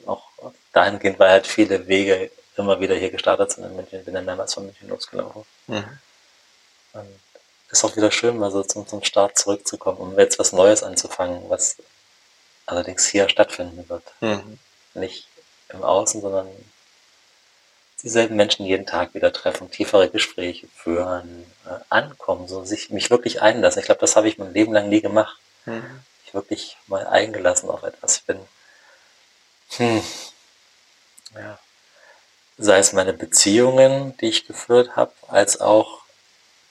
Auch 0.05 0.29
dahingehend, 0.71 1.19
weil 1.19 1.29
halt 1.29 1.45
viele 1.45 1.85
Wege 1.87 2.31
immer 2.55 2.79
wieder 2.79 2.95
hier 2.95 3.11
gestartet 3.11 3.51
sind 3.51 3.65
in 3.65 3.75
München. 3.75 3.99
Ich 3.99 4.05
bin 4.05 4.13
dann 4.13 4.23
mehrmals 4.23 4.53
von 4.53 4.63
München 4.63 4.87
losgelaufen. 4.87 5.43
Mhm. 5.67 5.99
Und 6.93 7.19
ist 7.69 7.83
auch 7.83 7.97
wieder 7.97 8.11
schön, 8.11 8.37
mal 8.37 8.49
so 8.49 8.63
zum, 8.63 8.87
zum 8.87 9.03
Start 9.03 9.37
zurückzukommen, 9.37 9.97
um 9.97 10.17
jetzt 10.17 10.39
was 10.39 10.53
Neues 10.53 10.83
anzufangen, 10.83 11.49
was 11.49 11.75
allerdings 12.65 13.07
hier 13.07 13.27
stattfinden 13.27 13.89
wird. 13.89 14.03
Mhm. 14.21 14.57
Nicht 14.93 15.28
im 15.69 15.83
Außen, 15.83 16.21
sondern 16.21 16.47
dieselben 18.03 18.35
Menschen 18.35 18.65
jeden 18.65 18.85
Tag 18.85 19.13
wieder 19.13 19.33
treffen, 19.33 19.71
tiefere 19.71 20.09
Gespräche 20.09 20.67
führen, 20.75 21.45
äh, 21.65 21.79
ankommen, 21.89 22.47
so 22.47 22.63
sich 22.63 22.89
mich 22.89 23.09
wirklich 23.09 23.41
einlassen. 23.41 23.79
Ich 23.79 23.85
glaube, 23.85 24.01
das 24.01 24.15
habe 24.15 24.27
ich 24.27 24.37
mein 24.37 24.53
Leben 24.53 24.73
lang 24.73 24.89
nie 24.89 25.01
gemacht. 25.01 25.37
Mhm. 25.65 26.01
Ich 26.25 26.33
wirklich 26.33 26.77
mal 26.87 27.05
eingelassen 27.07 27.69
auf 27.69 27.83
etwas. 27.83 28.19
Bin, 28.19 28.39
hm, 29.77 30.03
ja, 31.35 31.59
sei 32.57 32.79
es 32.79 32.93
meine 32.93 33.13
Beziehungen, 33.13 34.15
die 34.17 34.27
ich 34.27 34.47
geführt 34.47 34.95
habe, 34.95 35.11
als 35.27 35.59
auch 35.59 36.01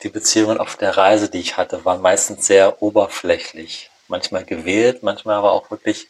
die 0.02 0.10
Beziehungen 0.10 0.58
auf 0.58 0.76
der 0.76 0.96
Reise, 0.96 1.28
die 1.28 1.40
ich 1.40 1.56
hatte, 1.56 1.84
waren 1.84 2.00
meistens 2.00 2.46
sehr 2.46 2.82
oberflächlich. 2.82 3.90
Manchmal 4.06 4.44
gewählt, 4.44 5.02
manchmal 5.02 5.36
aber 5.36 5.52
auch 5.52 5.70
wirklich, 5.70 6.08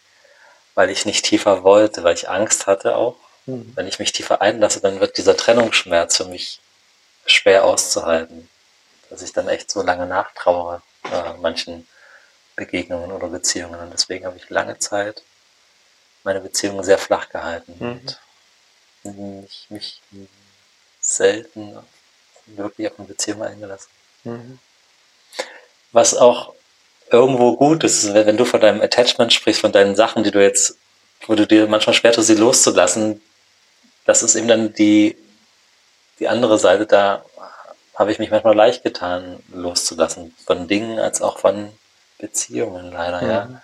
weil 0.79 0.91
ich 0.91 1.05
nicht 1.05 1.25
tiefer 1.25 1.65
wollte, 1.65 2.05
weil 2.05 2.15
ich 2.15 2.29
Angst 2.29 2.69
hatte 2.69 2.95
auch. 2.95 3.17
Mhm. 3.47 3.73
Wenn 3.75 3.89
ich 3.89 3.99
mich 3.99 4.13
tiefer 4.13 4.41
einlasse, 4.41 4.81
dann 4.81 5.01
wird 5.01 5.19
dieser 5.19 5.37
Trennungsschmerz 5.37 6.19
für 6.19 6.27
mich 6.27 6.61
schwer 7.27 7.65
auszuhalten. 7.65 8.49
Dass 9.11 9.23
ich 9.23 9.33
dann 9.33 9.49
echt 9.49 9.73
so 9.73 9.83
lange 9.83 10.07
nachtrauere, 10.07 10.81
äh, 11.03 11.33
manchen 11.41 11.89
Begegnungen 12.55 13.11
oder 13.11 13.27
Beziehungen. 13.27 13.81
Und 13.81 13.93
deswegen 13.93 14.25
habe 14.25 14.37
ich 14.37 14.51
lange 14.51 14.79
Zeit 14.79 15.25
meine 16.23 16.41
Beziehungen 16.41 16.85
sehr 16.85 16.99
flach 16.99 17.29
gehalten. 17.29 17.75
Mhm. 17.81 18.01
Und 19.03 19.49
mich, 19.71 20.01
mich 20.13 20.31
selten 21.01 21.77
wirklich 22.47 22.89
auf 22.89 23.01
eine 23.01 23.09
Beziehung 23.09 23.43
eingelassen. 23.43 23.91
Mhm. 24.23 24.61
Was 25.91 26.15
auch 26.15 26.55
irgendwo 27.11 27.57
gut 27.57 27.85
ist, 27.85 28.15
wenn 28.15 28.37
du 28.37 28.45
von 28.45 28.61
deinem 28.61 28.81
Attachment 28.81 29.33
sprichst, 29.33 29.61
von 29.61 29.73
deinen 29.73 29.97
Sachen, 29.97 30.25
die 30.25 30.31
du 30.31 30.43
jetzt, 30.43 30.79
wo 31.27 31.35
du 31.35 31.47
dir 31.47 31.67
manchmal 31.67 31.95
schwer 31.95 32.13
tust, 32.13 32.29
sie 32.29 32.35
loszulassen, 32.35 33.21
das 34.05 34.23
ist 34.23 34.35
eben 34.35 34.49
dann 34.49 34.73
die, 34.73 35.17
die 36.19 36.29
andere 36.29 36.59
Seite, 36.59 36.87
da 36.87 37.25
habe 37.95 38.13
ich 38.13 38.19
mich 38.19 38.31
manchmal 38.31 38.55
leicht 38.55 38.83
getan, 38.85 39.43
loszulassen. 39.53 40.35
Von 40.47 40.69
Dingen 40.69 40.99
als 40.99 41.21
auch 41.21 41.39
von 41.39 41.71
Beziehungen 42.19 42.93
leider, 42.93 43.23
mhm. 43.23 43.31
ja. 43.31 43.63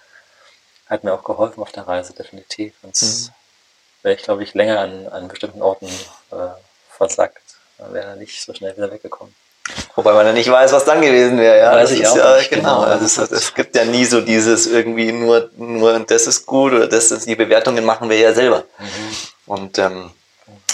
Hat 0.87 1.03
mir 1.03 1.15
auch 1.15 1.25
geholfen 1.25 1.63
auf 1.63 1.73
der 1.73 1.87
Reise, 1.87 2.13
definitiv. 2.13 2.75
Sonst 2.83 3.29
mhm 3.29 3.35
wäre 4.05 4.15
ich, 4.15 4.23
glaube 4.23 4.45
ich, 4.45 4.55
länger 4.55 4.81
an, 4.81 5.09
an 5.09 5.29
bestimmten 5.29 5.63
Orten 5.63 5.87
äh, 5.87 6.49
versackt. 6.91 7.57
Dann 7.79 7.93
wäre 7.93 8.11
er 8.11 8.17
nicht 8.17 8.41
so 8.41 8.55
schnell 8.55 8.77
wieder 8.77 8.93
weggekommen. 8.93 9.35
Wobei 9.97 10.13
man 10.13 10.27
ja 10.27 10.33
nicht 10.33 10.51
weiß, 10.51 10.73
was 10.73 10.85
dann 10.85 11.01
gewesen 11.01 11.39
wäre. 11.39 11.59
Ja, 11.59 11.73
weiß 11.73 11.91
das 11.91 11.99
ich 11.99 12.07
auch 12.07 12.17
ja, 12.17 12.37
nicht, 12.37 12.51
genau. 12.51 12.81
genau. 12.81 12.93
Also 12.93 13.23
es, 13.23 13.31
es, 13.31 13.55
gibt 13.55 13.77
ja 13.77 13.85
nie 13.85 14.05
so 14.05 14.21
dieses 14.21 14.67
irgendwie 14.67 15.13
nur, 15.13 15.51
nur 15.57 16.01
das 16.01 16.27
ist 16.27 16.47
gut 16.47 16.73
oder 16.73 16.89
das 16.89 17.13
ist, 17.13 17.29
die 17.29 17.37
Bewertungen 17.37 17.85
machen 17.85 18.11
wir 18.11 18.19
ja 18.19 18.33
selber. 18.33 18.65
Mhm. 18.79 19.17
Und 19.47 19.79
ähm, 19.79 20.11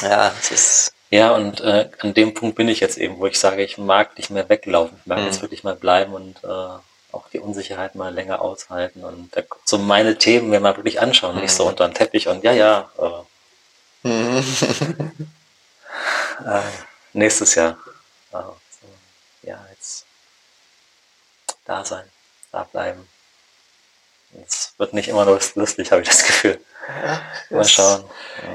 ja, 0.03 0.33
es 0.41 0.51
ist. 0.51 0.93
Ja, 1.11 1.33
und 1.33 1.61
äh, 1.61 1.91
an 1.99 2.15
dem 2.15 2.35
Punkt 2.35 2.57
bin 2.57 2.69
ich 2.69 2.79
jetzt 2.79 2.97
eben, 2.97 3.19
wo 3.19 3.27
ich 3.27 3.39
sage, 3.39 3.65
ich 3.65 3.79
mag 3.79 4.17
nicht 4.17 4.31
mehr 4.31 4.49
weglaufen. 4.49 4.97
Ich 5.01 5.07
mag 5.07 5.19
mhm. 5.19 5.27
jetzt 5.27 5.43
wirklich 5.43 5.65
mal 5.65 5.75
bleiben 5.75 6.15
und 6.15 6.37
äh, 6.45 6.79
auch 7.13 7.29
die 7.29 7.41
Unsicherheit 7.41 7.95
mal 7.95 8.13
länger 8.13 8.41
aushalten 8.41 9.05
und 9.05 9.31
so 9.65 9.79
meine 9.79 10.17
Themen 10.19 10.51
mir 10.51 10.61
mal 10.61 10.77
wirklich 10.77 11.01
anschauen, 11.01 11.35
mhm. 11.37 11.43
nicht 11.43 11.53
so 11.53 11.65
mhm. 11.65 11.71
unter 11.71 11.89
den 11.89 11.95
Teppich 11.95 12.29
und 12.29 12.45
ja, 12.45 12.53
ja, 12.53 12.91
äh, 14.05 14.09
mhm. 14.09 14.45
äh, 16.47 16.61
nächstes 17.13 17.55
Jahr. 17.55 17.77
Äh, 18.33 18.37
so, 18.37 18.87
ja, 19.43 19.59
jetzt 19.73 20.07
da 21.71 21.85
sein, 21.85 22.05
da 22.51 22.65
bleiben. 22.65 23.09
Es 24.47 24.75
wird 24.79 24.93
nicht 24.93 25.09
immer 25.09 25.25
nur 25.25 25.41
lustig, 25.55 25.93
habe 25.93 26.03
ich 26.03 26.09
das 26.09 26.25
Gefühl. 26.25 26.61
Ja, 26.89 27.23
Mal 27.51 27.65
schauen. 27.65 28.05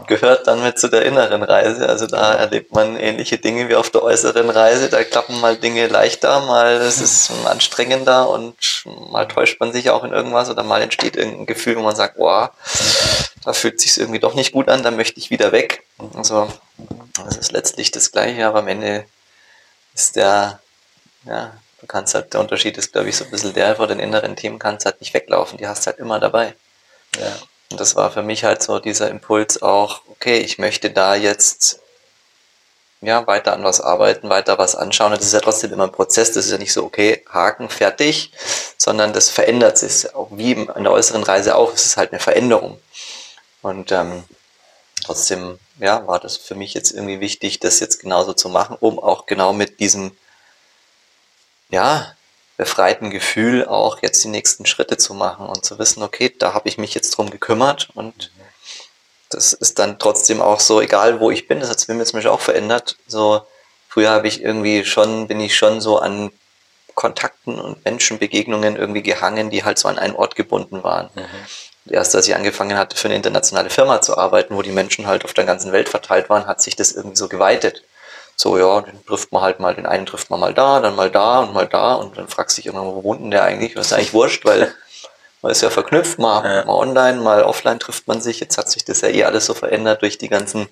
Gehört 0.08 0.48
dann 0.48 0.62
mit 0.62 0.78
zu 0.78 0.90
der 0.90 1.06
inneren 1.06 1.42
Reise. 1.44 1.88
Also 1.88 2.08
da 2.08 2.34
ja. 2.34 2.40
erlebt 2.40 2.74
man 2.74 2.98
ähnliche 2.98 3.38
Dinge 3.38 3.70
wie 3.70 3.76
auf 3.76 3.90
der 3.90 4.04
äußeren 4.04 4.50
Reise. 4.50 4.90
Da 4.90 5.04
klappen 5.04 5.40
mal 5.40 5.56
Dinge 5.56 5.88
leichter, 5.88 6.42
mal 6.42 6.76
ist 6.82 7.00
es 7.00 7.32
anstrengender 7.46 8.30
und 8.30 8.84
mal 8.86 9.28
täuscht 9.28 9.60
man 9.62 9.72
sich 9.72 9.90
auch 9.90 10.04
in 10.04 10.12
irgendwas 10.12 10.50
oder 10.50 10.64
mal 10.64 10.82
entsteht 10.82 11.16
irgendein 11.16 11.46
Gefühl, 11.46 11.78
wo 11.78 11.82
man 11.82 11.96
sagt, 11.96 12.18
boah, 12.18 12.54
da 13.46 13.54
fühlt 13.54 13.80
sich 13.80 13.98
irgendwie 13.98 14.20
doch 14.20 14.34
nicht 14.34 14.52
gut 14.52 14.68
an, 14.68 14.84
da 14.84 14.92
möchte 14.92 15.20
ich 15.20 15.30
wieder 15.30 15.54
weg. 15.54 15.84
Also 16.16 16.52
das 17.24 17.38
ist 17.38 17.52
letztlich 17.54 17.92
das 17.92 18.12
Gleiche, 18.12 18.46
aber 18.46 18.60
am 18.60 18.68
Ende 18.68 19.06
ist 19.94 20.18
der, 20.18 20.60
ja, 21.26 21.54
du 21.86 21.88
kannst 21.88 22.16
halt, 22.16 22.34
der 22.34 22.42
Unterschied 22.42 22.78
ist, 22.78 22.94
glaube 22.94 23.10
ich, 23.10 23.16
so 23.16 23.26
ein 23.26 23.32
bisschen 23.32 23.54
der, 23.54 23.76
vor 23.76 23.86
den 23.88 24.00
inneren 24.00 24.36
Themen 24.36 24.58
kannst 24.58 24.86
halt 24.86 25.00
nicht 25.00 25.14
weglaufen, 25.14 25.60
die 25.60 25.68
hast 25.68 25.86
halt 25.86 26.00
immer 26.00 26.20
dabei. 26.20 26.56
Ja. 27.20 27.38
Und 27.72 27.80
das 27.80 27.96
war 27.96 28.12
für 28.12 28.24
mich 28.24 28.44
halt 28.44 28.64
so 28.64 28.80
dieser 28.80 29.10
Impuls 29.10 29.62
auch, 29.62 30.02
okay, 30.08 30.40
ich 30.40 30.58
möchte 30.58 30.90
da 30.90 31.16
jetzt 31.16 31.80
ja, 33.02 33.28
weiter 33.28 33.54
an 33.54 33.64
was 33.64 33.82
arbeiten, 33.82 34.30
weiter 34.30 34.58
was 34.58 34.76
anschauen. 34.76 35.12
Und 35.12 35.20
das 35.20 35.28
ist 35.28 35.34
ja 35.34 35.42
trotzdem 35.42 35.74
immer 35.74 35.84
ein 35.84 35.92
Prozess. 35.92 36.32
Das 36.32 36.46
ist 36.46 36.52
ja 36.52 36.58
nicht 36.58 36.74
so, 36.74 36.84
okay, 36.84 37.24
Haken, 37.30 37.70
fertig, 37.70 38.32
sondern 38.78 39.14
das 39.14 39.30
verändert 39.30 39.78
sich. 39.78 40.16
Auch 40.16 40.30
wie 40.32 40.68
an 40.70 40.84
der 40.84 40.92
äußeren 40.92 41.24
Reise 41.24 41.56
auch, 41.56 41.74
es 41.74 41.86
ist 41.86 41.98
halt 41.98 42.12
eine 42.12 42.20
Veränderung. 42.20 42.80
Und 43.62 43.92
ähm, 43.92 44.24
trotzdem, 45.04 45.60
ja, 45.80 46.08
war 46.08 46.20
das 46.20 46.38
für 46.38 46.56
mich 46.56 46.74
jetzt 46.74 46.92
irgendwie 46.92 47.20
wichtig, 47.20 47.60
das 47.60 47.80
jetzt 47.80 48.00
genauso 48.00 48.34
zu 48.34 48.50
machen, 48.50 48.78
um 48.80 48.98
auch 48.98 49.28
genau 49.28 49.54
mit 49.54 49.80
diesem, 49.80 50.16
ja, 51.70 52.16
befreiten 52.58 53.10
Gefühl 53.10 53.66
auch 53.66 54.02
jetzt 54.02 54.24
die 54.24 54.30
nächsten 54.30 54.66
Schritte 54.66 54.98
zu 54.98 55.14
machen 55.14 55.48
und 55.48 55.66
zu 55.66 55.78
wissen, 55.78 56.04
okay, 56.04 56.34
da 56.38 56.54
habe 56.54 56.70
ich 56.70 56.78
mich 56.78 56.94
jetzt 56.94 57.12
drum 57.12 57.30
gekümmert 57.30 57.90
und 57.96 58.32
das 59.30 59.54
ist 59.54 59.80
dann 59.80 60.00
trotzdem 60.00 60.42
auch 60.42 60.60
so, 60.60 60.80
egal 60.80 61.20
wo 61.20 61.32
ich 61.32 61.48
bin, 61.48 61.60
das 61.60 61.70
hat 61.70 61.80
sich 61.80 61.90
jetzt 61.90 62.14
mich 62.14 62.28
auch 62.28 62.40
verändert. 62.40 62.98
So, 63.08 63.42
früher 63.90 64.12
habe 64.12 64.28
ich 64.28 64.42
irgendwie 64.42 64.86
schon, 64.86 65.28
bin 65.28 65.40
ich 65.40 65.58
schon 65.58 65.82
so 65.82 66.00
an 66.00 66.32
Kontakten 66.94 67.60
und 67.60 67.84
Menschenbegegnungen 67.84 68.78
irgendwie 68.78 69.04
gehangen, 69.04 69.50
die 69.50 69.66
halt 69.66 69.78
so 69.78 69.90
an 69.90 70.00
einen 70.00 70.16
Ort 70.16 70.36
gebunden 70.36 70.84
waren. 70.84 71.10
Mhm. 71.14 71.92
Erst 71.92 72.16
als 72.16 72.28
ich 72.28 72.36
angefangen 72.36 72.78
hatte, 72.78 72.96
für 72.96 73.10
eine 73.10 73.16
internationale 73.16 73.70
Firma 73.70 74.02
zu 74.02 74.18
arbeiten, 74.18 74.56
wo 74.56 74.62
die 74.62 74.72
Menschen 74.72 75.06
halt 75.06 75.26
auf 75.26 75.34
der 75.34 75.44
ganzen 75.44 75.72
Welt 75.72 75.90
verteilt 75.90 76.30
waren, 76.30 76.48
hat 76.48 76.62
sich 76.62 76.76
das 76.76 76.94
irgendwie 76.94 77.18
so 77.18 77.28
geweitet 77.28 77.84
so, 78.36 78.58
ja, 78.58 78.82
den 78.82 79.06
trifft 79.06 79.32
man 79.32 79.42
halt 79.42 79.60
mal, 79.60 79.74
den 79.74 79.86
einen 79.86 80.06
trifft 80.06 80.30
man 80.30 80.40
mal 80.40 80.54
da, 80.54 80.82
dann 80.82 80.96
mal 80.96 81.10
da 81.10 81.40
und 81.40 81.54
mal 81.54 81.68
da 81.68 81.96
und 81.96 82.18
dann 82.18 82.28
fragst 82.28 82.58
du 82.58 82.62
dich 82.62 82.68
irgendwann, 82.68 82.94
wo 82.94 83.04
wohnt 83.04 83.22
denn 83.22 83.32
der 83.32 83.44
eigentlich? 83.44 83.74
Das 83.74 83.88
ist 83.88 83.94
eigentlich 83.94 84.14
wurscht, 84.14 84.44
weil 84.46 84.74
man 85.42 85.52
ist 85.52 85.62
ja 85.62 85.70
verknüpft, 85.70 86.20
mal, 86.20 86.44
ja. 86.44 86.66
mal 86.66 86.74
online, 86.74 87.22
mal 87.22 87.44
offline 87.44 87.80
trifft 87.80 88.08
man 88.08 88.20
sich. 88.20 88.42
Jetzt 88.42 88.58
hat 88.58 88.70
sich 88.70 88.84
das 88.84 89.02
ja 89.02 89.08
eh 89.08 89.24
alles 89.24 89.46
so 89.46 89.54
verändert 89.54 90.02
durch 90.02 90.18
die 90.18 90.28
ganzen, 90.28 90.68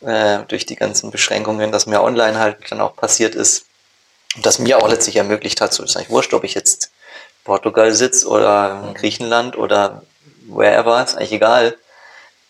äh, 0.00 0.40
durch 0.48 0.66
die 0.66 0.76
ganzen 0.76 1.10
Beschränkungen, 1.12 1.70
dass 1.70 1.86
mehr 1.86 2.02
online 2.02 2.38
halt 2.38 2.56
dann 2.70 2.80
auch 2.80 2.96
passiert 2.96 3.34
ist. 3.36 3.66
Und 4.36 4.46
das 4.46 4.58
mir 4.58 4.78
auch 4.78 4.88
letztlich 4.88 5.16
ermöglicht 5.16 5.60
hat, 5.60 5.72
so 5.72 5.84
ist 5.84 5.96
eigentlich 5.96 6.10
wurscht, 6.10 6.34
ob 6.34 6.44
ich 6.44 6.54
jetzt 6.54 6.90
Portugal 7.44 7.92
sitze 7.92 8.28
oder 8.28 8.84
in 8.88 8.94
Griechenland 8.94 9.56
oder 9.56 10.02
wherever, 10.48 11.02
ist 11.02 11.16
eigentlich 11.16 11.32
egal. 11.32 11.76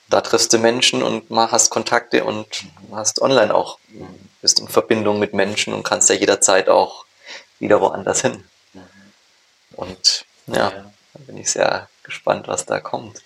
Da 0.09 0.20
triffst 0.22 0.53
du 0.53 0.59
Menschen 0.59 1.03
und 1.03 1.24
hast 1.31 1.70
Kontakte 1.70 2.24
und 2.24 2.46
hast 2.92 3.22
online 3.22 3.55
auch 3.55 3.79
bist 4.40 4.61
in 4.61 4.68
Verbindung 4.68 5.18
mit 5.18 5.35
Menschen 5.35 5.74
und 5.74 5.83
kannst 5.83 6.09
ja 6.09 6.14
jederzeit 6.14 6.68
auch 6.68 7.05
wieder 7.59 7.81
woanders 7.81 8.22
hin. 8.22 8.44
Und 9.72 10.24
ja, 10.46 10.70
da 10.70 11.20
bin 11.26 11.37
ich 11.38 11.50
sehr 11.50 11.88
gespannt, 12.03 12.48
was 12.48 12.66
da 12.66 12.81
kommt. 12.81 13.22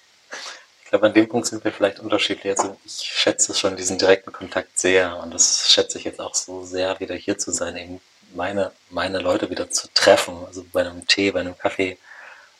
Ich 0.83 0.91
glaube, 0.91 1.07
an 1.07 1.15
dem 1.15 1.29
Punkt 1.29 1.47
sind 1.47 1.65
wir 1.65 1.73
vielleicht 1.73 1.99
unterschiedlich. 1.99 2.57
Also 2.57 2.77
ich 2.85 2.93
schätze 2.93 3.55
schon 3.55 3.77
diesen 3.77 3.99
direkten 3.99 4.33
Kontakt 4.33 4.79
sehr 4.79 5.17
und 5.17 5.33
das 5.33 5.71
schätze 5.71 5.99
ich 5.99 6.05
jetzt 6.05 6.21
auch 6.21 6.35
so 6.35 6.65
sehr, 6.65 7.01
wieder 7.01 7.15
hier 7.15 7.39
zu 7.39 7.51
sein, 7.51 7.77
eben 7.77 8.01
meine, 8.35 8.73
meine 8.91 9.19
Leute 9.19 9.51
wieder 9.51 9.71
zu 9.71 9.89
treffen, 9.95 10.45
also 10.47 10.65
bei 10.73 10.81
einem 10.81 11.07
Tee, 11.07 11.31
bei 11.31 11.41
einem 11.41 11.57
Kaffee 11.57 11.99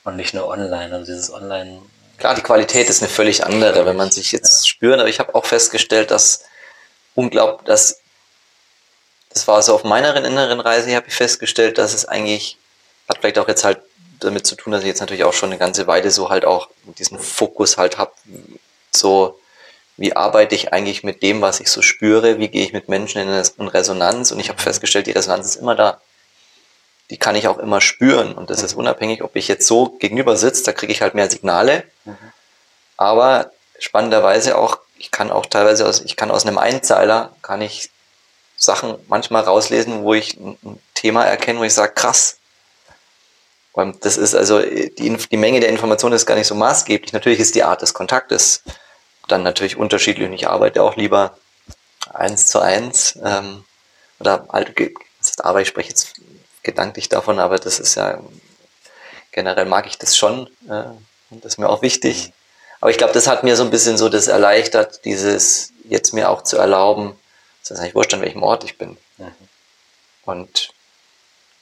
und 0.03 0.15
nicht 0.15 0.33
nur 0.33 0.47
online. 0.47 0.93
Also 0.93 1.05
dieses 1.05 1.31
Online. 1.31 1.81
Klar, 2.17 2.35
die 2.35 2.41
Qualität 2.41 2.89
ist 2.89 3.01
eine 3.01 3.09
völlig 3.09 3.45
andere, 3.45 3.85
wenn 3.85 3.97
man 3.97 4.11
sich 4.11 4.31
jetzt 4.31 4.65
ja. 4.65 4.69
spürt, 4.69 4.99
aber 4.99 5.09
ich 5.09 5.19
habe 5.19 5.35
auch 5.35 5.45
festgestellt, 5.45 6.11
dass 6.11 6.43
unglaublich, 7.13 7.65
dass 7.65 8.01
das 9.35 9.47
war 9.49 9.61
so 9.61 9.75
auf 9.75 9.83
meiner 9.83 10.15
inneren 10.15 10.61
Reise, 10.61 10.95
habe 10.95 11.07
ich 11.07 11.13
festgestellt, 11.13 11.77
dass 11.77 11.93
es 11.93 12.05
eigentlich, 12.05 12.57
hat 13.07 13.17
vielleicht 13.19 13.37
auch 13.37 13.49
jetzt 13.49 13.65
halt 13.65 13.79
damit 14.21 14.47
zu 14.47 14.55
tun, 14.55 14.71
dass 14.71 14.81
ich 14.81 14.87
jetzt 14.87 15.01
natürlich 15.01 15.25
auch 15.25 15.33
schon 15.33 15.49
eine 15.49 15.59
ganze 15.59 15.87
Weile 15.87 16.09
so 16.09 16.29
halt 16.29 16.45
auch 16.45 16.69
diesen 16.97 17.19
Fokus 17.19 17.77
halt 17.77 17.97
habe, 17.97 18.13
so 18.91 19.37
wie 19.97 20.15
arbeite 20.15 20.55
ich 20.55 20.71
eigentlich 20.71 21.03
mit 21.03 21.21
dem, 21.21 21.41
was 21.41 21.59
ich 21.59 21.69
so 21.69 21.81
spüre, 21.81 22.39
wie 22.39 22.47
gehe 22.47 22.63
ich 22.63 22.71
mit 22.71 22.87
Menschen 22.87 23.21
in 23.21 23.67
Resonanz? 23.67 24.31
Und 24.31 24.39
ich 24.39 24.49
habe 24.49 24.61
festgestellt, 24.61 25.07
die 25.07 25.11
Resonanz 25.11 25.47
ist 25.47 25.55
immer 25.55 25.75
da. 25.75 26.01
Die 27.09 27.17
kann 27.17 27.35
ich 27.35 27.47
auch 27.47 27.57
immer 27.59 27.81
spüren. 27.81 28.33
Und 28.33 28.49
das 28.49 28.63
ist 28.63 28.73
unabhängig, 28.73 29.21
ob 29.21 29.35
ich 29.35 29.47
jetzt 29.47 29.67
so 29.67 29.89
gegenüber 29.89 30.37
sitze, 30.37 30.63
da 30.63 30.71
kriege 30.71 30.91
ich 30.91 31.01
halt 31.01 31.13
mehr 31.13 31.29
Signale, 31.29 31.83
mhm. 32.05 32.17
aber 32.97 33.51
spannenderweise 33.79 34.57
auch, 34.57 34.79
ich 34.97 35.11
kann 35.11 35.29
auch 35.29 35.45
teilweise 35.45 35.85
aus, 35.87 36.01
ich 36.01 36.15
kann 36.15 36.31
aus 36.31 36.45
einem 36.45 36.57
Einzeiler, 36.57 37.35
kann 37.41 37.61
ich 37.61 37.89
Sachen 38.57 38.95
manchmal 39.07 39.43
rauslesen, 39.43 40.03
wo 40.03 40.13
ich 40.13 40.37
ein 40.37 40.79
Thema 40.93 41.25
erkenne, 41.25 41.59
wo 41.59 41.63
ich 41.63 41.73
sage, 41.73 41.93
krass, 41.93 42.37
das 44.01 44.15
ist 44.15 44.35
also, 44.35 44.61
die, 44.61 45.17
die 45.17 45.37
Menge 45.37 45.59
der 45.59 45.69
Informationen 45.69 46.15
ist 46.15 46.25
gar 46.25 46.35
nicht 46.35 46.47
so 46.47 46.55
maßgeblich. 46.55 47.11
Natürlich 47.11 47.39
ist 47.39 47.55
die 47.55 47.63
Art 47.63 47.81
des 47.81 47.93
Kontaktes 47.93 48.63
dann 49.27 49.43
natürlich 49.43 49.75
unterschiedlich 49.75 50.27
und 50.27 50.33
ich 50.33 50.47
arbeite 50.47 50.81
auch 50.81 50.95
lieber 50.95 51.37
eins 52.13 52.47
zu 52.47 52.59
eins. 52.59 53.19
Ähm, 53.21 53.65
oder 54.19 54.47
halt, 54.51 54.73
aber 55.39 55.61
ich 55.61 55.67
spreche 55.67 55.89
jetzt 55.89 56.13
gedanklich 56.63 57.09
davon, 57.09 57.39
aber 57.39 57.57
das 57.59 57.79
ist 57.79 57.95
ja 57.95 58.21
generell 59.31 59.65
mag 59.65 59.87
ich 59.87 59.97
das 59.97 60.15
schon 60.15 60.47
äh, 60.69 60.85
und 61.29 61.43
das 61.43 61.53
ist 61.53 61.57
mir 61.57 61.69
auch 61.69 61.81
wichtig. 61.81 62.31
Aber 62.79 62.91
ich 62.91 62.97
glaube, 62.97 63.13
das 63.13 63.27
hat 63.27 63.43
mir 63.43 63.57
so 63.57 63.63
ein 63.63 63.71
bisschen 63.71 63.97
so 63.97 64.07
das 64.07 64.27
erleichtert, 64.27 65.03
dieses 65.03 65.73
jetzt 65.83 66.13
mir 66.13 66.29
auch 66.29 66.43
zu 66.43 66.57
erlauben, 66.57 67.19
es 67.65 67.71
ist 67.71 67.79
eigentlich 67.79 67.95
wurscht, 67.95 68.13
an 68.13 68.21
welchem 68.21 68.43
Ort 68.43 68.63
ich 68.63 68.77
bin. 68.77 68.97
Mhm. 69.17 69.31
Und 70.23 70.69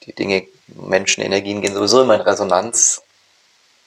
die 0.06 0.13
Dinge, 0.13 0.46
Menschen, 0.68 1.24
Energien 1.24 1.62
gehen 1.62 1.74
sowieso 1.74 2.02
immer 2.02 2.16
in 2.16 2.22
Resonanz. 2.22 3.02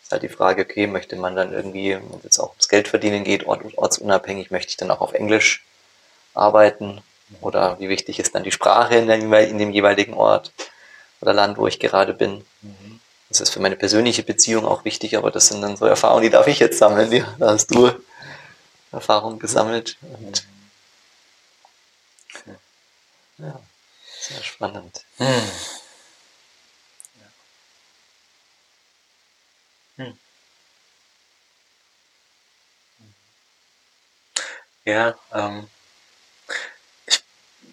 Ist 0.03 0.13
halt 0.13 0.23
die 0.23 0.29
Frage, 0.29 0.63
okay, 0.63 0.87
möchte 0.87 1.17
man 1.17 1.37
dann 1.37 1.53
irgendwie, 1.53 1.95
wenn 1.95 2.19
es 2.19 2.25
jetzt 2.25 2.39
auch 2.39 2.51
ums 2.51 2.69
Geld 2.69 2.89
verdienen 2.89 3.25
geht, 3.25 3.47
ort, 3.47 3.61
ortsunabhängig, 3.77 4.51
möchte 4.51 4.71
ich 4.71 4.77
dann 4.77 4.91
auch 4.91 5.01
auf 5.01 5.13
Englisch 5.13 5.65
arbeiten? 6.33 7.03
Oder 7.41 7.79
wie 7.81 7.89
wichtig 7.89 8.19
ist 8.19 8.35
dann 8.35 8.45
die 8.45 8.53
Sprache 8.53 8.95
in 8.97 9.09
dem, 9.09 9.33
in 9.33 9.59
dem 9.59 9.71
jeweiligen 9.71 10.15
Ort 10.15 10.53
oder 11.21 11.35
Land, 11.35 11.59
wo 11.59 11.67
ich 11.67 11.81
gerade 11.81 12.15
bin? 12.15 12.45
Mhm. 12.63 13.01
Das 13.29 13.41
ist 13.41 13.51
für 13.51 13.61
meine 13.61 13.77
persönliche 13.77 14.23
Beziehung 14.23 14.65
auch 14.65 14.85
wichtig, 14.85 15.19
aber 15.19 15.31
das 15.31 15.49
sind 15.49 15.61
dann 15.61 15.77
so 15.77 15.85
Erfahrungen, 15.85 16.23
die 16.23 16.31
darf 16.31 16.47
ich 16.47 16.61
jetzt 16.61 16.79
sammeln. 16.79 17.13
Ja, 17.13 17.35
da 17.39 17.51
hast 17.51 17.75
du 17.75 17.91
Erfahrungen 18.93 19.39
gesammelt. 19.39 19.99
Und 20.01 20.47
ja, 23.39 23.61
sehr 24.21 24.43
spannend. 24.43 25.05
Hm. 25.19 25.51
Ja, 34.87 35.17
ähm, 35.35 35.69
ich, 37.07 37.21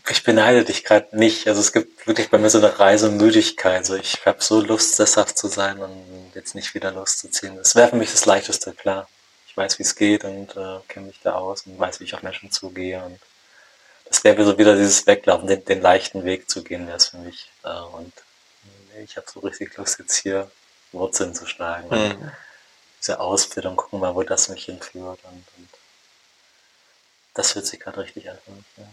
ich 0.09 0.23
beneide 0.23 0.65
dich 0.65 0.83
gerade 0.83 1.15
nicht. 1.17 1.47
Also 1.47 1.61
es 1.61 1.71
gibt 1.71 2.07
wirklich 2.07 2.29
bei 2.31 2.39
mir 2.39 2.49
so 2.49 2.57
eine 2.57 2.79
Reisemüdigkeit. 2.79 3.77
Also 3.77 3.95
ich 3.95 4.25
habe 4.25 4.41
so 4.43 4.61
Lust, 4.61 4.95
sesshaft 4.95 5.37
zu 5.37 5.47
sein 5.47 5.79
und 5.79 6.31
jetzt 6.33 6.55
nicht 6.55 6.73
wieder 6.73 6.91
loszuziehen. 6.91 7.55
Das 7.55 7.75
wäre 7.75 7.89
für 7.89 7.97
mich 7.97 8.11
das 8.11 8.25
Leichteste, 8.25 8.73
klar. 8.73 9.07
Ich 9.47 9.55
weiß, 9.55 9.77
wie 9.77 9.83
es 9.83 9.95
geht 9.95 10.23
und 10.23 10.55
äh, 10.57 10.79
kenne 10.87 11.07
mich 11.07 11.19
da 11.21 11.35
aus 11.35 11.67
und 11.67 11.77
weiß, 11.77 11.99
wie 11.99 12.05
ich 12.05 12.15
auf 12.15 12.23
Menschen 12.23 12.51
zugehe. 12.51 13.03
Und 13.05 13.19
das 14.13 14.23
wäre 14.23 14.45
so 14.45 14.59
wieder 14.59 14.75
dieses 14.75 15.07
Weglaufen, 15.07 15.47
den, 15.47 15.65
den 15.65 15.81
leichten 15.81 16.23
Weg 16.23 16.47
zu 16.47 16.63
gehen, 16.63 16.85
wäre 16.85 16.97
es 16.97 17.07
für 17.07 17.17
mich. 17.17 17.51
Äh, 17.63 17.79
und 17.97 18.13
ich 19.03 19.17
habe 19.17 19.25
so 19.27 19.39
richtig 19.39 19.75
Lust, 19.75 19.97
jetzt 19.97 20.17
hier 20.17 20.51
Wurzeln 20.91 21.33
zu 21.33 21.47
schlagen. 21.47 21.89
Mhm. 21.89 22.31
diese 22.99 23.19
Ausbildung, 23.19 23.75
gucken 23.75 23.99
mal, 23.99 24.13
wo 24.13 24.21
das 24.21 24.49
mich 24.49 24.65
hinführt. 24.65 25.19
Und, 25.23 25.45
und 25.57 25.69
das 27.33 27.55
hört 27.55 27.65
sich 27.65 27.79
gerade 27.79 28.01
richtig 28.01 28.29
an. 28.29 28.37
Ja. 28.77 28.83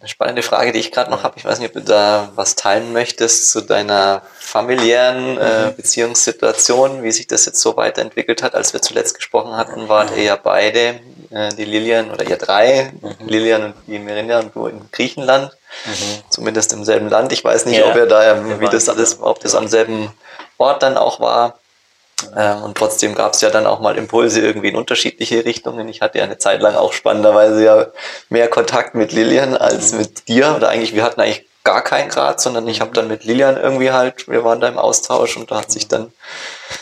Eine 0.00 0.08
spannende 0.08 0.42
Frage, 0.42 0.72
die 0.72 0.78
ich 0.78 0.92
gerade 0.92 1.10
noch 1.10 1.24
habe. 1.24 1.34
Ich 1.38 1.44
weiß 1.44 1.58
nicht, 1.58 1.68
ob 1.68 1.74
du 1.74 1.82
da 1.82 2.30
was 2.36 2.54
teilen 2.54 2.92
möchtest 2.92 3.50
zu 3.50 3.60
deiner 3.60 4.22
familiären 4.38 5.38
äh, 5.38 5.66
mhm. 5.66 5.76
Beziehungssituation, 5.76 7.02
wie 7.02 7.10
sich 7.10 7.26
das 7.26 7.46
jetzt 7.46 7.60
so 7.60 7.76
weiterentwickelt 7.76 8.42
hat. 8.42 8.54
Als 8.54 8.72
wir 8.72 8.80
zuletzt 8.80 9.16
gesprochen 9.16 9.56
hatten, 9.56 9.88
wart 9.88 10.16
ihr 10.16 10.22
ja 10.22 10.36
beide, 10.36 11.00
äh, 11.30 11.52
die 11.56 11.64
Lilian 11.64 12.10
oder 12.10 12.28
ihr 12.28 12.36
drei, 12.36 12.92
mhm. 13.00 13.26
Lilian 13.26 13.64
und 13.64 13.74
die 13.86 13.98
Merinda 13.98 14.38
und 14.38 14.54
du 14.54 14.66
in 14.66 14.88
Griechenland, 14.92 15.56
mhm. 15.84 16.22
zumindest 16.30 16.72
im 16.72 16.84
selben 16.84 17.08
Land. 17.08 17.32
Ich 17.32 17.42
weiß 17.42 17.66
nicht, 17.66 17.78
ja. 17.78 17.90
ob 17.90 17.96
ihr 17.96 18.06
da, 18.06 18.60
wie 18.60 18.68
das 18.68 18.88
alles, 18.88 19.20
ob 19.20 19.40
das 19.40 19.54
am 19.54 19.66
selben 19.66 20.12
Ort 20.58 20.82
dann 20.82 20.96
auch 20.96 21.18
war. 21.18 21.58
Ähm, 22.36 22.62
und 22.62 22.76
trotzdem 22.76 23.14
gab 23.14 23.34
es 23.34 23.40
ja 23.40 23.50
dann 23.50 23.66
auch 23.66 23.80
mal 23.80 23.96
Impulse 23.96 24.40
irgendwie 24.40 24.68
in 24.68 24.76
unterschiedliche 24.76 25.44
Richtungen. 25.44 25.88
Ich 25.88 26.00
hatte 26.00 26.18
ja 26.18 26.24
eine 26.24 26.38
Zeit 26.38 26.60
lang 26.60 26.74
auch 26.74 26.92
spannenderweise 26.92 27.64
ja 27.64 27.86
mehr 28.28 28.48
Kontakt 28.48 28.94
mit 28.94 29.12
Lilian 29.12 29.56
als 29.56 29.92
mhm. 29.92 29.98
mit 29.98 30.28
dir. 30.28 30.54
Oder 30.56 30.68
eigentlich, 30.68 30.94
wir 30.94 31.04
hatten 31.04 31.20
eigentlich 31.20 31.46
gar 31.64 31.82
keinen 31.82 32.08
Grad, 32.08 32.40
sondern 32.40 32.66
ich 32.66 32.80
habe 32.80 32.92
dann 32.92 33.08
mit 33.08 33.24
Lilian 33.24 33.56
irgendwie 33.56 33.90
halt, 33.90 34.26
wir 34.28 34.42
waren 34.42 34.60
da 34.60 34.68
im 34.68 34.78
Austausch 34.78 35.36
und 35.36 35.50
da 35.50 35.58
hat 35.58 35.70
sich 35.70 35.86
dann 35.86 36.12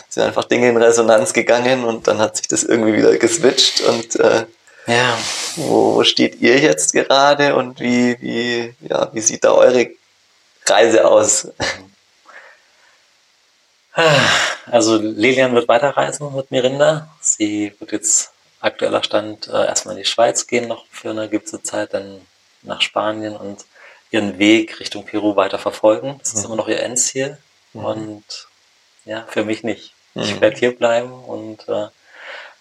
sind 0.07 0.23
einfach 0.23 0.45
Dinge 0.45 0.69
in 0.69 0.77
Resonanz 0.77 1.33
gegangen 1.33 1.83
und 1.83 2.07
dann 2.07 2.19
hat 2.19 2.37
sich 2.37 2.47
das 2.47 2.63
irgendwie 2.63 2.93
wieder 2.93 3.15
geswitcht 3.17 3.81
und 3.81 4.15
äh, 4.17 4.45
ja. 4.87 5.17
wo, 5.57 5.95
wo 5.95 6.03
steht 6.03 6.41
ihr 6.41 6.57
jetzt 6.59 6.93
gerade 6.93 7.55
und 7.55 7.79
wie, 7.79 8.17
wie, 8.21 8.73
ja, 8.79 9.09
wie 9.13 9.21
sieht 9.21 9.43
da 9.43 9.51
eure 9.51 9.89
Reise 10.65 11.05
aus? 11.05 11.49
Also 14.69 14.97
Lilian 14.97 15.55
wird 15.55 15.67
weiterreisen 15.67 16.35
mit 16.35 16.51
Mirinda. 16.51 17.09
Sie 17.21 17.73
wird 17.79 17.91
jetzt 17.91 18.31
aktueller 18.59 19.03
Stand 19.03 19.47
äh, 19.47 19.65
erstmal 19.65 19.95
in 19.95 20.03
die 20.03 20.09
Schweiz 20.09 20.47
gehen, 20.47 20.67
noch 20.67 20.85
für 20.91 21.11
eine 21.11 21.29
gewisse 21.29 21.63
Zeit, 21.63 21.93
dann 21.93 22.21
nach 22.63 22.81
Spanien 22.81 23.35
und 23.35 23.65
ihren 24.11 24.39
Weg 24.39 24.79
Richtung 24.79 25.05
Peru 25.05 25.35
weiter 25.35 25.59
verfolgen. 25.59 26.17
Das 26.19 26.33
ist 26.33 26.39
mhm. 26.39 26.45
immer 26.45 26.55
noch 26.57 26.67
ihr 26.67 26.81
Endziel. 26.81 27.37
Mhm. 27.73 27.85
Und 27.85 28.47
ja, 29.05 29.25
für 29.29 29.45
mich 29.45 29.63
nicht. 29.63 29.93
Mhm. 30.13 30.21
Ich 30.23 30.41
werde 30.41 30.57
hier 30.57 30.77
bleiben 30.77 31.11
und 31.11 31.67
äh, 31.67 31.87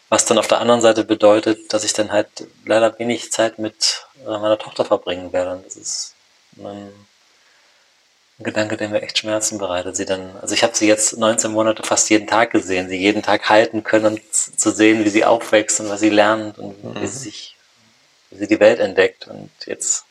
was 0.09 0.25
dann 0.25 0.38
auf 0.38 0.46
der 0.46 0.61
anderen 0.61 0.81
Seite 0.81 1.05
bedeutet, 1.05 1.72
dass 1.72 1.85
ich 1.85 1.92
dann 1.92 2.12
halt 2.12 2.29
leider 2.64 2.96
wenig 2.99 3.33
Zeit 3.33 3.59
mit 3.59 4.07
äh, 4.25 4.38
meiner 4.38 4.59
Tochter 4.59 4.85
verbringen 4.85 5.33
werde. 5.33 5.53
Und 5.53 5.66
das 5.66 5.77
ist 5.77 6.14
ein 6.59 6.92
ein 8.38 8.44
Gedanke, 8.44 8.77
der 8.77 8.88
mir 8.88 9.03
echt 9.03 9.18
Schmerzen 9.18 9.59
bereitet. 9.59 9.96
Sie 9.96 10.05
dann, 10.05 10.37
also 10.42 10.55
ich 10.55 10.62
habe 10.62 10.77
sie 10.77 10.87
jetzt 10.87 11.16
19 11.16 11.51
Monate 11.53 11.83
fast 11.83 12.11
jeden 12.11 12.27
Tag 12.27 12.51
gesehen, 12.51 12.88
sie 12.88 12.96
jeden 12.96 13.22
Tag 13.22 13.49
halten 13.49 13.83
können 13.83 14.07
und 14.07 14.35
zu 14.35 14.70
sehen, 14.70 15.05
wie 15.05 15.09
sie 15.11 15.25
aufwächst 15.25 15.81
und 15.81 15.88
was 15.88 16.01
sie 16.01 16.11
lernt 16.11 16.59
und 16.59 16.83
mhm. 16.85 17.01
wie 17.01 17.07
sie 17.07 17.18
sich, 17.18 17.57
wie 18.31 18.38
sie 18.38 18.46
die 18.46 18.61
Welt 18.61 18.79
entdeckt. 18.81 19.27
Und 19.27 19.51
jetzt 19.64 20.05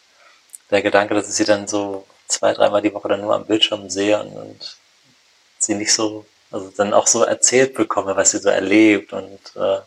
der 0.71 0.81
Gedanke, 0.81 1.13
dass 1.13 1.29
ich 1.29 1.35
sie 1.35 1.45
dann 1.45 1.67
so 1.67 2.05
zwei, 2.27 2.53
dreimal 2.53 2.81
die 2.81 2.93
Woche 2.93 3.09
dann 3.09 3.21
nur 3.21 3.35
am 3.35 3.45
Bildschirm 3.45 3.89
sehe 3.89 4.19
und, 4.21 4.35
und 4.35 4.77
sie 5.59 5.75
nicht 5.75 5.93
so, 5.93 6.25
also 6.51 6.71
dann 6.75 6.93
auch 6.93 7.07
so 7.07 7.23
erzählt 7.23 7.75
bekomme, 7.75 8.15
was 8.15 8.31
sie 8.31 8.39
so 8.39 8.49
erlebt 8.49 9.13
und 9.13 9.39
äh, 9.55 9.79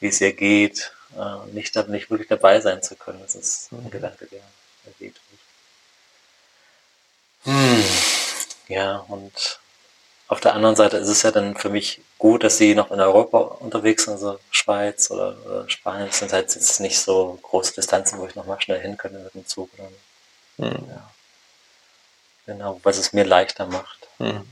wie 0.00 0.08
es 0.08 0.20
ihr 0.20 0.32
geht, 0.32 0.92
äh, 1.18 1.52
nicht, 1.52 1.76
nicht 1.88 2.10
wirklich 2.10 2.28
dabei 2.28 2.60
sein 2.60 2.82
zu 2.82 2.96
können. 2.96 3.20
Das 3.22 3.34
ist 3.34 3.70
ein 3.72 3.84
mhm. 3.84 3.90
Gedanke, 3.90 4.26
der, 4.26 4.40
der 4.86 4.92
weht. 4.98 5.16
Hm. 7.44 7.84
Ja, 8.68 9.04
und 9.08 9.60
auf 10.28 10.40
der 10.40 10.54
anderen 10.54 10.76
Seite 10.76 10.96
ist 10.96 11.08
es 11.08 11.22
ja 11.22 11.30
dann 11.30 11.56
für 11.56 11.68
mich 11.68 12.00
gut, 12.18 12.44
dass 12.44 12.56
sie 12.58 12.74
noch 12.74 12.90
in 12.90 13.00
Europa 13.00 13.38
unterwegs 13.38 14.04
sind, 14.04 14.14
also 14.14 14.38
Schweiz 14.50 15.10
oder, 15.10 15.36
oder 15.44 15.68
Spanien. 15.68 16.06
Das 16.08 16.18
sind 16.18 16.32
halt 16.32 16.54
jetzt 16.54 16.80
nicht 16.80 16.98
so 16.98 17.38
große 17.42 17.74
Distanzen, 17.74 18.18
wo 18.18 18.26
ich 18.26 18.34
nochmal 18.34 18.60
schnell 18.60 18.80
hin 18.80 18.96
könnte 18.96 19.18
mit 19.18 19.34
dem 19.34 19.46
Zug. 19.46 19.70
Oder, 19.74 20.68
hm. 20.70 20.88
ja. 20.88 21.10
Genau, 22.46 22.80
was 22.82 22.98
es 22.98 23.12
mir 23.12 23.24
leichter 23.24 23.66
macht. 23.66 24.08
Hm. 24.18 24.46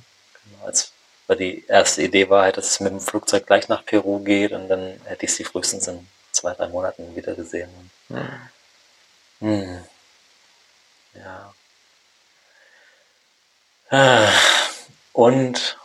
Genau, 0.44 0.64
als, 0.66 0.92
weil 1.27 1.37
die 1.37 1.64
erste 1.66 2.03
Idee 2.03 2.29
war 2.29 2.42
halt, 2.42 2.57
dass 2.57 2.70
es 2.70 2.81
mit 2.81 2.92
dem 2.92 3.01
Flugzeug 3.01 3.46
gleich 3.46 3.68
nach 3.68 3.85
Peru 3.85 4.20
geht 4.20 4.53
und 4.53 4.68
dann 4.68 5.01
hätte 5.05 5.27
ich 5.27 5.35
sie 5.35 5.44
frühestens 5.44 5.88
in 5.88 6.07
zwei, 6.33 6.55
drei 6.55 6.68
Monaten 6.68 7.14
wieder 7.16 7.35
gesehen. 7.35 7.90
Hm. 8.09 8.29
Hm. 9.40 9.85
Ja. 11.14 11.55
Und, 15.13 15.77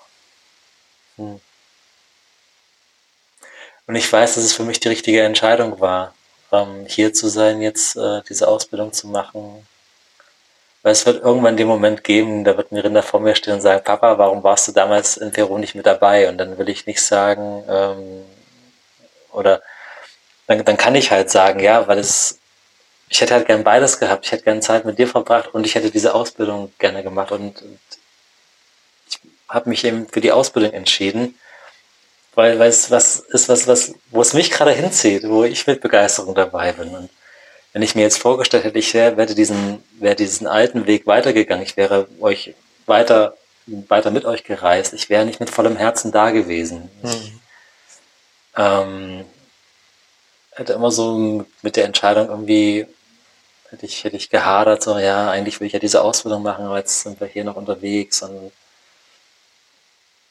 hm. 1.18 1.42
und 3.88 3.96
ich 3.96 4.12
weiß, 4.12 4.36
dass 4.36 4.44
es 4.46 4.54
für 4.54 4.64
mich 4.64 4.80
die 4.80 4.88
richtige 4.88 5.24
Entscheidung 5.24 5.82
war, 5.82 6.14
ähm, 6.54 6.86
hier 6.88 7.14
zu 7.14 7.28
sein, 7.28 7.62
jetzt 7.62 7.98
äh, 7.98 8.22
diese 8.30 8.48
Ausbildung 8.48 8.94
zu 8.94 9.08
machen. 9.08 9.68
Weil 10.84 10.94
es 10.94 11.06
wird 11.06 11.22
irgendwann 11.22 11.58
den 11.58 11.68
Moment 11.68 12.06
geben, 12.06 12.46
da 12.46 12.56
wird 12.56 12.72
ein 12.72 12.78
Rinder 12.78 13.04
vor 13.04 13.20
mir 13.20 13.36
stehen 13.36 13.56
und 13.56 13.62
sagen, 13.62 13.84
Papa, 13.84 14.18
warum 14.18 14.42
warst 14.42 14.70
du 14.70 14.72
damals 14.72 15.18
in 15.18 15.34
Peru 15.34 15.58
nicht 15.58 15.76
mit 15.76 15.86
dabei? 15.86 16.30
Und 16.30 16.38
dann 16.38 16.58
will 16.58 16.70
ich 16.70 16.86
nicht 16.86 17.02
sagen, 17.02 17.64
ähm, 17.68 18.24
oder 19.34 19.62
dann, 20.48 20.64
dann 20.64 20.78
kann 20.78 20.96
ich 20.96 21.12
halt 21.12 21.30
sagen, 21.30 21.60
ja, 21.60 21.88
weil 21.90 22.00
es 22.00 22.40
ich 23.10 23.22
hätte 23.22 23.34
halt 23.34 23.48
gern 23.48 23.64
beides 23.64 24.00
gehabt. 24.00 24.26
Ich 24.26 24.32
hätte 24.32 24.44
gern 24.44 24.62
Zeit 24.62 24.86
mit 24.86 25.00
dir 25.00 25.08
verbracht 25.08 25.54
und 25.54 25.66
ich 25.66 25.76
hätte 25.76 25.92
diese 25.92 26.14
Ausbildung 26.14 26.74
gerne 26.78 27.04
gemacht. 27.04 27.32
Und, 27.32 27.62
und 27.62 27.80
ich 29.10 29.20
habe 29.48 29.70
mich 29.70 29.84
eben 29.86 30.08
für 30.08 30.22
die 30.22 30.32
Ausbildung 30.32 30.74
entschieden, 30.74 31.38
weil, 32.36 32.60
weil 32.60 32.70
es 32.70 32.92
was 32.92 33.20
ist, 33.20 33.50
was, 33.50 33.68
was, 33.68 33.94
wo 34.12 34.22
es 34.22 34.34
mich 34.34 34.52
gerade 34.52 34.72
hinzieht, 34.72 35.24
wo 35.28 35.44
ich 35.44 35.66
mit 35.68 35.82
Begeisterung 35.82 36.36
dabei 36.36 36.74
bin. 36.74 36.90
Und 36.90 37.10
wenn 37.74 37.82
ich 37.82 37.96
mir 37.96 38.02
jetzt 38.02 38.20
vorgestellt 38.20 38.66
hätte, 38.66 38.80
ich 38.80 38.94
wäre, 38.94 39.16
wäre 39.18 39.34
diesen, 39.34 39.84
wäre 40.00 40.16
diesen 40.16 40.48
alten 40.48 40.86
Weg 40.86 41.08
weitergegangen, 41.08 41.64
ich 41.64 41.78
wäre 41.78 42.08
euch 42.20 42.56
weiter, 42.86 43.38
weiter 43.66 44.12
mit 44.12 44.26
euch 44.26 44.44
gereist, 44.44 44.94
ich 44.94 45.10
wäre 45.10 45.26
nicht 45.26 45.40
mit 45.40 45.50
vollem 45.50 45.78
Herzen 45.78 46.12
da 46.12 46.32
gewesen. 46.32 46.90
Mhm. 47.02 47.10
Ich, 47.10 47.34
ähm, 48.58 49.26
hätte 50.52 50.74
immer 50.74 50.92
so 50.92 51.46
mit 51.62 51.76
der 51.76 51.86
Entscheidung 51.86 52.30
irgendwie 52.30 52.88
hätte 53.70 53.86
ich, 53.86 54.04
hätte 54.04 54.18
ich 54.18 54.30
gehadert, 54.30 54.84
so, 54.84 54.98
ja, 54.98 55.30
eigentlich 55.30 55.60
will 55.60 55.68
ich 55.68 55.74
ja 55.74 55.80
diese 55.80 56.02
Ausbildung 56.02 56.44
machen, 56.44 56.66
aber 56.66 56.78
jetzt 56.78 57.02
sind 57.02 57.20
wir 57.20 57.28
hier 57.28 57.44
noch 57.44 57.56
unterwegs 57.56 58.22
und 58.22 58.52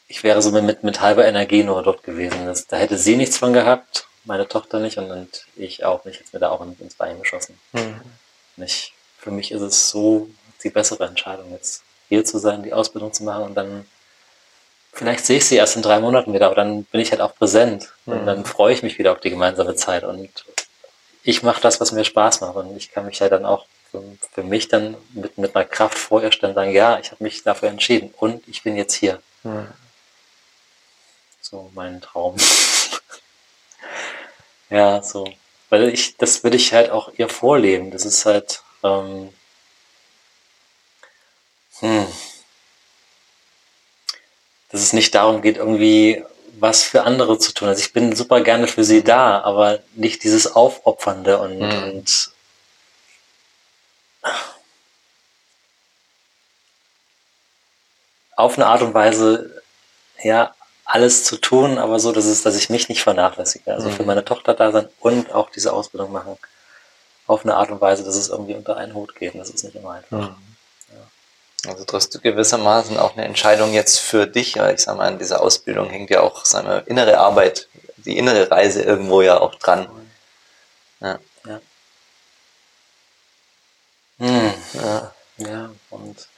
ich 0.09 0.23
wäre 0.23 0.41
so 0.41 0.51
mit, 0.53 0.85
mit 0.85 1.01
halber 1.01 1.27
Energie 1.27 1.65
nur 1.65 1.83
dort 1.83 2.03
gewesen. 2.05 2.47
Das, 2.47 2.67
da 2.67 2.77
hätte 2.77 2.97
sie 2.97 3.17
nichts 3.17 3.39
von 3.39 3.53
gehabt, 3.53 4.07
meine 4.25 4.47
Tochter 4.47 4.79
nicht 4.79 4.99
und, 4.99 5.11
und 5.11 5.47
ich 5.57 5.85
auch 5.85 6.05
nicht. 6.05 6.21
Jetzt 6.21 6.33
mir 6.33 6.39
da 6.39 6.51
auch 6.51 6.65
ins 6.79 6.95
Bein 6.95 7.19
geschossen. 7.19 7.59
Mhm. 7.73 8.01
Nicht, 8.57 8.93
für 9.19 9.31
mich 9.31 9.51
ist 9.53 9.63
es 9.63 9.91
so 9.91 10.29
die 10.63 10.71
bessere 10.71 11.07
Entscheidung, 11.07 11.51
jetzt 11.51 11.83
hier 12.09 12.25
zu 12.25 12.39
sein, 12.39 12.63
die 12.63 12.73
Ausbildung 12.73 13.13
zu 13.13 13.25
machen 13.25 13.45
und 13.45 13.55
dann 13.55 13.87
vielleicht 14.93 15.27
sehe 15.27 15.39
ich 15.39 15.45
sie 15.45 15.57
erst 15.57 15.77
in 15.77 15.83
drei 15.83 16.01
Monaten 16.01 16.33
wieder, 16.33 16.47
aber 16.47 16.55
dann 16.55 16.85
bin 16.85 17.01
ich 17.01 17.11
halt 17.11 17.21
auch 17.21 17.35
präsent 17.35 17.93
mhm. 18.07 18.13
und 18.13 18.27
dann 18.27 18.45
freue 18.45 18.73
ich 18.73 18.83
mich 18.83 18.99
wieder 18.99 19.13
auf 19.13 19.21
die 19.21 19.31
gemeinsame 19.31 19.75
Zeit 19.75 20.05
und 20.05 20.31
ich 21.27 21.43
mache 21.43 21.61
das, 21.61 21.81
was 21.81 21.91
mir 21.91 22.05
Spaß 22.05 22.41
macht 22.41 22.55
und 22.55 22.77
ich 22.77 22.93
kann 22.93 23.05
mich 23.05 23.19
ja 23.19 23.29
dann 23.29 23.45
auch 23.45 23.67
für, 23.91 24.03
für 24.33 24.45
mich 24.45 24.69
dann 24.69 24.97
mit, 25.13 25.37
mit 25.39 25.57
einer 25.57 25.65
Kraft 25.65 25.99
vorher 25.99 26.31
stellen 26.31 26.53
und 26.53 26.55
sagen, 26.55 26.71
ja, 26.71 27.01
ich 27.01 27.11
habe 27.11 27.25
mich 27.25 27.43
dafür 27.43 27.69
entschieden 27.69 28.15
und 28.17 28.47
ich 28.47 28.63
bin 28.63 28.77
jetzt 28.77 28.95
hier. 28.95 29.21
Mhm. 29.43 29.67
So 31.41 31.71
mein 31.75 32.01
Traum. 32.01 32.37
ja, 34.71 35.03
so. 35.03 35.29
Weil 35.69 35.89
ich, 35.89 36.17
das 36.17 36.45
will 36.45 36.55
ich 36.55 36.73
halt 36.73 36.91
auch 36.91 37.13
ihr 37.17 37.29
vorleben. 37.29 37.91
Das 37.91 38.05
ist 38.05 38.25
halt, 38.25 38.63
ähm, 38.85 39.33
hm, 41.81 42.07
dass 44.71 44.81
es 44.81 44.93
nicht 44.93 45.13
darum 45.17 45.43
geht, 45.43 45.57
irgendwie 45.57 46.25
was 46.59 46.83
für 46.83 47.03
andere 47.05 47.39
zu 47.39 47.53
tun. 47.53 47.69
Also 47.69 47.81
ich 47.81 47.93
bin 47.93 48.15
super 48.15 48.41
gerne 48.41 48.67
für 48.67 48.85
sie 48.85 49.05
da, 49.05 49.41
aber 49.43 49.81
nicht 49.95 50.25
dieses 50.25 50.55
Aufopfernde 50.55 51.39
und, 51.39 51.59
mhm. 51.59 51.83
und 51.83 52.31
auf 58.37 58.57
eine 58.57 58.67
Art 58.67 58.83
und 58.83 58.95
Weise, 58.95 59.63
ja, 60.23 60.55
alles 60.85 61.25
zu 61.25 61.37
tun, 61.37 61.79
aber 61.79 61.99
so, 61.99 62.13
dass 62.13 62.27
es, 62.27 62.43
dass 62.43 62.57
ich 62.57 62.71
mich 62.71 62.89
nicht 62.89 63.03
vernachlässige. 63.03 63.75
Also 63.75 63.89
mhm. 63.89 63.95
für 63.95 64.05
meine 64.05 64.25
Tochter 64.25 64.55
da 64.55 64.71
sein 64.71 64.89
und 65.01 65.33
auch 65.33 65.51
diese 65.51 65.73
Ausbildung 65.73 66.13
machen. 66.13 66.37
Auf 67.27 67.45
eine 67.45 67.57
Art 67.57 67.71
und 67.71 67.81
Weise, 67.81 68.05
dass 68.05 68.15
es 68.15 68.29
irgendwie 68.29 68.55
unter 68.55 68.77
einen 68.77 68.95
Hut 68.95 69.17
geht. 69.17 69.35
Das 69.35 69.51
ist 69.51 69.65
nicht 69.65 69.75
immer 69.75 69.93
einfach. 69.93 70.31
Mhm. 70.31 70.56
Also 71.67 71.85
triffst 71.85 72.15
du 72.15 72.21
gewissermaßen 72.21 72.99
auch 72.99 73.17
eine 73.17 73.25
Entscheidung 73.25 73.73
jetzt 73.73 73.99
für 73.99 74.27
dich. 74.27 74.55
Ja, 74.55 74.71
ich 74.71 74.81
sag 74.81 74.97
mal, 74.97 75.09
an 75.09 75.19
dieser 75.19 75.41
Ausbildung 75.41 75.89
hängt 75.91 76.11
ja 76.11 76.21
auch 76.21 76.45
seine 76.45 76.81
innere 76.87 77.19
Arbeit, 77.19 77.69
die 77.97 78.19
innere 78.19 78.51
Reise 78.51 78.83
irgendwo 78.83 79.23
ja 79.23 79.41
auch 79.41 79.55
dran. 79.57 79.89
Ja. 81.01 81.19
Ja. 81.47 81.61
Hm. 84.19 84.55
ja. 84.75 85.15
ja. 85.39 85.71
Und 85.91 86.29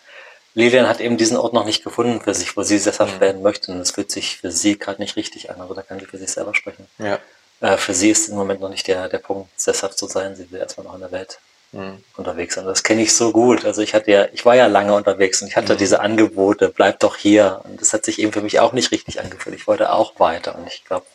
Lilian 0.54 0.88
hat 0.88 1.00
eben 1.00 1.16
diesen 1.16 1.36
Ort 1.36 1.52
noch 1.52 1.64
nicht 1.64 1.84
gefunden 1.84 2.20
für 2.20 2.34
sich, 2.34 2.56
wo 2.56 2.62
sie 2.62 2.78
sesshaft 2.78 3.16
mhm. 3.16 3.20
werden 3.20 3.42
möchte. 3.42 3.70
Und 3.70 3.80
es 3.80 3.92
fühlt 3.92 4.10
sich 4.10 4.38
für 4.38 4.50
sie 4.50 4.78
gerade 4.78 5.00
nicht 5.00 5.16
richtig 5.16 5.50
an, 5.50 5.60
aber 5.60 5.74
da 5.74 5.82
kann 5.82 6.00
sie 6.00 6.06
für 6.06 6.18
sich 6.18 6.30
selber 6.30 6.54
sprechen. 6.54 6.86
Ja. 6.98 7.18
Äh, 7.60 7.76
für 7.76 7.94
sie 7.94 8.10
ist 8.10 8.28
im 8.28 8.36
Moment 8.36 8.60
noch 8.60 8.68
nicht 8.68 8.86
der, 8.86 9.08
der 9.08 9.18
Punkt, 9.18 9.48
sesshaft 9.60 9.98
zu 9.98 10.06
sein. 10.06 10.36
Sie 10.36 10.50
will 10.50 10.60
erstmal 10.60 10.86
noch 10.86 10.94
in 10.94 11.00
der 11.00 11.12
Welt 11.12 11.38
mhm. 11.72 12.02
unterwegs 12.16 12.54
sind. 12.54 12.66
Das 12.66 12.82
kenne 12.82 13.02
ich 13.02 13.14
so 13.14 13.32
gut. 13.32 13.64
Also 13.64 13.82
ich 13.82 13.94
hatte 13.94 14.10
ja, 14.10 14.26
ich 14.32 14.44
war 14.44 14.56
ja 14.56 14.66
lange 14.66 14.94
unterwegs 14.94 15.42
und 15.42 15.48
ich 15.48 15.56
hatte 15.56 15.74
mhm. 15.74 15.78
diese 15.78 16.00
Angebote, 16.00 16.68
bleib 16.68 17.00
doch 17.00 17.16
hier. 17.16 17.60
Und 17.64 17.80
das 17.80 17.92
hat 17.92 18.04
sich 18.04 18.18
eben 18.18 18.32
für 18.32 18.42
mich 18.42 18.60
auch 18.60 18.72
nicht 18.72 18.90
richtig 18.90 19.20
angefühlt. 19.20 19.56
Ich 19.56 19.66
wollte 19.66 19.92
auch 19.92 20.18
weiter. 20.18 20.56
Und 20.56 20.66
ich 20.66 20.84
glaube, 20.84 21.06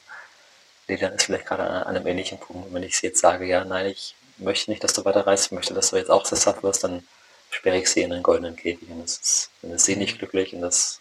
Lilian 0.88 1.14
ist 1.14 1.26
vielleicht 1.26 1.46
gerade 1.46 1.64
an 1.64 1.96
einem 1.96 2.08
ähnlichen 2.08 2.40
Punkt. 2.40 2.68
Und 2.68 2.74
wenn 2.74 2.84
ich 2.84 2.98
sie 2.98 3.08
jetzt 3.08 3.20
sage, 3.20 3.46
ja, 3.46 3.64
nein, 3.66 3.88
ich 3.88 4.16
möchte 4.38 4.72
nicht, 4.72 4.84
dass 4.84 4.94
du 4.94 5.06
weiter 5.06 5.26
reist, 5.26 5.48
ich 5.48 5.52
möchte, 5.52 5.74
dass 5.74 5.92
du 5.92 5.98
jetzt 5.98 6.12
auch 6.12 6.26
sesshaft 6.26 6.64
wirst, 6.64 6.84
dann 6.84 7.08
sperre 7.50 7.78
ich 7.78 7.90
sie 7.90 8.02
in 8.02 8.12
einen 8.12 8.24
goldenen 8.24 8.56
Käfig. 8.56 8.90
Und 8.90 9.04
das 9.04 9.18
ist, 9.18 9.50
dann 9.62 9.72
ist 9.72 9.86
sie 9.86 9.96
nicht 9.96 10.18
glücklich 10.18 10.54
und 10.54 10.62
das 10.62 11.00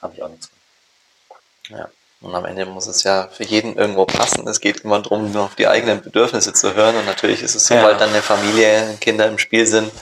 habe 0.00 0.14
ich 0.14 0.22
auch 0.22 0.28
nichts 0.28 0.48
von. 0.48 1.76
Ja. 1.76 1.88
Und 2.20 2.34
am 2.34 2.44
Ende 2.44 2.66
muss 2.66 2.88
es 2.88 3.04
ja 3.04 3.28
für 3.28 3.44
jeden 3.44 3.76
irgendwo 3.76 4.04
passen. 4.04 4.46
Es 4.48 4.60
geht 4.60 4.80
immer 4.80 5.00
darum, 5.00 5.30
nur 5.30 5.44
auf 5.44 5.54
die 5.54 5.68
eigenen 5.68 6.02
Bedürfnisse 6.02 6.52
zu 6.52 6.74
hören. 6.74 6.96
Und 6.96 7.06
natürlich 7.06 7.42
ist 7.42 7.54
es, 7.54 7.68
sobald 7.68 7.92
ja. 7.92 7.98
dann 7.98 8.10
eine 8.10 8.22
Familie, 8.22 8.96
Kinder 9.00 9.26
im 9.28 9.38
Spiel 9.38 9.66
sind. 9.66 9.92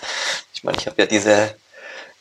Ich 0.54 0.64
meine, 0.64 0.78
ich 0.78 0.86
habe 0.86 1.00
ja 1.02 1.06
diese, 1.06 1.54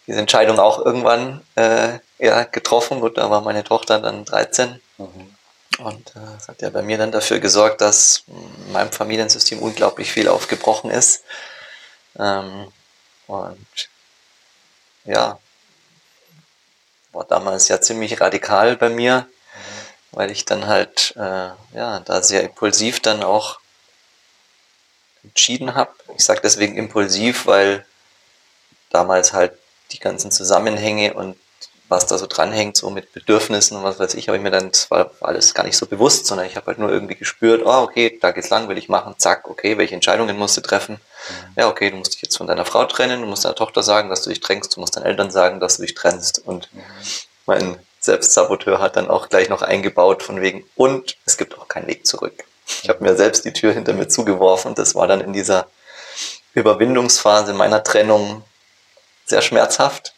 diese 0.05 0.19
Entscheidung 0.19 0.59
auch 0.59 0.85
irgendwann 0.85 1.41
äh, 1.55 1.99
ja, 2.19 2.43
getroffen. 2.43 2.99
Gut, 2.99 3.17
da 3.17 3.29
war 3.29 3.41
meine 3.41 3.63
Tochter 3.63 3.99
dann 3.99 4.25
13. 4.25 4.81
Mhm. 4.97 5.35
Und 5.77 6.09
äh, 6.09 6.19
das 6.35 6.49
hat 6.49 6.61
ja 6.61 6.69
bei 6.69 6.81
mir 6.81 6.97
dann 6.97 7.13
dafür 7.13 7.39
gesorgt, 7.39 7.79
dass 7.79 8.23
in 8.27 8.73
meinem 8.73 8.91
Familiensystem 8.91 9.59
unglaublich 9.59 10.11
viel 10.11 10.27
aufgebrochen 10.27 10.91
ist. 10.91 11.23
Ähm, 12.19 12.67
und 13.27 13.89
ja, 15.05 15.39
war 17.13 17.23
damals 17.23 17.69
ja 17.69 17.79
ziemlich 17.79 18.19
radikal 18.19 18.75
bei 18.75 18.89
mir 18.89 19.27
weil 20.15 20.31
ich 20.31 20.45
dann 20.45 20.65
halt 20.65 21.13
äh, 21.17 21.49
ja 21.75 21.99
da 21.99 22.23
sehr 22.23 22.43
impulsiv 22.43 23.01
dann 23.01 23.21
auch 23.21 23.59
entschieden 25.23 25.75
habe. 25.75 25.91
Ich 26.17 26.23
sage 26.23 26.39
deswegen 26.41 26.77
impulsiv, 26.77 27.45
weil 27.45 27.85
damals 28.89 29.33
halt 29.33 29.53
die 29.91 29.99
ganzen 29.99 30.31
Zusammenhänge 30.31 31.13
und 31.13 31.37
was 31.87 32.07
da 32.07 32.17
so 32.17 32.25
dranhängt, 32.25 32.77
so 32.77 32.89
mit 32.89 33.13
Bedürfnissen 33.13 33.77
und 33.77 33.83
was 33.83 33.99
weiß 33.99 34.15
ich, 34.15 34.27
habe 34.27 34.37
ich 34.37 34.43
mir 34.43 34.49
dann, 34.49 34.71
das 34.71 34.89
war 34.89 35.11
alles 35.21 35.53
gar 35.53 35.63
nicht 35.63 35.77
so 35.77 35.85
bewusst, 35.85 36.25
sondern 36.25 36.47
ich 36.47 36.55
habe 36.55 36.67
halt 36.67 36.79
nur 36.79 36.89
irgendwie 36.89 37.13
gespürt, 37.13 37.61
oh, 37.63 37.83
okay, 37.83 38.17
da 38.19 38.31
geht's 38.31 38.49
lang, 38.49 38.67
will 38.69 38.77
ich 38.77 38.89
machen, 38.89 39.15
zack, 39.19 39.47
okay, 39.47 39.77
welche 39.77 39.93
Entscheidungen 39.93 40.35
musst 40.35 40.57
du 40.57 40.61
treffen? 40.61 40.95
Mhm. 40.95 41.53
Ja, 41.57 41.67
okay, 41.67 41.91
du 41.91 41.97
musst 41.97 42.15
dich 42.15 42.23
jetzt 42.23 42.37
von 42.37 42.47
deiner 42.47 42.65
Frau 42.65 42.85
trennen, 42.85 43.21
du 43.21 43.27
musst 43.27 43.45
deiner 43.45 43.53
Tochter 43.53 43.83
sagen, 43.83 44.09
dass 44.09 44.23
du 44.23 44.29
dich 44.29 44.39
trennst, 44.39 44.75
du 44.75 44.79
musst 44.79 44.95
deinen 44.95 45.05
Eltern 45.05 45.29
sagen, 45.29 45.59
dass 45.59 45.75
du 45.75 45.83
dich 45.83 45.93
trennst 45.93 46.39
und 46.39 46.73
mhm. 46.73 46.81
mein 47.45 47.79
Selbstsaboteur 48.05 48.79
hat 48.79 48.95
dann 48.95 49.09
auch 49.09 49.29
gleich 49.29 49.49
noch 49.49 49.61
eingebaut 49.61 50.23
von 50.23 50.41
wegen, 50.41 50.63
und 50.75 51.17
es 51.25 51.37
gibt 51.37 51.57
auch 51.57 51.67
keinen 51.67 51.87
Weg 51.87 52.05
zurück. 52.05 52.45
Ich 52.83 52.89
habe 52.89 53.03
mir 53.03 53.15
selbst 53.15 53.45
die 53.45 53.53
Tür 53.53 53.73
hinter 53.73 53.93
mir 53.93 54.07
zugeworfen. 54.07 54.69
Und 54.69 54.79
das 54.79 54.95
war 54.95 55.07
dann 55.07 55.21
in 55.21 55.33
dieser 55.33 55.67
Überwindungsphase 56.53 57.53
meiner 57.53 57.83
Trennung 57.83 58.43
sehr 59.25 59.41
schmerzhaft, 59.41 60.13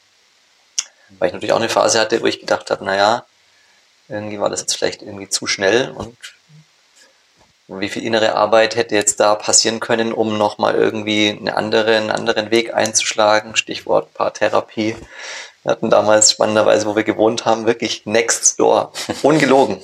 weil 1.18 1.28
ich 1.28 1.34
natürlich 1.34 1.54
auch 1.54 1.60
eine 1.60 1.70
Phase 1.70 2.00
hatte, 2.00 2.22
wo 2.22 2.26
ich 2.26 2.40
gedacht 2.40 2.70
habe, 2.72 2.86
naja, 2.86 3.26
irgendwie 4.10 4.40
war 4.40 4.50
das 4.50 4.62
jetzt 4.62 4.76
vielleicht 4.76 5.02
irgendwie 5.02 5.30
zu 5.30 5.48
schnell 5.48 5.92
und 5.92 6.18
wie 7.68 7.90
viel 7.90 8.04
innere 8.04 8.36
Arbeit 8.36 8.78
hätte 8.78 8.96
jetzt 8.96 9.20
da 9.20 9.36
passieren 9.36 9.82
können, 9.82 10.14
um 10.14 10.38
nochmal 10.38 10.76
irgendwie 10.76 11.38
eine 11.38 11.58
andere, 11.58 11.98
einen 11.98 12.12
anderen 12.12 12.50
Weg 12.50 12.74
einzuschlagen, 12.74 13.58
Stichwort 13.58 14.14
Paartherapie, 14.14 14.96
wir 15.68 15.74
hatten 15.74 15.90
damals 15.90 16.32
spannenderweise, 16.32 16.86
wo 16.86 16.96
wir 16.96 17.04
gewohnt 17.04 17.44
haben, 17.44 17.66
wirklich 17.66 18.06
next 18.06 18.58
door. 18.58 18.94
Ungelogen. 19.22 19.82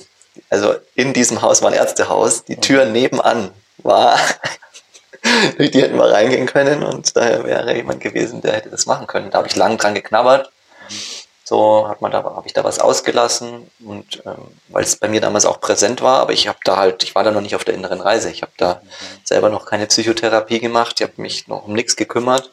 Also 0.48 0.76
in 0.94 1.12
diesem 1.12 1.42
Haus 1.42 1.60
war 1.60 1.70
ein 1.70 1.76
Ärztehaus. 1.76 2.42
Die 2.44 2.56
Tür 2.56 2.86
nebenan 2.86 3.50
war, 3.76 4.18
durch 5.58 5.72
die 5.72 5.82
hätten 5.82 5.98
wir 5.98 6.10
reingehen 6.10 6.46
können 6.46 6.82
und 6.82 7.14
daher 7.14 7.44
wäre 7.44 7.76
jemand 7.76 8.00
gewesen, 8.00 8.40
der 8.40 8.54
hätte 8.54 8.70
das 8.70 8.86
machen 8.86 9.06
können. 9.06 9.30
Da 9.30 9.36
habe 9.36 9.48
ich 9.48 9.56
lang 9.56 9.76
dran 9.76 9.94
geknabbert. 9.94 10.50
So 11.44 11.86
hat 11.86 12.00
man 12.00 12.10
da, 12.10 12.24
habe 12.24 12.46
ich 12.46 12.54
da 12.54 12.64
was 12.64 12.78
ausgelassen 12.78 13.70
und 13.84 14.22
ähm, 14.24 14.38
weil 14.68 14.84
es 14.84 14.96
bei 14.96 15.08
mir 15.08 15.20
damals 15.20 15.44
auch 15.44 15.60
präsent 15.60 16.00
war, 16.00 16.20
aber 16.20 16.32
ich 16.32 16.48
habe 16.48 16.58
da 16.64 16.78
halt, 16.78 17.02
ich 17.02 17.14
war 17.14 17.24
da 17.24 17.30
noch 17.30 17.42
nicht 17.42 17.56
auf 17.56 17.64
der 17.64 17.74
inneren 17.74 18.00
Reise. 18.00 18.30
Ich 18.30 18.40
habe 18.40 18.52
da 18.56 18.80
selber 19.22 19.50
noch 19.50 19.66
keine 19.66 19.86
Psychotherapie 19.86 20.60
gemacht, 20.60 20.94
ich 20.98 21.06
habe 21.06 21.20
mich 21.20 21.46
noch 21.46 21.66
um 21.66 21.74
nichts 21.74 21.94
gekümmert 21.96 22.50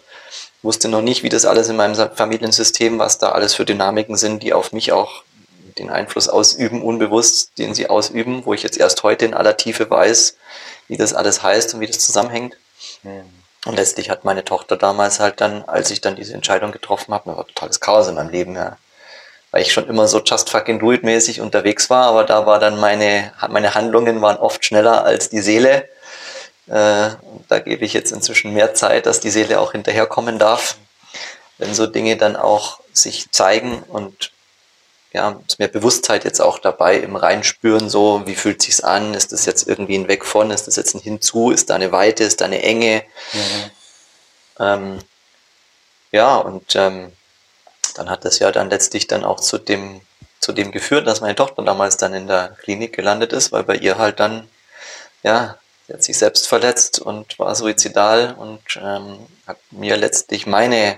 wusste 0.64 0.88
noch 0.88 1.02
nicht, 1.02 1.24
wie 1.24 1.30
das 1.30 1.46
alles 1.46 1.70
in 1.70 1.76
meinem 1.76 1.96
Familiensystem, 1.96 3.00
was 3.00 3.18
da 3.18 3.32
alles 3.32 3.54
für 3.56 3.66
Dynamiken 3.66 4.16
sind, 4.16 4.44
die 4.44 4.54
auf 4.54 4.74
mich 4.74 4.92
auch 4.92 5.24
den 5.78 5.90
Einfluss 5.90 6.28
ausüben, 6.28 6.82
unbewusst, 6.82 7.58
den 7.58 7.74
sie 7.74 7.90
ausüben, 7.90 8.46
wo 8.46 8.54
ich 8.54 8.64
jetzt 8.64 8.78
erst 8.78 9.04
heute 9.04 9.26
in 9.26 9.34
aller 9.34 9.58
Tiefe 9.58 9.90
weiß, 9.90 10.38
wie 10.88 10.98
das 10.98 11.14
alles 11.14 11.42
heißt 11.44 11.74
und 11.74 11.80
wie 11.80 11.88
das 11.88 12.00
zusammenhängt. 12.00 12.58
Mhm. 13.04 13.24
Und 13.66 13.76
letztlich 13.76 14.10
hat 14.10 14.26
meine 14.26 14.44
Tochter 14.44 14.76
damals 14.76 15.20
halt 15.20 15.40
dann, 15.40 15.64
als 15.64 15.92
ich 15.92 16.02
dann 16.02 16.16
diese 16.16 16.34
Entscheidung 16.34 16.72
getroffen 16.72 17.14
habe, 17.14 17.36
war 17.36 17.48
totales 17.48 17.80
Chaos 17.80 18.08
in 18.08 18.16
meinem 18.16 18.30
Leben, 18.30 18.56
ja. 18.56 18.78
Weil 19.52 19.62
ich 19.62 19.74
schon 19.74 19.88
immer 19.88 20.08
so 20.08 20.20
just 20.20 20.50
fucking 20.50 20.80
do 20.80 20.94
it 20.94 21.04
mäßig 21.04 21.42
unterwegs 21.42 21.90
war, 21.90 22.08
aber 22.08 22.24
da 22.24 22.46
war 22.46 22.58
dann 22.58 22.80
meine, 22.80 23.34
meine 23.50 23.76
Handlungen 23.76 24.22
waren 24.22 24.38
oft 24.38 24.66
schneller 24.66 25.04
als 25.04 25.30
die 25.30 25.42
Seele 25.42 25.88
Äh, 26.68 27.12
da 27.48 27.60
gebe 27.60 27.86
ich 27.86 27.94
jetzt 27.94 28.12
inzwischen 28.12 28.54
mehr 28.54 28.74
Zeit, 28.74 29.06
dass 29.06 29.20
die 29.20 29.32
Seele 29.32 29.60
auch 29.60 29.72
hinterherkommen 29.72 30.40
darf, 30.40 30.78
wenn 31.58 31.74
so 31.74 31.88
Dinge 31.88 32.18
dann 32.18 32.36
auch 32.36 32.80
sich 32.94 33.32
zeigen 33.32 33.84
und 33.84 34.32
ja, 35.14 35.42
ist 35.46 35.60
mehr 35.60 35.68
Bewusstheit 35.68 36.24
jetzt 36.24 36.40
auch 36.40 36.60
dabei 36.60 36.96
im 36.98 37.18
Reinspüren, 37.18 37.90
so 37.90 38.22
wie 38.26 38.36
fühlt 38.36 38.62
sich's 38.62 38.82
an, 38.82 39.14
ist 39.14 39.34
das 39.34 39.46
jetzt 39.46 39.68
irgendwie 39.68 39.98
ein 39.98 40.08
Weg 40.08 40.26
von, 40.26 40.52
ist 40.52 40.68
das 40.68 40.78
jetzt 40.78 40.96
ein 40.96 41.02
Hinzu, 41.02 41.52
ist 41.52 41.70
da 41.70 41.76
eine 41.76 41.92
Weite, 41.92 42.24
ist 42.24 42.40
da 42.40 42.46
eine 42.46 42.62
Enge. 42.64 43.04
Mhm. 43.34 43.72
Ähm, 44.60 45.00
ja, 46.12 46.38
und 46.38 46.76
ähm, 46.76 47.12
dann 47.96 48.10
hat 48.10 48.24
das 48.24 48.40
ja 48.40 48.52
dann 48.52 48.70
letztlich 48.70 49.08
dann 49.08 49.26
auch 49.26 49.42
zu 49.42 49.58
dem, 49.58 50.02
zu 50.40 50.54
dem 50.54 50.72
geführt, 50.72 51.08
dass 51.08 51.20
meine 51.22 51.36
Tochter 51.36 51.64
damals 51.64 51.98
dann 51.98 52.14
in 52.14 52.28
der 52.28 52.56
Klinik 52.62 52.94
gelandet 52.94 53.34
ist, 53.34 53.52
weil 53.52 53.64
bei 53.64 53.76
ihr 53.76 53.98
halt 53.98 54.20
dann, 54.22 54.50
ja, 55.24 55.58
sie 55.92 55.96
hat 55.98 56.04
sich 56.04 56.18
selbst 56.18 56.48
verletzt 56.48 57.00
und 57.00 57.38
war 57.38 57.54
suizidal 57.54 58.34
und 58.38 58.62
ähm, 58.82 59.28
hat 59.46 59.58
mir 59.72 59.98
letztlich 59.98 60.48
meine 60.48 60.98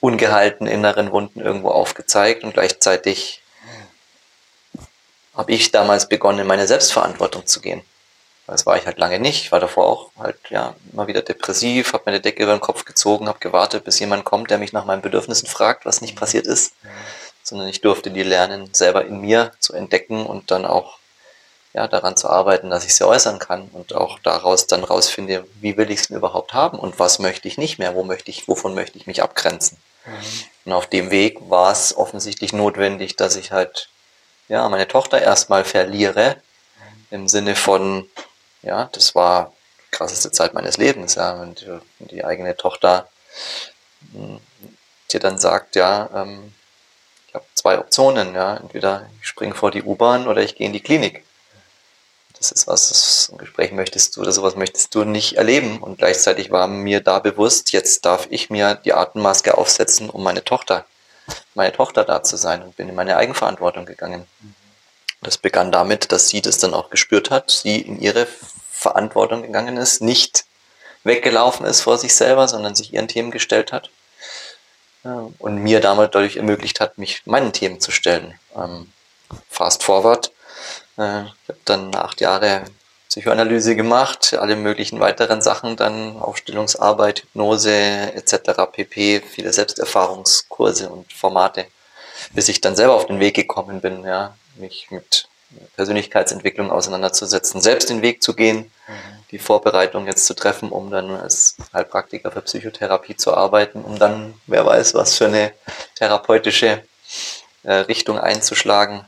ungehalten 0.00 0.66
inneren 0.66 1.10
Wunden 1.10 1.40
irgendwo 1.40 1.70
aufgezeigt 1.70 2.44
und 2.44 2.52
gleichzeitig 2.52 3.42
habe 5.34 5.52
ich 5.52 5.70
damals 5.70 6.06
begonnen, 6.06 6.40
in 6.40 6.46
meine 6.46 6.66
Selbstverantwortung 6.66 7.46
zu 7.46 7.60
gehen. 7.60 7.82
Das 8.46 8.66
war 8.66 8.76
ich 8.76 8.84
halt 8.84 8.98
lange 8.98 9.20
nicht. 9.20 9.44
Ich 9.44 9.52
war 9.52 9.60
davor 9.60 9.86
auch 9.86 10.10
halt 10.18 10.36
ja 10.50 10.74
immer 10.92 11.06
wieder 11.06 11.22
depressiv, 11.22 11.92
habe 11.94 12.02
meine 12.06 12.20
Decke 12.20 12.42
über 12.42 12.52
den 12.52 12.60
Kopf 12.60 12.84
gezogen, 12.84 13.28
habe 13.28 13.38
gewartet, 13.38 13.84
bis 13.84 14.00
jemand 14.00 14.24
kommt, 14.24 14.50
der 14.50 14.58
mich 14.58 14.72
nach 14.72 14.84
meinen 14.84 15.02
Bedürfnissen 15.02 15.48
fragt, 15.48 15.86
was 15.86 16.02
nicht 16.02 16.16
passiert 16.16 16.46
ist, 16.46 16.74
sondern 17.42 17.68
ich 17.68 17.80
durfte 17.80 18.10
die 18.10 18.22
lernen, 18.22 18.74
selber 18.74 19.06
in 19.06 19.20
mir 19.20 19.52
zu 19.60 19.72
entdecken 19.72 20.26
und 20.26 20.50
dann 20.50 20.66
auch 20.66 20.99
ja, 21.72 21.86
daran 21.86 22.16
zu 22.16 22.28
arbeiten, 22.28 22.70
dass 22.70 22.84
ich 22.84 22.94
sie 22.94 23.06
äußern 23.06 23.38
kann 23.38 23.68
und 23.72 23.94
auch 23.94 24.18
daraus 24.18 24.66
dann 24.66 24.82
rausfinde, 24.82 25.46
wie 25.60 25.76
will 25.76 25.90
ich 25.90 26.00
es 26.00 26.08
denn 26.08 26.16
überhaupt 26.16 26.52
haben 26.52 26.78
und 26.78 26.98
was 26.98 27.18
möchte 27.20 27.46
ich 27.46 27.58
nicht 27.58 27.78
mehr, 27.78 27.94
wo 27.94 28.02
möchte 28.02 28.30
ich, 28.30 28.48
wovon 28.48 28.74
möchte 28.74 28.98
ich 28.98 29.06
mich 29.06 29.22
abgrenzen. 29.22 29.78
Mhm. 30.04 30.12
Und 30.64 30.72
auf 30.72 30.86
dem 30.86 31.10
Weg 31.10 31.38
war 31.48 31.70
es 31.70 31.96
offensichtlich 31.96 32.52
notwendig, 32.52 33.16
dass 33.16 33.36
ich 33.36 33.52
halt 33.52 33.88
ja, 34.48 34.68
meine 34.68 34.88
Tochter 34.88 35.22
erstmal 35.22 35.64
verliere, 35.64 36.36
im 37.10 37.28
Sinne 37.28 37.54
von, 37.54 38.08
ja, 38.62 38.88
das 38.92 39.14
war 39.14 39.52
die 39.78 39.90
krasseste 39.96 40.32
Zeit 40.32 40.54
meines 40.54 40.76
Lebens, 40.76 41.14
ja, 41.14 41.34
und 41.34 41.66
die 41.98 42.24
eigene 42.24 42.56
Tochter 42.56 43.08
hm, 44.12 44.40
dir 45.12 45.20
dann 45.20 45.38
sagt, 45.38 45.76
ja, 45.76 46.10
ähm, 46.14 46.52
ich 47.28 47.34
habe 47.34 47.44
zwei 47.54 47.78
Optionen, 47.78 48.34
ja, 48.34 48.56
entweder 48.56 49.08
ich 49.20 49.28
springe 49.28 49.54
vor 49.54 49.70
die 49.70 49.82
U-Bahn 49.82 50.26
oder 50.26 50.42
ich 50.42 50.56
gehe 50.56 50.66
in 50.66 50.72
die 50.72 50.80
Klinik 50.80 51.24
das 52.40 52.52
ist 52.52 52.66
was, 52.66 52.88
das 52.88 53.28
ein 53.30 53.36
Gespräch 53.36 53.70
möchtest 53.70 54.16
du 54.16 54.22
oder 54.22 54.32
sowas 54.32 54.56
möchtest 54.56 54.94
du 54.94 55.04
nicht 55.04 55.34
erleben. 55.34 55.78
Und 55.78 55.98
gleichzeitig 55.98 56.50
war 56.50 56.66
mir 56.68 57.00
da 57.02 57.18
bewusst, 57.18 57.70
jetzt 57.72 58.06
darf 58.06 58.28
ich 58.30 58.48
mir 58.48 58.76
die 58.76 58.94
Atemmaske 58.94 59.58
aufsetzen, 59.58 60.08
um 60.08 60.22
meine 60.22 60.42
Tochter, 60.42 60.86
meine 61.54 61.70
Tochter 61.70 62.02
da 62.02 62.22
zu 62.22 62.38
sein 62.38 62.62
und 62.62 62.76
bin 62.76 62.88
in 62.88 62.94
meine 62.94 63.18
Eigenverantwortung 63.18 63.84
gegangen. 63.84 64.26
Das 65.20 65.36
begann 65.36 65.70
damit, 65.70 66.12
dass 66.12 66.30
sie 66.30 66.40
das 66.40 66.56
dann 66.56 66.72
auch 66.72 66.88
gespürt 66.88 67.30
hat, 67.30 67.50
sie 67.50 67.78
in 67.78 68.00
ihre 68.00 68.26
Verantwortung 68.72 69.42
gegangen 69.42 69.76
ist, 69.76 70.00
nicht 70.00 70.46
weggelaufen 71.04 71.66
ist 71.66 71.82
vor 71.82 71.98
sich 71.98 72.14
selber, 72.14 72.48
sondern 72.48 72.74
sich 72.74 72.94
ihren 72.94 73.08
Themen 73.08 73.30
gestellt 73.30 73.70
hat. 73.70 73.90
Und 75.02 75.56
mir 75.56 75.80
damit 75.80 76.14
dadurch 76.14 76.36
ermöglicht 76.36 76.80
hat, 76.80 76.96
mich 76.96 77.26
meinen 77.26 77.52
Themen 77.52 77.80
zu 77.80 77.90
stellen. 77.90 78.38
Ähm, 78.56 78.90
fast 79.50 79.82
forward 79.82 80.30
ich 80.96 81.48
habe 81.48 81.58
dann 81.64 81.94
acht 81.94 82.20
Jahre 82.20 82.64
Psychoanalyse 83.08 83.74
gemacht, 83.74 84.34
alle 84.38 84.54
möglichen 84.54 85.00
weiteren 85.00 85.42
Sachen, 85.42 85.76
dann 85.76 86.16
Aufstellungsarbeit, 86.16 87.22
Hypnose 87.22 87.72
etc. 87.72 88.62
pp, 88.70 89.20
viele 89.20 89.52
Selbsterfahrungskurse 89.52 90.88
und 90.88 91.12
Formate, 91.12 91.66
bis 92.32 92.48
ich 92.48 92.60
dann 92.60 92.76
selber 92.76 92.94
auf 92.94 93.06
den 93.06 93.18
Weg 93.18 93.34
gekommen 93.34 93.80
bin, 93.80 94.04
ja, 94.04 94.36
mich 94.56 94.88
mit 94.90 95.26
Persönlichkeitsentwicklung 95.74 96.70
auseinanderzusetzen, 96.70 97.60
selbst 97.60 97.90
den 97.90 98.02
Weg 98.02 98.22
zu 98.22 98.34
gehen, 98.34 98.70
mhm. 98.86 98.92
die 99.32 99.38
Vorbereitung 99.38 100.06
jetzt 100.06 100.26
zu 100.26 100.34
treffen, 100.34 100.70
um 100.70 100.90
dann 100.90 101.10
als 101.10 101.56
Heilpraktiker 101.72 102.30
für 102.30 102.42
Psychotherapie 102.42 103.16
zu 103.16 103.34
arbeiten, 103.34 103.82
um 103.82 103.98
dann, 103.98 104.34
wer 104.46 104.64
weiß, 104.64 104.94
was 104.94 105.16
für 105.16 105.26
eine 105.26 105.52
therapeutische 105.96 106.84
äh, 107.64 107.72
Richtung 107.72 108.18
einzuschlagen. 108.18 109.04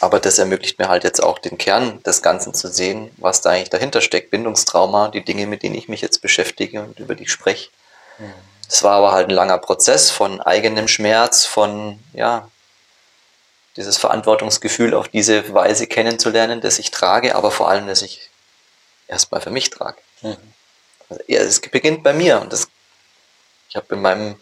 Aber 0.00 0.18
das 0.18 0.38
ermöglicht 0.38 0.78
mir 0.78 0.88
halt 0.88 1.04
jetzt 1.04 1.22
auch 1.22 1.38
den 1.38 1.58
Kern 1.58 2.02
des 2.02 2.22
Ganzen 2.22 2.54
zu 2.54 2.68
sehen, 2.68 3.10
was 3.18 3.42
da 3.42 3.50
eigentlich 3.50 3.68
dahinter 3.68 4.00
steckt. 4.00 4.30
Bindungstrauma, 4.30 5.08
die 5.08 5.22
Dinge, 5.22 5.46
mit 5.46 5.62
denen 5.62 5.74
ich 5.74 5.88
mich 5.88 6.00
jetzt 6.00 6.22
beschäftige 6.22 6.82
und 6.82 6.98
über 6.98 7.14
die 7.14 7.24
ich 7.24 7.30
spreche. 7.30 7.68
Es 8.66 8.80
mhm. 8.80 8.86
war 8.86 8.92
aber 8.96 9.12
halt 9.12 9.28
ein 9.28 9.34
langer 9.34 9.58
Prozess 9.58 10.10
von 10.10 10.40
eigenem 10.40 10.88
Schmerz, 10.88 11.44
von, 11.44 11.98
ja, 12.14 12.48
dieses 13.76 13.98
Verantwortungsgefühl 13.98 14.94
auf 14.94 15.08
diese 15.08 15.52
Weise 15.52 15.86
kennenzulernen, 15.86 16.60
das 16.60 16.78
ich 16.78 16.90
trage, 16.90 17.36
aber 17.36 17.50
vor 17.50 17.68
allem, 17.68 17.86
dass 17.86 18.02
ich 18.02 18.30
erstmal 19.06 19.40
für 19.40 19.50
mich 19.50 19.70
trage. 19.70 19.98
Mhm. 20.22 20.36
Also, 21.08 21.22
ja, 21.26 21.40
es 21.40 21.60
beginnt 21.60 22.02
bei 22.02 22.14
mir 22.14 22.40
und 22.40 22.52
das, 22.52 22.68
ich 23.68 23.76
habe 23.76 23.94
in 23.94 24.00
meinem, 24.00 24.36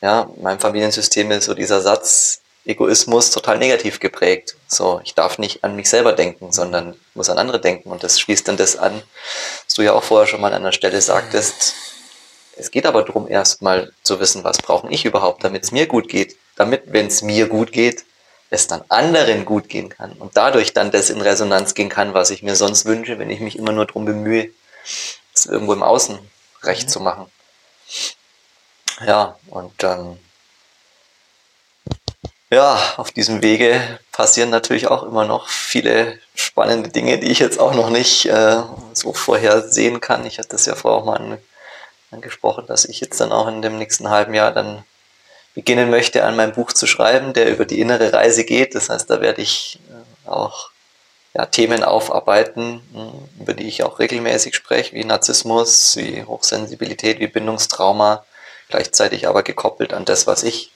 ja, 0.00 0.28
in 0.36 0.42
meinem 0.42 0.60
Familiensystem 0.60 1.30
ist 1.30 1.44
so 1.44 1.54
dieser 1.54 1.80
Satz, 1.80 2.40
Egoismus 2.66 3.30
total 3.30 3.58
negativ 3.58 4.00
geprägt. 4.00 4.56
So, 4.68 5.00
ich 5.04 5.14
darf 5.14 5.38
nicht 5.38 5.64
an 5.64 5.76
mich 5.76 5.90
selber 5.90 6.12
denken, 6.12 6.52
sondern 6.52 6.96
muss 7.14 7.28
an 7.28 7.38
andere 7.38 7.60
denken. 7.60 7.90
Und 7.90 8.02
das 8.02 8.18
schließt 8.18 8.48
dann 8.48 8.56
das 8.56 8.76
an, 8.76 9.02
was 9.66 9.74
du 9.74 9.82
ja 9.82 9.92
auch 9.92 10.02
vorher 10.02 10.26
schon 10.26 10.40
mal 10.40 10.52
an 10.52 10.62
einer 10.62 10.72
Stelle 10.72 11.00
sagtest. 11.00 11.74
Es 12.56 12.70
geht 12.70 12.86
aber 12.86 13.02
darum, 13.02 13.28
erstmal 13.28 13.92
zu 14.02 14.20
wissen, 14.20 14.44
was 14.44 14.58
brauche 14.58 14.88
ich 14.90 15.04
überhaupt, 15.04 15.44
damit 15.44 15.64
es 15.64 15.72
mir 15.72 15.86
gut 15.86 16.08
geht. 16.08 16.36
Damit, 16.56 16.84
wenn 16.86 17.08
es 17.08 17.22
mir 17.22 17.48
gut 17.48 17.72
geht, 17.72 18.04
es 18.50 18.66
dann 18.66 18.82
anderen 18.88 19.44
gut 19.44 19.68
gehen 19.68 19.88
kann. 19.88 20.12
Und 20.12 20.36
dadurch 20.36 20.72
dann 20.72 20.90
das 20.90 21.10
in 21.10 21.20
Resonanz 21.20 21.74
gehen 21.74 21.88
kann, 21.88 22.14
was 22.14 22.30
ich 22.30 22.42
mir 22.42 22.56
sonst 22.56 22.86
wünsche, 22.86 23.18
wenn 23.18 23.30
ich 23.30 23.40
mich 23.40 23.58
immer 23.58 23.72
nur 23.72 23.86
darum 23.86 24.04
bemühe, 24.04 24.50
es 25.34 25.46
irgendwo 25.46 25.72
im 25.72 25.82
Außen 25.82 26.18
recht 26.62 26.88
zu 26.88 27.00
machen. 27.00 27.26
Ja, 29.04 29.36
und 29.48 29.82
ähm, 29.82 30.18
ja, 32.54 32.94
auf 32.96 33.10
diesem 33.10 33.42
Wege 33.42 33.80
passieren 34.12 34.50
natürlich 34.50 34.88
auch 34.88 35.02
immer 35.02 35.24
noch 35.24 35.48
viele 35.48 36.18
spannende 36.34 36.88
Dinge, 36.88 37.18
die 37.18 37.30
ich 37.30 37.40
jetzt 37.40 37.58
auch 37.58 37.74
noch 37.74 37.90
nicht 37.90 38.26
äh, 38.26 38.62
so 38.92 39.12
vorhersehen 39.12 40.00
kann. 40.00 40.24
Ich 40.24 40.38
hatte 40.38 40.50
das 40.50 40.66
ja 40.66 40.74
vorher 40.74 41.00
auch 41.00 41.04
mal 41.04 41.38
angesprochen, 42.10 42.66
dass 42.66 42.84
ich 42.84 43.00
jetzt 43.00 43.20
dann 43.20 43.32
auch 43.32 43.48
in 43.48 43.60
dem 43.60 43.78
nächsten 43.78 44.08
halben 44.08 44.34
Jahr 44.34 44.52
dann 44.52 44.84
beginnen 45.54 45.90
möchte, 45.90 46.24
an 46.24 46.36
meinem 46.36 46.52
Buch 46.52 46.72
zu 46.72 46.86
schreiben, 46.86 47.32
der 47.32 47.50
über 47.50 47.64
die 47.64 47.80
innere 47.80 48.12
Reise 48.12 48.44
geht. 48.44 48.74
Das 48.74 48.88
heißt, 48.88 49.10
da 49.10 49.20
werde 49.20 49.42
ich 49.42 49.80
äh, 49.90 50.28
auch 50.28 50.70
ja, 51.34 51.46
Themen 51.46 51.82
aufarbeiten, 51.82 52.80
über 53.40 53.54
die 53.54 53.66
ich 53.66 53.82
auch 53.82 53.98
regelmäßig 53.98 54.54
spreche, 54.54 54.94
wie 54.94 55.04
Narzissmus, 55.04 55.96
wie 55.96 56.22
Hochsensibilität, 56.22 57.18
wie 57.18 57.26
Bindungstrauma, 57.26 58.24
gleichzeitig 58.68 59.26
aber 59.26 59.42
gekoppelt 59.42 59.92
an 59.92 60.04
das, 60.04 60.28
was 60.28 60.44
ich 60.44 60.70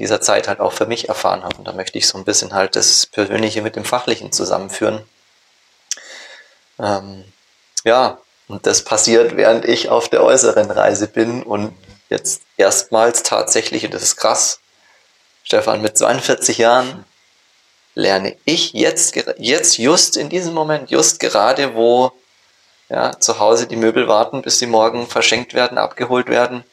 dieser 0.00 0.20
Zeit 0.20 0.48
halt 0.48 0.60
auch 0.60 0.72
für 0.72 0.86
mich 0.86 1.08
erfahren 1.08 1.44
habe. 1.44 1.56
Und 1.56 1.68
da 1.68 1.72
möchte 1.72 1.98
ich 1.98 2.08
so 2.08 2.18
ein 2.18 2.24
bisschen 2.24 2.54
halt 2.54 2.74
das 2.74 3.06
Persönliche 3.06 3.62
mit 3.62 3.76
dem 3.76 3.84
Fachlichen 3.84 4.32
zusammenführen. 4.32 5.04
Ähm, 6.80 7.24
ja, 7.84 8.18
und 8.48 8.66
das 8.66 8.82
passiert, 8.82 9.36
während 9.36 9.64
ich 9.64 9.90
auf 9.90 10.08
der 10.08 10.24
äußeren 10.24 10.70
Reise 10.70 11.06
bin 11.06 11.42
und 11.42 11.76
jetzt 12.08 12.42
erstmals 12.56 13.22
tatsächlich, 13.22 13.84
und 13.84 13.94
das 13.94 14.02
ist 14.02 14.16
krass, 14.16 14.60
Stefan, 15.44 15.82
mit 15.82 15.96
42 15.96 16.58
Jahren 16.58 17.04
lerne 17.94 18.36
ich 18.44 18.72
jetzt, 18.72 19.14
jetzt 19.38 19.78
just 19.78 20.16
in 20.16 20.30
diesem 20.30 20.54
Moment, 20.54 20.90
just 20.90 21.20
gerade, 21.20 21.74
wo 21.74 22.12
ja, 22.88 23.18
zu 23.20 23.38
Hause 23.38 23.66
die 23.66 23.76
Möbel 23.76 24.08
warten, 24.08 24.42
bis 24.42 24.58
sie 24.58 24.66
morgen 24.66 25.06
verschenkt 25.06 25.54
werden, 25.54 25.78
abgeholt 25.78 26.28
werden, 26.28 26.64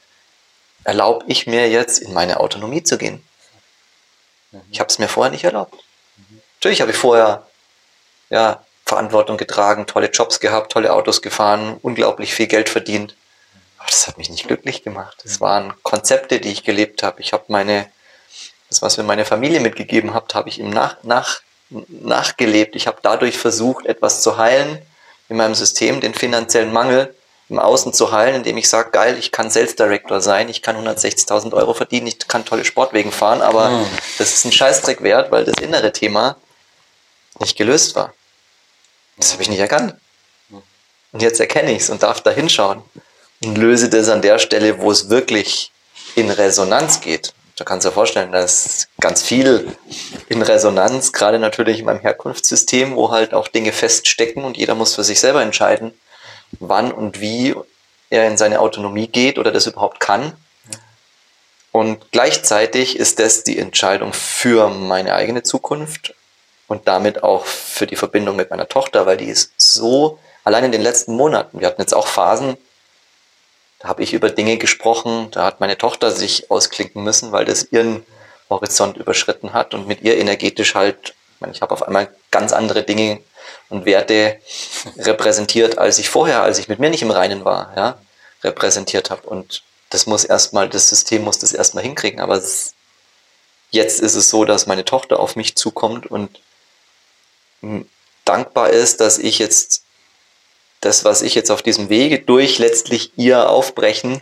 erlaube 0.87 1.25
ich 1.27 1.47
mir 1.47 1.69
jetzt, 1.69 1.99
in 1.99 2.13
meine 2.13 2.39
Autonomie 2.39 2.81
zu 2.81 2.97
gehen. 2.97 3.21
Mhm. 4.51 4.61
Ich 4.71 4.79
habe 4.79 4.87
es 4.87 4.99
mir 4.99 5.09
vorher 5.09 5.31
nicht 5.31 5.43
erlaubt. 5.43 5.75
Mhm. 6.15 6.41
Natürlich 6.55 6.79
habe 6.79 6.91
ich 6.91 6.97
vorher 6.97 7.45
ja, 8.29 8.63
Verantwortung 8.85 9.35
getragen, 9.35 9.85
tolle 9.85 10.09
Jobs 10.09 10.39
gehabt, 10.39 10.71
tolle 10.71 10.93
Autos 10.93 11.21
gefahren, 11.21 11.77
unglaublich 11.81 12.33
viel 12.33 12.47
Geld 12.47 12.69
verdient. 12.69 13.17
Aber 13.77 13.89
das 13.89 14.07
hat 14.07 14.17
mich 14.17 14.29
nicht 14.29 14.47
glücklich 14.47 14.81
gemacht. 14.81 15.17
Das 15.23 15.41
waren 15.41 15.73
Konzepte, 15.83 16.39
die 16.39 16.53
ich 16.53 16.63
gelebt 16.63 17.03
habe. 17.03 17.19
Ich 17.19 17.33
habe 17.33 17.43
meine, 17.49 17.91
das, 18.69 18.81
was 18.81 18.97
mir 18.97 19.03
meine 19.03 19.25
Familie 19.25 19.59
mitgegeben 19.59 20.13
hat, 20.13 20.35
habe 20.35 20.47
ich 20.47 20.57
ihm 20.57 20.69
nach, 20.69 21.03
nach, 21.03 21.41
nachgelebt. 21.69 22.77
Ich 22.77 22.87
habe 22.87 22.99
dadurch 23.01 23.37
versucht, 23.37 23.85
etwas 23.85 24.21
zu 24.23 24.37
heilen 24.37 24.81
in 25.27 25.35
meinem 25.35 25.53
System, 25.53 25.99
den 25.99 26.13
finanziellen 26.13 26.71
Mangel, 26.71 27.13
im 27.49 27.59
Außen 27.59 27.93
zu 27.93 28.11
heilen, 28.11 28.35
indem 28.35 28.57
ich 28.57 28.67
sage, 28.67 28.91
geil, 28.91 29.17
ich 29.17 29.31
kann 29.31 29.49
Sales 29.49 29.75
Director 29.75 30.21
sein, 30.21 30.49
ich 30.49 30.61
kann 30.61 30.75
160.000 30.75 31.53
Euro 31.53 31.73
verdienen, 31.73 32.07
ich 32.07 32.19
kann 32.27 32.45
tolle 32.45 32.65
Sportwegen 32.65 33.11
fahren, 33.11 33.41
aber 33.41 33.69
mhm. 33.69 33.85
das 34.17 34.33
ist 34.33 34.45
ein 34.45 34.51
Scheißdreck 34.51 35.01
wert, 35.01 35.31
weil 35.31 35.45
das 35.45 35.55
innere 35.61 35.93
Thema 35.93 36.35
nicht 37.39 37.57
gelöst 37.57 37.95
war. 37.95 38.13
Das 39.17 39.33
habe 39.33 39.43
ich 39.43 39.49
nicht 39.49 39.59
erkannt. 39.59 39.95
Und 41.11 41.21
jetzt 41.21 41.39
erkenne 41.39 41.71
ich 41.71 41.83
es 41.83 41.89
und 41.89 42.03
darf 42.03 42.21
da 42.21 42.31
hinschauen 42.31 42.83
und 43.43 43.57
löse 43.57 43.89
das 43.89 44.09
an 44.09 44.21
der 44.21 44.39
Stelle, 44.39 44.79
wo 44.79 44.91
es 44.91 45.09
wirklich 45.09 45.71
in 46.15 46.29
Resonanz 46.29 47.01
geht. 47.01 47.33
Da 47.55 47.63
kannst 47.63 47.85
du 47.85 47.89
dir 47.89 47.93
vorstellen, 47.93 48.31
da 48.31 48.41
ist 48.41 48.87
ganz 48.99 49.23
viel 49.23 49.75
in 50.29 50.41
Resonanz, 50.43 51.11
gerade 51.11 51.39
natürlich 51.39 51.79
in 51.79 51.85
meinem 51.85 52.01
Herkunftssystem, 52.01 52.95
wo 52.95 53.11
halt 53.11 53.33
auch 53.33 53.47
Dinge 53.47 53.71
feststecken 53.71 54.43
und 54.43 54.57
jeder 54.57 54.75
muss 54.75 54.93
für 54.93 55.03
sich 55.03 55.19
selber 55.19 55.41
entscheiden, 55.41 55.93
wann 56.59 56.91
und 56.91 57.21
wie 57.21 57.55
er 58.09 58.27
in 58.27 58.37
seine 58.37 58.59
Autonomie 58.59 59.07
geht 59.07 59.37
oder 59.37 59.51
das 59.51 59.67
überhaupt 59.67 59.99
kann. 59.99 60.33
Und 61.71 62.11
gleichzeitig 62.11 62.97
ist 62.97 63.19
das 63.19 63.43
die 63.43 63.59
Entscheidung 63.59 64.13
für 64.13 64.69
meine 64.69 65.13
eigene 65.13 65.43
Zukunft 65.43 66.15
und 66.67 66.87
damit 66.87 67.23
auch 67.23 67.45
für 67.45 67.87
die 67.87 67.95
Verbindung 67.95 68.35
mit 68.35 68.49
meiner 68.49 68.67
Tochter, 68.67 69.05
weil 69.05 69.17
die 69.17 69.25
ist 69.25 69.53
so, 69.57 70.19
allein 70.43 70.65
in 70.65 70.71
den 70.71 70.81
letzten 70.81 71.15
Monaten, 71.15 71.59
wir 71.59 71.67
hatten 71.67 71.81
jetzt 71.81 71.93
auch 71.93 72.07
Phasen, 72.07 72.57
da 73.79 73.89
habe 73.89 74.01
ich 74.01 74.13
über 74.13 74.29
Dinge 74.29 74.57
gesprochen, 74.57 75.29
da 75.31 75.45
hat 75.45 75.59
meine 75.59 75.77
Tochter 75.77 76.11
sich 76.11 76.49
ausklinken 76.49 77.03
müssen, 77.03 77.31
weil 77.31 77.45
das 77.45 77.71
ihren 77.71 78.05
Horizont 78.49 78.97
überschritten 78.97 79.53
hat 79.53 79.73
und 79.73 79.87
mit 79.87 80.01
ihr 80.01 80.17
energetisch 80.17 80.73
halt, 80.73 81.13
ich, 81.37 81.41
meine, 81.41 81.53
ich 81.53 81.61
habe 81.61 81.71
auf 81.71 81.83
einmal 81.83 82.09
ganz 82.31 82.51
andere 82.51 82.81
Dinge 82.81 83.19
und 83.69 83.85
Werte 83.85 84.39
repräsentiert, 84.97 85.77
als 85.77 85.99
ich 85.99 86.09
vorher, 86.09 86.41
als 86.41 86.57
ich 86.57 86.67
mit 86.67 86.79
mir 86.79 86.89
nicht 86.89 87.03
im 87.03 87.11
Reinen 87.11 87.45
war, 87.45 87.73
ja, 87.75 87.99
repräsentiert 88.43 89.11
habe. 89.11 89.29
Und 89.29 89.61
das 89.91 90.07
muss 90.07 90.23
erstmal, 90.23 90.67
das 90.67 90.89
System 90.89 91.23
muss 91.23 91.37
das 91.37 91.53
erstmal 91.53 91.83
hinkriegen. 91.83 92.21
Aber 92.21 92.37
es, 92.37 92.73
jetzt 93.69 93.99
ist 93.99 94.15
es 94.15 94.31
so, 94.31 94.45
dass 94.45 94.65
meine 94.65 94.83
Tochter 94.83 95.19
auf 95.19 95.35
mich 95.35 95.55
zukommt 95.55 96.07
und 96.07 96.39
dankbar 98.25 98.71
ist, 98.71 98.99
dass 98.99 99.19
ich 99.19 99.37
jetzt 99.37 99.83
das, 100.81 101.05
was 101.05 101.21
ich 101.21 101.35
jetzt 101.35 101.51
auf 101.51 101.61
diesem 101.61 101.89
Wege 101.89 102.17
durch 102.17 102.57
letztlich 102.57 103.11
ihr 103.15 103.47
Aufbrechen 103.47 104.21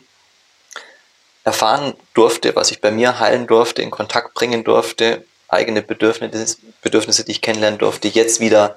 erfahren 1.45 1.93
durfte, 2.13 2.57
was 2.57 2.71
ich 2.71 2.81
bei 2.81 2.91
mir 2.91 3.19
heilen 3.19 3.47
durfte, 3.47 3.81
in 3.81 3.91
Kontakt 3.91 4.33
bringen 4.33 4.65
durfte, 4.65 5.25
eigene 5.47 5.81
Bedürfnisse, 5.81 6.57
Bedürfnisse, 6.81 7.23
die 7.23 7.31
ich 7.31 7.41
kennenlernen 7.41 7.79
durfte, 7.79 8.07
jetzt 8.07 8.39
wieder 8.39 8.75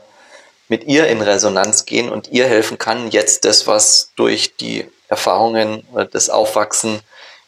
mit 0.68 0.84
ihr 0.84 1.06
in 1.06 1.22
Resonanz 1.22 1.86
gehen 1.86 2.10
und 2.10 2.28
ihr 2.28 2.46
helfen 2.46 2.78
kann, 2.78 3.10
jetzt 3.10 3.44
das, 3.44 3.66
was 3.66 4.12
durch 4.16 4.56
die 4.56 4.86
Erfahrungen 5.08 5.84
oder 5.92 6.04
das 6.04 6.28
Aufwachsen 6.28 7.00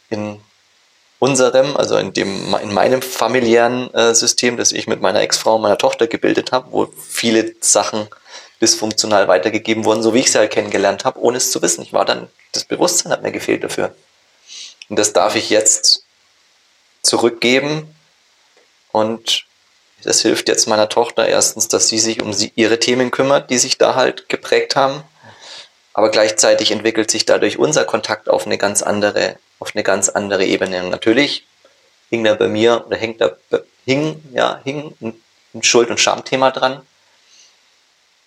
in 0.09 0.41
unserem, 1.19 1.77
also 1.77 1.99
in 1.99 2.15
dem, 2.15 2.57
in 2.63 2.73
meinem 2.73 3.03
familiären 3.03 3.93
äh, 3.93 4.15
System, 4.15 4.57
das 4.57 4.73
ich 4.73 4.87
mit 4.87 5.03
meiner 5.03 5.21
Ex-Frau 5.21 5.57
und 5.57 5.63
meiner 5.63 5.77
Tochter 5.77 6.07
gebildet 6.07 6.51
habe, 6.51 6.73
wo 6.73 6.89
viele 7.09 7.55
Sachen 7.61 8.09
dysfunktional 8.63 9.29
weitergegeben 9.29 9.85
wurden, 9.85 10.03
so 10.03 10.15
wie 10.15 10.21
ich 10.21 10.33
sie 10.33 10.39
halt 10.39 10.51
kennengelernt 10.51 11.05
habe, 11.05 11.21
ohne 11.21 11.37
es 11.37 11.51
zu 11.51 11.61
wissen. 11.61 11.83
Ich 11.83 11.93
war 11.93 12.07
dann, 12.07 12.29
das 12.53 12.65
Bewusstsein 12.65 13.13
hat 13.13 13.23
mir 13.23 13.33
gefehlt 13.33 13.63
dafür. 13.65 13.95
Und 14.89 14.99
das 14.99 15.13
darf 15.13 15.37
ich 15.37 15.51
jetzt 15.51 16.05
zurückgeben 17.03 17.95
und 18.93 19.45
das 20.03 20.23
hilft 20.23 20.49
jetzt 20.49 20.67
meiner 20.67 20.89
Tochter 20.89 21.29
erstens, 21.29 21.69
dass 21.69 21.89
sie 21.89 21.99
sich 21.99 22.23
um 22.23 22.33
sie, 22.33 22.53
ihre 22.57 22.79
Themen 22.79 23.11
kümmert, 23.11 23.51
die 23.51 23.59
sich 23.59 23.77
da 23.77 23.95
halt 23.95 24.29
geprägt 24.29 24.77
haben. 24.77 25.03
Aber 25.93 26.11
gleichzeitig 26.11 26.71
entwickelt 26.71 27.11
sich 27.11 27.27
dadurch 27.27 27.59
unser 27.59 27.85
Kontakt 27.85 28.31
auf 28.31 28.47
eine 28.47 28.57
ganz 28.57 28.83
andere, 28.83 29.37
auf 29.59 29.75
eine 29.75 29.83
ganz 29.83 30.09
andere 30.09 30.47
Ebene. 30.47 30.83
Und 30.83 30.91
natürlich 30.91 31.47
hing 32.09 32.25
da 32.25 32.35
bei 32.35 32.49
mir 32.49 32.85
oder 32.87 32.97
hängt 32.97 33.21
da 33.21 33.37
hing, 33.85 34.23
ja, 34.33 34.61
hing 34.65 34.95
ein 35.01 35.63
Schuld- 35.63 35.91
und 35.91 36.01
Schamthema 36.01 36.51
dran 36.51 36.83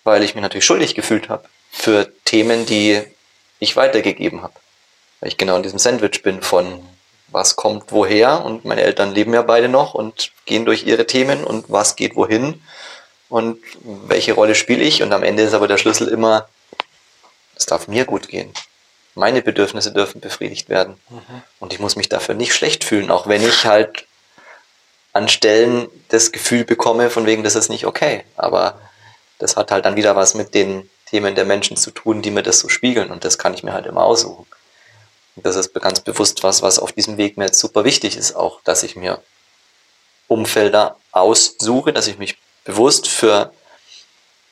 weil 0.04 0.22
ich 0.22 0.34
mich 0.34 0.42
natürlich 0.42 0.66
schuldig 0.66 0.94
gefühlt 0.94 1.28
habe 1.28 1.48
für 1.72 2.12
Themen, 2.24 2.66
die 2.66 3.02
ich 3.58 3.74
weitergegeben 3.74 4.42
habe. 4.42 4.54
Weil 5.20 5.28
ich 5.28 5.36
genau 5.36 5.56
in 5.56 5.62
diesem 5.62 5.78
Sandwich 5.78 6.22
bin 6.22 6.42
von 6.42 6.86
was 7.34 7.56
kommt 7.56 7.92
woher 7.92 8.44
und 8.44 8.64
meine 8.64 8.82
Eltern 8.82 9.12
leben 9.12 9.34
ja 9.34 9.42
beide 9.42 9.68
noch 9.68 9.94
und 9.94 10.30
gehen 10.46 10.64
durch 10.64 10.86
ihre 10.86 11.06
Themen 11.06 11.44
und 11.44 11.66
was 11.68 11.96
geht 11.96 12.16
wohin 12.16 12.62
und 13.28 13.58
welche 13.82 14.32
Rolle 14.32 14.54
spiele 14.54 14.82
ich 14.82 15.02
und 15.02 15.12
am 15.12 15.22
Ende 15.22 15.42
ist 15.42 15.54
aber 15.54 15.68
der 15.68 15.78
Schlüssel 15.78 16.08
immer, 16.08 16.48
es 17.56 17.66
darf 17.66 17.88
mir 17.88 18.04
gut 18.04 18.28
gehen. 18.28 18.52
Meine 19.14 19.42
Bedürfnisse 19.42 19.92
dürfen 19.92 20.20
befriedigt 20.20 20.68
werden 20.68 20.96
mhm. 21.10 21.42
und 21.60 21.72
ich 21.72 21.80
muss 21.80 21.96
mich 21.96 22.08
dafür 22.08 22.34
nicht 22.34 22.54
schlecht 22.54 22.84
fühlen, 22.84 23.10
auch 23.10 23.26
wenn 23.26 23.42
ich 23.42 23.66
halt 23.66 24.06
an 25.12 25.28
Stellen 25.28 25.88
das 26.08 26.32
Gefühl 26.32 26.64
bekomme, 26.64 27.10
von 27.10 27.26
wegen, 27.26 27.44
das 27.44 27.54
ist 27.54 27.68
nicht 27.68 27.86
okay. 27.86 28.24
Aber 28.36 28.80
das 29.38 29.56
hat 29.56 29.70
halt 29.70 29.84
dann 29.84 29.96
wieder 29.96 30.16
was 30.16 30.34
mit 30.34 30.54
den 30.54 30.90
Themen 31.06 31.34
der 31.34 31.44
Menschen 31.44 31.76
zu 31.76 31.90
tun, 31.90 32.22
die 32.22 32.30
mir 32.30 32.42
das 32.42 32.58
so 32.58 32.68
spiegeln 32.68 33.10
und 33.10 33.24
das 33.24 33.38
kann 33.38 33.54
ich 33.54 33.62
mir 33.62 33.72
halt 33.72 33.86
immer 33.86 34.02
aussuchen. 34.02 34.46
Das 35.36 35.56
ist 35.56 35.74
ganz 35.74 36.00
bewusst 36.00 36.42
was, 36.42 36.62
was 36.62 36.78
auf 36.78 36.92
diesem 36.92 37.16
Weg 37.16 37.36
mir 37.36 37.46
jetzt 37.46 37.58
super 37.58 37.84
wichtig 37.84 38.16
ist, 38.16 38.34
auch, 38.36 38.60
dass 38.62 38.82
ich 38.82 38.94
mir 38.94 39.22
Umfelder 40.28 40.96
aussuche, 41.12 41.92
dass 41.92 42.06
ich 42.06 42.18
mich 42.18 42.38
bewusst 42.64 43.08
für 43.08 43.52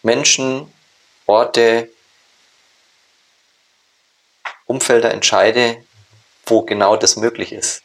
Menschen, 0.03 0.73
Orte, 1.27 1.89
Umfelder 4.67 5.13
entscheide, 5.13 5.85
wo 6.47 6.63
genau 6.63 6.97
das 6.97 7.17
möglich 7.17 7.53
ist. 7.53 7.83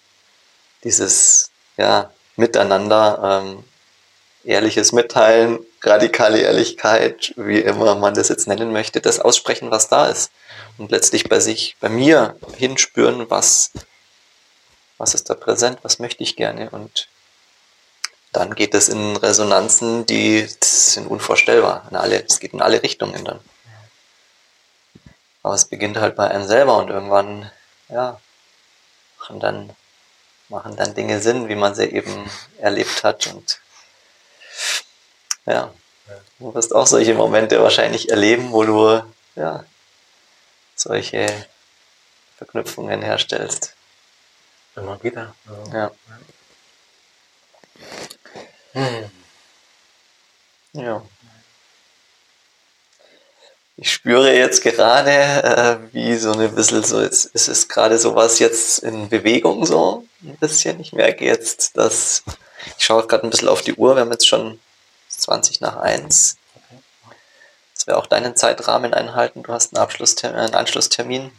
Dieses 0.84 1.52
ja, 1.78 2.12
Miteinander, 2.36 3.43
ähm, 3.43 3.64
ehrliches 4.43 4.91
Mitteilen, 4.91 5.60
radikale 5.82 6.40
Ehrlichkeit, 6.40 7.34
wie 7.36 7.60
immer 7.60 7.96
man 7.96 8.14
das 8.14 8.30
jetzt 8.30 8.48
nennen 8.48 8.72
möchte, 8.72 9.02
das 9.02 9.20
aussprechen, 9.20 9.72
was 9.72 9.90
da 9.90 10.08
ist. 10.08 10.32
Und 10.78 10.92
letztlich 10.92 11.30
bei 11.30 11.40
sich, 11.40 11.76
bei 11.80 11.90
mir 11.90 12.38
hinspüren, 12.56 13.30
was, 13.30 13.72
was 14.98 15.14
ist 15.14 15.30
da 15.30 15.36
präsent, 15.36 15.80
was 15.84 16.00
möchte 16.00 16.24
ich 16.24 16.36
gerne. 16.36 16.70
Und 16.70 17.08
dann 18.32 18.56
geht 18.56 18.74
es 18.74 18.90
in 18.90 19.16
Resonanzen, 19.16 20.06
die 20.06 20.48
sind 20.62 21.08
unvorstellbar. 21.08 21.90
Es 22.28 22.40
geht 22.40 22.54
in 22.54 22.62
alle 22.62 22.84
Richtungen 22.84 23.26
dann. 23.26 23.40
Aber 25.44 25.56
es 25.56 25.66
beginnt 25.66 25.98
halt 25.98 26.16
bei 26.16 26.30
einem 26.30 26.46
selber 26.46 26.78
und 26.78 26.90
irgendwann, 26.90 27.50
ja, 27.90 28.20
machen 29.20 29.40
dann, 29.40 29.70
machen 30.50 30.76
dann 30.76 30.94
Dinge 30.94 31.22
Sinn, 31.22 31.48
wie 31.48 31.56
man 31.56 31.74
sie 31.74 31.86
eben 31.86 32.30
erlebt 32.60 33.04
hat 33.04 33.28
und 33.28 33.60
ja. 35.48 35.74
Du 36.39 36.54
wirst 36.54 36.74
auch 36.74 36.88
solche 36.88 37.14
Momente 37.14 37.62
wahrscheinlich 37.62 38.10
erleben, 38.10 38.52
wo 38.52 38.64
du 38.64 39.04
ja, 39.36 39.66
solche 40.76 41.28
Verknüpfungen 42.38 43.02
herstellst. 43.02 43.74
Immer 44.76 45.02
wieder. 45.04 45.34
Ja. 45.74 45.91
Hm. 48.74 49.12
Ja. 50.74 51.02
Ich 53.80 53.91
spüre 53.91 54.34
jetzt 54.34 54.64
gerade, 54.64 55.12
äh, 55.12 55.78
wie 55.93 56.16
so 56.16 56.32
eine 56.32 56.50
bisschen 56.50 56.84
so, 56.84 57.02
jetzt 57.02 57.26
ist 57.26 57.48
es 57.48 57.68
gerade 57.68 57.98
sowas 57.98 58.39
jetzt 58.39 58.80
in 58.80 59.10
Bewegung 59.10 59.66
so 59.66 60.06
ein 60.24 60.38
bisschen. 60.38 60.80
Ich 60.80 60.93
merke 60.93 61.26
jetzt, 61.26 61.78
dass 61.78 62.24
ich 62.78 62.86
schaue 62.86 63.06
gerade 63.08 63.26
ein 63.26 63.30
bisschen 63.30 63.50
auf 63.50 63.62
die 63.62 63.76
Uhr, 63.76 63.95
wir 63.95 64.02
haben 64.02 64.12
jetzt 64.12 64.28
schon 64.28 64.60
20 65.18 65.61
nach 65.61 65.78
1. 65.78 66.38
Dass 67.74 67.88
wir 67.88 67.97
auch 67.97 68.07
deinen 68.07 68.36
Zeitrahmen 68.36 68.93
einhalten. 68.93 69.43
Du 69.43 69.53
hast 69.53 69.74
einen, 69.74 69.82
Abschlusstermin, 69.82 70.39
einen 70.39 70.55
Anschlusstermin. 70.55 71.32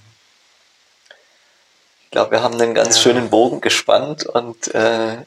Ich 2.05 2.11
glaube, 2.11 2.31
wir 2.31 2.43
haben 2.43 2.55
einen 2.61 2.75
ganz 2.75 2.97
ja. 2.97 3.03
schönen 3.03 3.29
Bogen 3.29 3.61
gespannt 3.61 4.25
und 4.25 4.75
äh, 4.75 5.19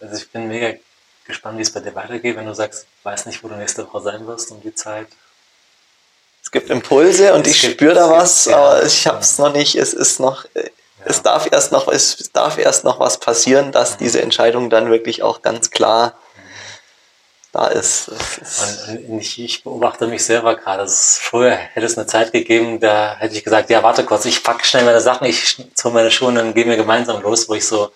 also 0.00 0.16
ich 0.16 0.30
bin 0.30 0.48
mega 0.48 0.78
gespannt, 1.26 1.58
wie 1.58 1.62
es 1.62 1.72
bei 1.72 1.80
dir 1.80 1.94
weitergeht, 1.94 2.36
wenn 2.36 2.46
du 2.46 2.54
sagst, 2.54 2.86
weiß 3.04 3.26
nicht, 3.26 3.42
wo 3.42 3.48
du 3.48 3.54
nächste 3.54 3.86
Woche 3.86 4.02
sein 4.02 4.26
wirst 4.26 4.50
um 4.50 4.60
die 4.60 4.74
Zeit. 4.74 5.08
Es 6.42 6.50
gibt 6.50 6.70
Impulse 6.70 7.32
und 7.34 7.46
es 7.46 7.54
ich 7.54 7.70
spüre 7.70 7.94
da 7.94 8.10
was, 8.10 8.44
gibt, 8.44 8.56
aber 8.56 8.84
ich 8.84 9.06
habe 9.06 9.20
es 9.20 9.38
noch 9.38 9.52
nicht. 9.52 9.76
Es 9.76 9.92
ist 9.92 10.20
noch, 10.20 10.44
äh, 10.54 10.64
ja. 10.64 10.70
es 11.04 11.22
darf 11.22 11.48
erst 11.50 11.72
noch, 11.72 11.88
es 11.88 12.32
darf 12.32 12.58
erst 12.58 12.84
noch 12.84 12.98
was 12.98 13.18
passieren, 13.18 13.72
dass 13.72 13.94
mhm. 13.94 13.98
diese 13.98 14.22
Entscheidung 14.22 14.70
dann 14.70 14.90
wirklich 14.90 15.22
auch 15.22 15.42
ganz 15.42 15.70
klar 15.70 16.18
da 17.52 17.66
ist. 17.66 18.08
und 19.08 19.20
ich, 19.20 19.38
ich, 19.38 19.64
beobachte 19.64 20.06
mich 20.06 20.24
selber 20.24 20.56
gerade. 20.56 20.86
Früher 20.88 21.52
hätte 21.52 21.86
es 21.86 21.98
eine 21.98 22.06
Zeit 22.06 22.32
gegeben, 22.32 22.80
da 22.80 23.16
hätte 23.18 23.36
ich 23.36 23.44
gesagt, 23.44 23.70
ja, 23.70 23.82
warte 23.82 24.04
kurz, 24.04 24.24
ich 24.24 24.42
packe 24.42 24.64
schnell 24.64 24.84
meine 24.84 25.00
Sachen, 25.00 25.26
ich 25.26 25.56
ziehe 25.74 25.92
meine 25.92 26.10
Schuhe 26.10 26.28
und 26.28 26.36
dann 26.36 26.54
gehen 26.54 26.68
wir 26.68 26.76
gemeinsam 26.76 27.22
los, 27.22 27.48
wo 27.48 27.54
ich 27.54 27.66
so 27.66 27.92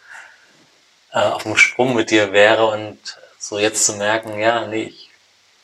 äh, 1.13 1.21
auf 1.21 1.45
dem 1.45 1.57
Sprung 1.57 1.95
mit 1.95 2.11
dir 2.11 2.33
wäre 2.33 2.67
und 2.67 2.99
so 3.39 3.59
jetzt 3.59 3.85
zu 3.85 3.95
merken, 3.95 4.39
ja, 4.39 4.67
nee, 4.67 4.85
ich 4.85 5.11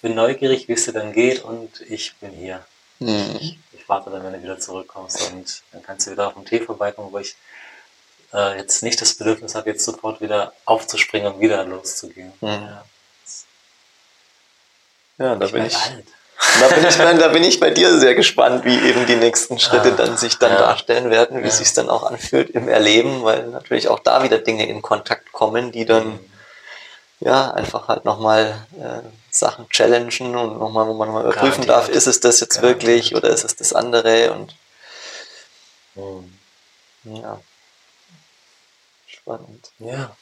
bin 0.02 0.14
neugierig, 0.14 0.68
wie 0.68 0.72
es 0.72 0.84
dir 0.84 0.92
dann 0.92 1.12
geht 1.12 1.42
und 1.42 1.80
ich 1.82 2.14
bin 2.16 2.30
hier. 2.30 2.64
Mhm. 3.00 3.36
Ich, 3.40 3.58
ich, 3.72 3.88
warte 3.88 4.10
dann, 4.10 4.22
wenn 4.22 4.34
du 4.34 4.42
wieder 4.42 4.58
zurückkommst 4.58 5.32
und 5.32 5.62
dann 5.72 5.82
kannst 5.82 6.06
du 6.06 6.12
wieder 6.12 6.28
auf 6.28 6.34
dem 6.34 6.44
Tee 6.44 6.60
vorbeikommen, 6.60 7.12
wo 7.12 7.18
ich 7.18 7.34
äh, 8.32 8.58
jetzt 8.58 8.82
nicht 8.82 9.00
das 9.00 9.14
Bedürfnis 9.14 9.54
habe, 9.54 9.70
jetzt 9.70 9.84
sofort 9.84 10.20
wieder 10.20 10.52
aufzuspringen 10.64 11.32
und 11.32 11.40
wieder 11.40 11.64
loszugehen. 11.64 12.32
Mhm. 12.40 12.48
Ja. 12.48 12.84
Ja, 15.20 15.36
da 15.36 15.46
ich 15.46 15.52
bin 15.52 15.66
ich. 15.66 15.76
Da 16.58 16.68
bin, 16.68 16.86
ich, 16.86 16.96
da 16.96 17.28
bin 17.28 17.44
ich 17.44 17.60
bei 17.60 17.70
dir 17.70 17.98
sehr 17.98 18.14
gespannt, 18.14 18.64
wie 18.64 18.74
eben 18.88 19.04
die 19.06 19.16
nächsten 19.16 19.58
Schritte 19.58 19.92
ah, 19.92 19.96
dann 19.96 20.16
sich 20.16 20.38
dann 20.38 20.52
ja. 20.52 20.58
darstellen 20.58 21.10
werden, 21.10 21.42
wie 21.42 21.48
ja. 21.48 21.50
sich 21.50 21.74
dann 21.74 21.90
auch 21.90 22.04
anfühlt 22.04 22.48
im 22.50 22.66
Erleben, 22.66 23.22
weil 23.22 23.46
natürlich 23.48 23.88
auch 23.88 23.98
da 23.98 24.22
wieder 24.22 24.38
Dinge 24.38 24.66
in 24.66 24.80
Kontakt 24.80 25.32
kommen, 25.32 25.70
die 25.70 25.84
dann 25.84 26.06
mhm. 26.06 26.30
ja 27.20 27.50
einfach 27.50 27.88
halt 27.88 28.06
nochmal 28.06 28.66
äh, 28.80 29.06
Sachen 29.30 29.68
challengen 29.68 30.34
und 30.34 30.58
nochmal, 30.58 30.86
wo 30.86 30.94
man 30.94 31.08
nochmal 31.08 31.24
überprüfen 31.24 31.66
darf, 31.66 31.90
ist 31.90 32.06
es 32.06 32.20
das 32.20 32.40
jetzt 32.40 32.62
wirklich 32.62 33.14
oder 33.14 33.28
ist 33.28 33.44
es 33.44 33.56
das 33.56 33.74
andere 33.74 34.32
und 34.32 34.56
mhm. 35.94 37.16
ja. 37.16 37.38
Spannend. 39.06 39.70
Ja. 39.78 40.16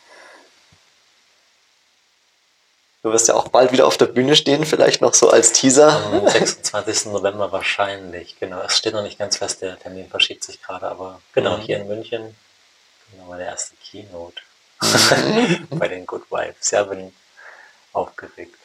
Du 3.09 3.14
wirst 3.14 3.28
ja 3.28 3.36
auch 3.36 3.48
bald 3.48 3.72
wieder 3.72 3.86
auf 3.86 3.96
der 3.96 4.04
Bühne 4.04 4.36
stehen, 4.36 4.66
vielleicht 4.66 5.00
noch 5.00 5.14
so 5.14 5.30
als 5.30 5.54
Teaser. 5.54 6.04
Am 6.12 6.28
26. 6.28 7.06
November 7.06 7.50
wahrscheinlich, 7.52 8.38
genau. 8.38 8.61
Es 8.61 8.76
steht 8.76 8.92
noch 8.92 9.02
nicht 9.02 9.18
ganz 9.18 9.38
fest, 9.38 9.62
der 9.62 9.78
Termin 9.78 10.11
verschiebt 10.11 10.44
sich 10.44 10.61
gerade, 10.61 10.86
aber 10.86 11.22
genau, 11.32 11.56
mhm. 11.56 11.62
hier 11.62 11.78
in 11.78 11.88
München, 11.88 12.36
genau, 13.11 13.24
meine 13.30 13.46
erste 13.46 13.74
Keynote 13.76 14.42
bei 15.70 15.88
den 15.88 16.04
Good 16.04 16.30
Vibes. 16.30 16.70
Ja, 16.70 16.82
bin 16.82 17.14
aufgeregt 17.94 18.59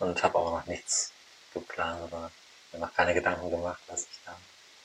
und 0.00 0.22
habe 0.22 0.36
auch 0.36 0.58
noch 0.58 0.66
nichts 0.66 1.12
geplant 1.54 2.00
oder 2.08 2.30
mir 2.72 2.80
noch 2.80 2.94
keine 2.94 3.14
Gedanken 3.14 3.50
gemacht, 3.50 3.80
was 3.86 4.02
ich 4.02 4.20
da 4.26 4.36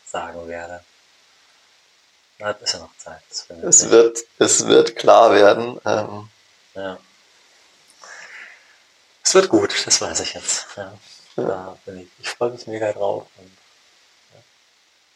sagen 0.06 0.48
werde. 0.48 0.82
Na, 2.40 2.52
ist 2.52 2.74
ja 2.74 2.80
noch 2.80 2.96
Zeit. 2.98 3.22
Es 3.64 3.90
wird, 3.90 4.20
es 4.40 4.66
wird 4.66 4.96
klar 4.96 5.34
werden. 5.34 5.78
Ähm, 5.86 6.30
ja. 6.74 6.98
Es 9.32 9.36
wird 9.36 9.48
gut, 9.48 9.74
das 9.86 10.02
weiß 10.02 10.20
ich 10.20 10.34
jetzt. 10.34 10.66
Ja. 11.38 11.78
Bin 11.86 12.00
ich, 12.00 12.08
ich 12.20 12.30
freue 12.32 12.50
mich 12.50 12.68
mega 12.68 12.92
drauf. 12.92 13.28
Und, 13.38 13.48
ja. 14.34 14.40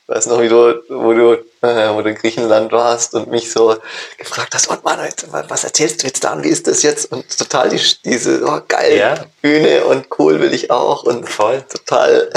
Ich 0.07 0.15
weiß 0.15 0.27
noch, 0.27 0.39
wie 0.39 0.47
du, 0.47 0.81
wo 0.87 1.11
du, 1.11 1.33
äh, 1.61 1.93
wo 1.93 2.01
du 2.01 2.11
in 2.11 2.15
Griechenland 2.15 2.71
warst 2.71 3.13
und 3.13 3.27
mich 3.27 3.51
so 3.51 3.75
gefragt 4.17 4.55
hast, 4.55 4.67
und 4.67 4.85
Mann, 4.85 5.05
was 5.49 5.65
erzählst 5.65 6.01
du 6.01 6.07
jetzt 6.07 6.23
da 6.23 6.31
und 6.31 6.45
wie 6.45 6.47
ist 6.47 6.65
das 6.65 6.81
jetzt? 6.81 7.11
Und 7.11 7.37
total 7.37 7.67
die, 7.67 7.81
diese, 8.05 8.41
oh 8.45 8.61
geil, 8.65 8.97
ja. 8.97 9.25
Bühne 9.41 9.83
und 9.83 10.07
cool 10.17 10.39
will 10.39 10.53
ich 10.53 10.71
auch 10.71 11.03
und 11.03 11.29
voll 11.29 11.61
total. 11.63 12.29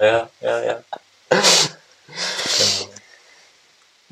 Ja, 0.00 0.28
ja, 0.42 0.60
ja. 0.60 0.82
ja. 1.30 1.40
Genau. 2.58 2.73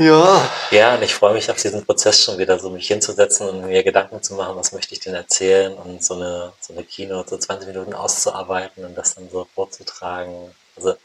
Ja. 0.03 0.51
Ja, 0.73 0.95
und 0.97 1.03
ich 1.03 1.15
freue 1.15 1.35
mich 1.35 1.49
auf 1.49 1.61
diesen 1.61 1.85
Prozess 1.85 2.25
schon 2.25 2.37
wieder, 2.39 2.59
so 2.59 2.71
mich 2.71 2.89
hinzusetzen 2.89 3.49
und 3.49 3.67
mir 3.67 3.85
Gedanken 3.85 4.21
zu 4.21 4.35
machen, 4.35 4.57
was 4.57 4.73
möchte 4.73 4.95
ich 4.95 5.01
denn 5.01 5.15
erzählen 5.15 5.75
und 5.75 6.03
so 6.03 6.15
eine, 6.15 6.53
so 6.61 6.73
eine 6.73 6.83
Keynote 6.83 7.31
so 7.31 7.39
20 7.39 7.69
Minuten 7.69 7.95
auszuarbeiten 7.95 8.85
und 8.85 8.97
das 8.97 9.15
dann 9.15 9.31
so 9.31 9.47
vorzutragen. 9.55 10.53
Also 10.77 10.97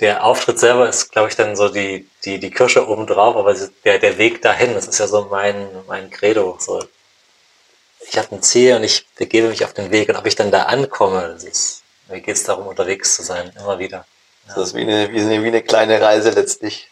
der 0.00 0.24
Auftritt 0.24 0.58
selber 0.58 0.88
ist, 0.88 1.10
glaube 1.10 1.28
ich, 1.30 1.36
dann 1.36 1.56
so 1.56 1.70
die, 1.70 2.06
die, 2.26 2.38
die 2.38 2.50
Kirsche 2.50 2.86
obendrauf, 2.86 3.34
aber 3.34 3.54
der, 3.84 3.98
der 3.98 4.18
Weg 4.18 4.42
dahin, 4.42 4.74
das 4.74 4.88
ist 4.88 4.98
ja 4.98 5.06
so 5.06 5.28
mein, 5.30 5.66
mein 5.86 6.10
Credo. 6.10 6.58
So, 6.60 6.84
ich 8.06 8.18
habe 8.18 8.34
ein 8.34 8.42
Ziel 8.42 8.76
und 8.76 8.84
ich 8.84 9.06
begebe 9.16 9.48
mich 9.48 9.64
auf 9.64 9.72
den 9.72 9.90
Weg 9.90 10.10
und 10.10 10.16
ob 10.16 10.26
ich 10.26 10.34
dann 10.34 10.50
da 10.50 10.64
ankomme, 10.64 11.32
das 11.32 11.44
ist, 11.44 11.82
mir 12.08 12.20
geht 12.20 12.36
es 12.36 12.44
darum, 12.44 12.66
unterwegs 12.66 13.16
zu 13.16 13.22
sein, 13.22 13.50
immer 13.58 13.78
wieder. 13.78 14.04
Ja. 14.48 14.54
Das 14.54 14.68
ist 14.68 14.74
wie 14.74 14.82
eine, 14.82 15.10
wie 15.12 15.20
eine, 15.20 15.42
wie 15.42 15.48
eine 15.48 15.62
kleine 15.62 15.98
Reise 15.98 16.28
letztlich. 16.30 16.90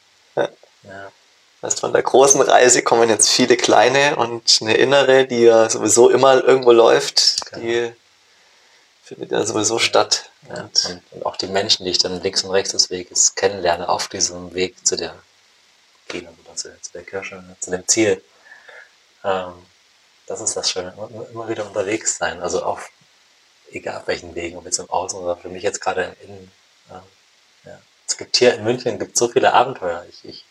Ja. 0.84 1.12
Das 1.60 1.72
heißt, 1.72 1.80
von 1.80 1.92
der 1.92 2.02
großen 2.02 2.40
Reise 2.42 2.82
kommen 2.82 3.08
jetzt 3.08 3.30
viele 3.30 3.56
kleine 3.56 4.16
und 4.16 4.58
eine 4.60 4.76
innere, 4.76 5.26
die 5.26 5.44
ja 5.44 5.70
sowieso 5.70 6.10
immer 6.10 6.44
irgendwo 6.44 6.72
läuft, 6.72 7.50
genau. 7.50 7.62
die 7.62 7.92
findet 9.02 9.32
ja 9.32 9.44
sowieso 9.46 9.78
statt. 9.78 10.30
Ja, 10.48 10.62
und, 10.62 11.02
und, 11.12 11.26
auch 11.26 11.36
die 11.36 11.46
Menschen, 11.46 11.84
die 11.84 11.90
ich 11.90 11.98
dann 11.98 12.22
links 12.22 12.44
und 12.44 12.50
rechts 12.50 12.72
des 12.72 12.90
Weges 12.90 13.34
kennenlerne, 13.34 13.88
auf 13.88 14.08
diesem 14.08 14.52
Weg 14.52 14.86
zu 14.86 14.96
der 14.96 15.14
Kino 16.08 16.28
oder 16.44 16.54
zu, 16.54 16.68
zu 16.82 16.92
der 16.92 17.02
Kirche, 17.02 17.42
zu 17.60 17.70
dem 17.70 17.88
Ziel. 17.88 18.22
Ähm, 19.24 19.54
das 20.26 20.40
ist 20.42 20.56
das 20.56 20.70
Schöne, 20.70 20.92
immer, 20.96 21.28
immer 21.30 21.48
wieder 21.48 21.66
unterwegs 21.66 22.18
sein, 22.18 22.42
also 22.42 22.62
auf 22.62 22.90
egal 23.70 23.98
auf 23.98 24.06
welchen 24.06 24.34
Wegen, 24.34 24.56
ob 24.56 24.64
jetzt 24.64 24.78
im 24.78 24.90
Außen 24.90 25.18
oder 25.18 25.36
für 25.36 25.48
mich 25.48 25.62
jetzt 25.62 25.80
gerade 25.80 26.14
im 26.20 26.28
Innen. 26.28 26.52
Ähm, 26.90 27.00
ja. 27.64 27.78
Es 28.06 28.16
gibt 28.16 28.36
hier 28.36 28.54
in 28.54 28.64
München 28.64 28.98
gibt 28.98 29.16
so 29.16 29.28
viele 29.28 29.52
Abenteuer. 29.52 30.04
Ich, 30.08 30.24
ich 30.24 30.44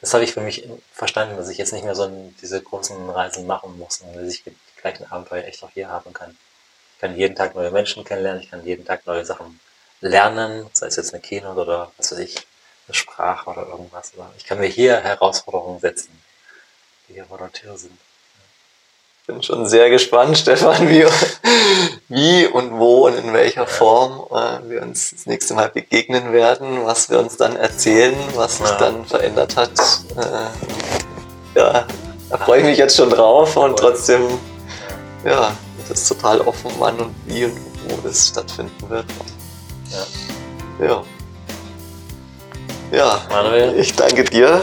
das 0.00 0.14
habe 0.14 0.24
ich 0.24 0.32
für 0.32 0.40
mich 0.40 0.68
verstanden, 0.92 1.36
dass 1.36 1.48
ich 1.48 1.58
jetzt 1.58 1.72
nicht 1.72 1.84
mehr 1.84 1.94
so 1.94 2.08
diese 2.40 2.62
großen 2.62 3.10
Reisen 3.10 3.46
machen 3.46 3.78
muss, 3.78 3.98
sondern 3.98 4.24
dass 4.24 4.32
ich 4.32 4.44
die 4.44 4.54
gleichen 4.80 5.10
Abenteuer 5.10 5.44
echt 5.44 5.62
auch 5.62 5.70
hier 5.70 5.88
haben 5.88 6.12
kann. 6.12 6.36
Ich 6.94 7.00
kann 7.00 7.16
jeden 7.16 7.34
Tag 7.34 7.54
neue 7.54 7.70
Menschen 7.70 8.04
kennenlernen, 8.04 8.42
ich 8.42 8.50
kann 8.50 8.64
jeden 8.64 8.84
Tag 8.84 9.06
neue 9.06 9.24
Sachen 9.24 9.60
lernen, 10.00 10.68
sei 10.72 10.86
es 10.86 10.96
jetzt 10.96 11.12
eine 11.12 11.20
Keynote 11.20 11.60
oder 11.60 11.92
was 11.96 12.12
weiß 12.12 12.18
ich, 12.18 12.36
eine 12.86 12.94
Sprache 12.94 13.50
oder 13.50 13.66
irgendwas. 13.66 14.12
Ich 14.36 14.44
kann 14.44 14.58
mir 14.60 14.66
hier 14.66 15.00
Herausforderungen 15.00 15.80
setzen, 15.80 16.10
die 17.08 17.14
hier 17.14 17.26
vor 17.26 17.38
der 17.38 17.52
Tür 17.52 17.76
sind 17.76 17.98
bin 19.28 19.42
schon 19.42 19.66
sehr 19.66 19.90
gespannt, 19.90 20.38
Stefan, 20.42 20.88
wie, 20.88 21.04
wie 22.08 22.46
und 22.46 22.78
wo 22.78 23.06
und 23.06 23.14
in 23.16 23.32
welcher 23.32 23.66
Form 23.66 24.26
äh, 24.30 24.68
wir 24.68 24.82
uns 24.82 25.10
das 25.10 25.26
nächste 25.26 25.54
Mal 25.54 25.68
begegnen 25.68 26.32
werden, 26.32 26.84
was 26.84 27.10
wir 27.10 27.20
uns 27.20 27.36
dann 27.36 27.54
erzählen, 27.54 28.16
was 28.34 28.58
sich 28.58 28.66
ja. 28.66 28.78
dann 28.78 29.04
verändert 29.04 29.54
hat. 29.56 29.70
Äh, 30.16 31.58
ja, 31.58 31.86
da 32.30 32.38
freue 32.38 32.60
ich 32.60 32.64
mich 32.64 32.78
jetzt 32.78 32.96
schon 32.96 33.10
drauf 33.10 33.56
und 33.56 33.78
trotzdem, 33.78 34.22
ja, 35.24 35.52
das 35.88 36.00
ist 36.00 36.08
total 36.08 36.40
offen, 36.40 36.70
wann 36.78 36.98
und 36.98 37.14
wie 37.26 37.44
und 37.44 37.56
wo 37.86 38.08
das 38.08 38.28
stattfinden 38.28 38.88
wird. 38.88 39.06
Ja. 40.80 40.86
ja. 40.86 41.04
Ja, 42.90 43.20
Manuel. 43.28 43.78
ich 43.78 43.94
danke 43.94 44.24
dir, 44.24 44.62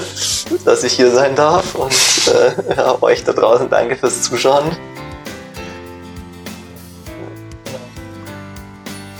dass 0.63 0.83
ich 0.83 0.93
hier 0.93 1.11
sein 1.11 1.35
darf 1.35 1.75
und 1.75 1.93
äh, 2.27 2.75
ja, 2.75 3.01
euch 3.01 3.23
da 3.23 3.33
draußen 3.33 3.69
danke 3.69 3.95
fürs 3.95 4.23
Zuschauen. 4.23 4.75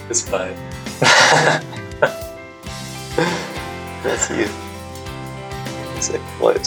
Bis 0.08 0.24
bald. 0.24 0.56
Merci. 4.04 4.48
Sehr 6.00 6.20
gefreut. 6.20 6.62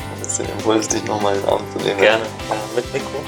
Ein 0.00 0.18
bisschen 0.20 0.46
Impuls, 0.46 0.88
dich 0.88 1.04
nochmal 1.04 1.34
in 1.34 1.40
den 1.40 1.48
Arm 1.48 1.62
zu 1.72 1.84
nehmen. 1.84 2.00
Gerne. 2.00 2.24
Mit 2.74 2.92
Mikro. 2.92 3.20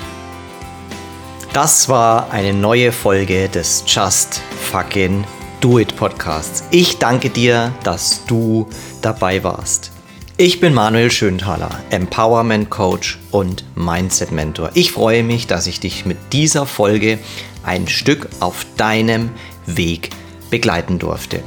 Das 1.52 1.88
war 1.88 2.30
eine 2.30 2.52
neue 2.52 2.92
Folge 2.92 3.48
des 3.48 3.82
Just 3.86 4.40
Fucking 4.70 5.24
Do 5.60 5.78
It 5.78 5.94
Podcasts. 5.94 6.64
Ich 6.70 6.96
danke 6.96 7.28
dir, 7.28 7.74
dass 7.82 8.24
du 8.24 8.66
dabei 9.02 9.44
warst. 9.44 9.92
Ich 10.38 10.58
bin 10.58 10.72
Manuel 10.72 11.10
Schönthaler, 11.10 11.68
Empowerment 11.90 12.70
Coach 12.70 13.18
und 13.30 13.64
Mindset 13.74 14.32
Mentor. 14.32 14.70
Ich 14.72 14.90
freue 14.90 15.22
mich, 15.22 15.46
dass 15.46 15.66
ich 15.66 15.78
dich 15.78 16.06
mit 16.06 16.16
dieser 16.32 16.64
Folge 16.64 17.18
ein 17.62 17.88
Stück 17.88 18.30
auf 18.40 18.64
deinem 18.78 19.28
Weg 19.66 20.08
begleiten 20.48 20.98
durfte. 20.98 21.42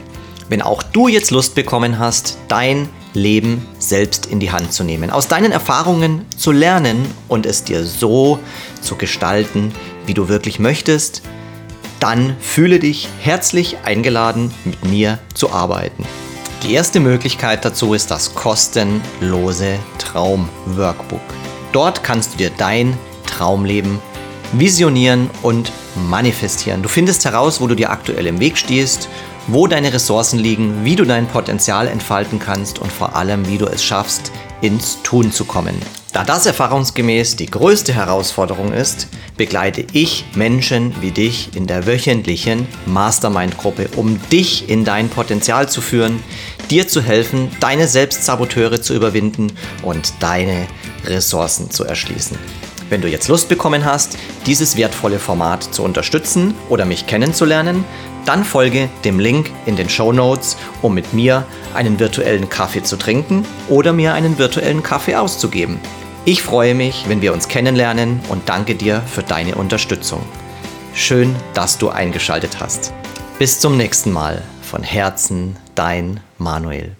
Wenn 0.48 0.62
auch 0.62 0.84
du 0.84 1.08
jetzt 1.08 1.32
Lust 1.32 1.56
bekommen 1.56 1.98
hast, 1.98 2.38
dein 2.50 2.90
Leben 3.16 3.66
selbst 3.80 4.28
in 4.28 4.40
die 4.40 4.52
Hand 4.52 4.74
zu 4.74 4.84
nehmen, 4.84 5.10
aus 5.10 5.28
deinen 5.28 5.52
Erfahrungen 5.52 6.24
zu 6.38 6.52
lernen 6.52 7.04
und 7.28 7.48
es 7.48 7.64
dir 7.64 7.84
so 7.84 8.38
zu 8.80 8.96
gestalten, 8.96 9.74
wie 10.06 10.14
du 10.14 10.30
wirklich 10.30 10.60
möchtest, 10.60 11.24
dann 12.04 12.36
fühle 12.42 12.80
dich 12.80 13.08
herzlich 13.22 13.78
eingeladen, 13.86 14.54
mit 14.66 14.84
mir 14.84 15.20
zu 15.36 15.54
arbeiten. 15.54 16.04
Die 16.62 16.74
erste 16.74 17.00
Möglichkeit 17.00 17.64
dazu 17.64 17.94
ist 17.94 18.12
das 18.12 18.36
kostenlose 18.36 19.80
Traum-Workbook. 20.00 21.22
Dort 21.72 22.04
kannst 22.04 22.34
du 22.34 22.38
dir 22.40 22.52
dein 22.58 22.98
Traumleben 23.26 24.00
visionieren 24.52 25.30
und 25.44 25.72
manifestieren. 26.10 26.84
Du 26.84 26.90
findest 26.90 27.24
heraus, 27.24 27.62
wo 27.62 27.68
du 27.68 27.76
dir 27.76 27.90
aktuell 27.90 28.28
im 28.28 28.42
Weg 28.42 28.58
stehst, 28.58 29.08
wo 29.48 29.68
deine 29.68 29.94
Ressourcen 29.94 30.40
liegen, 30.40 30.84
wie 30.84 30.98
du 30.98 31.06
dein 31.06 31.28
Potenzial 31.28 31.88
entfalten 31.88 32.38
kannst 32.38 32.80
und 32.80 32.92
vor 32.92 33.16
allem, 33.16 33.48
wie 33.48 33.58
du 33.58 33.66
es 33.66 33.82
schaffst, 33.82 34.34
ins 34.60 35.02
Tun 35.04 35.32
zu 35.32 35.46
kommen. 35.46 35.76
Da 36.14 36.24
das 36.24 36.46
erfahrungsgemäß 36.46 37.38
die 37.38 37.48
größte 37.48 37.92
Herausforderung 37.92 38.72
ist, 38.72 39.08
begleite 39.36 39.84
ich 39.94 40.26
Menschen 40.36 40.94
wie 41.02 41.10
dich 41.10 41.56
in 41.56 41.66
der 41.66 41.88
wöchentlichen 41.88 42.68
Mastermind-Gruppe, 42.86 43.90
um 43.96 44.20
dich 44.30 44.70
in 44.70 44.86
dein 44.86 45.10
Potenzial 45.10 45.68
zu 45.68 45.82
führen, 45.82 46.22
dir 46.70 46.88
zu 46.88 47.02
helfen, 47.02 47.50
deine 47.60 47.88
Selbstsaboteure 47.88 48.80
zu 48.80 48.94
überwinden 48.94 49.54
und 49.82 50.14
deine 50.20 50.68
Ressourcen 51.04 51.72
zu 51.72 51.84
erschließen. 51.84 52.38
Wenn 52.90 53.02
du 53.02 53.08
jetzt 53.08 53.28
Lust 53.28 53.50
bekommen 53.50 53.84
hast, 53.84 54.16
dieses 54.46 54.78
wertvolle 54.78 55.18
Format 55.18 55.64
zu 55.64 55.82
unterstützen 55.82 56.54
oder 56.70 56.86
mich 56.86 57.08
kennenzulernen, 57.08 57.86
dann 58.26 58.44
folge 58.44 58.88
dem 59.04 59.20
Link 59.20 59.50
in 59.66 59.76
den 59.76 59.90
Show 59.90 60.14
Notes, 60.14 60.58
um 60.84 60.94
mit 60.94 61.12
mir 61.12 61.44
einen 61.74 62.00
virtuellen 62.00 62.50
Kaffee 62.50 62.84
zu 62.84 62.98
trinken 62.98 63.48
oder 63.68 63.94
mir 63.94 64.14
einen 64.14 64.38
virtuellen 64.38 64.84
Kaffee 64.84 65.16
auszugeben. 65.16 65.80
Ich 66.26 66.42
freue 66.42 66.74
mich, 66.74 67.10
wenn 67.10 67.22
wir 67.22 67.34
uns 67.34 67.50
kennenlernen 67.50 68.22
und 68.30 68.48
danke 68.48 68.76
dir 68.76 69.02
für 69.02 69.24
deine 69.24 69.56
Unterstützung. 69.56 70.22
Schön, 70.96 71.36
dass 71.54 71.78
du 71.78 71.90
eingeschaltet 71.90 72.62
hast. 72.62 72.94
Bis 73.40 73.60
zum 73.60 73.76
nächsten 73.76 74.14
Mal. 74.14 74.42
Von 74.62 74.84
Herzen, 74.84 75.58
dein 75.76 76.22
Manuel. 76.38 76.96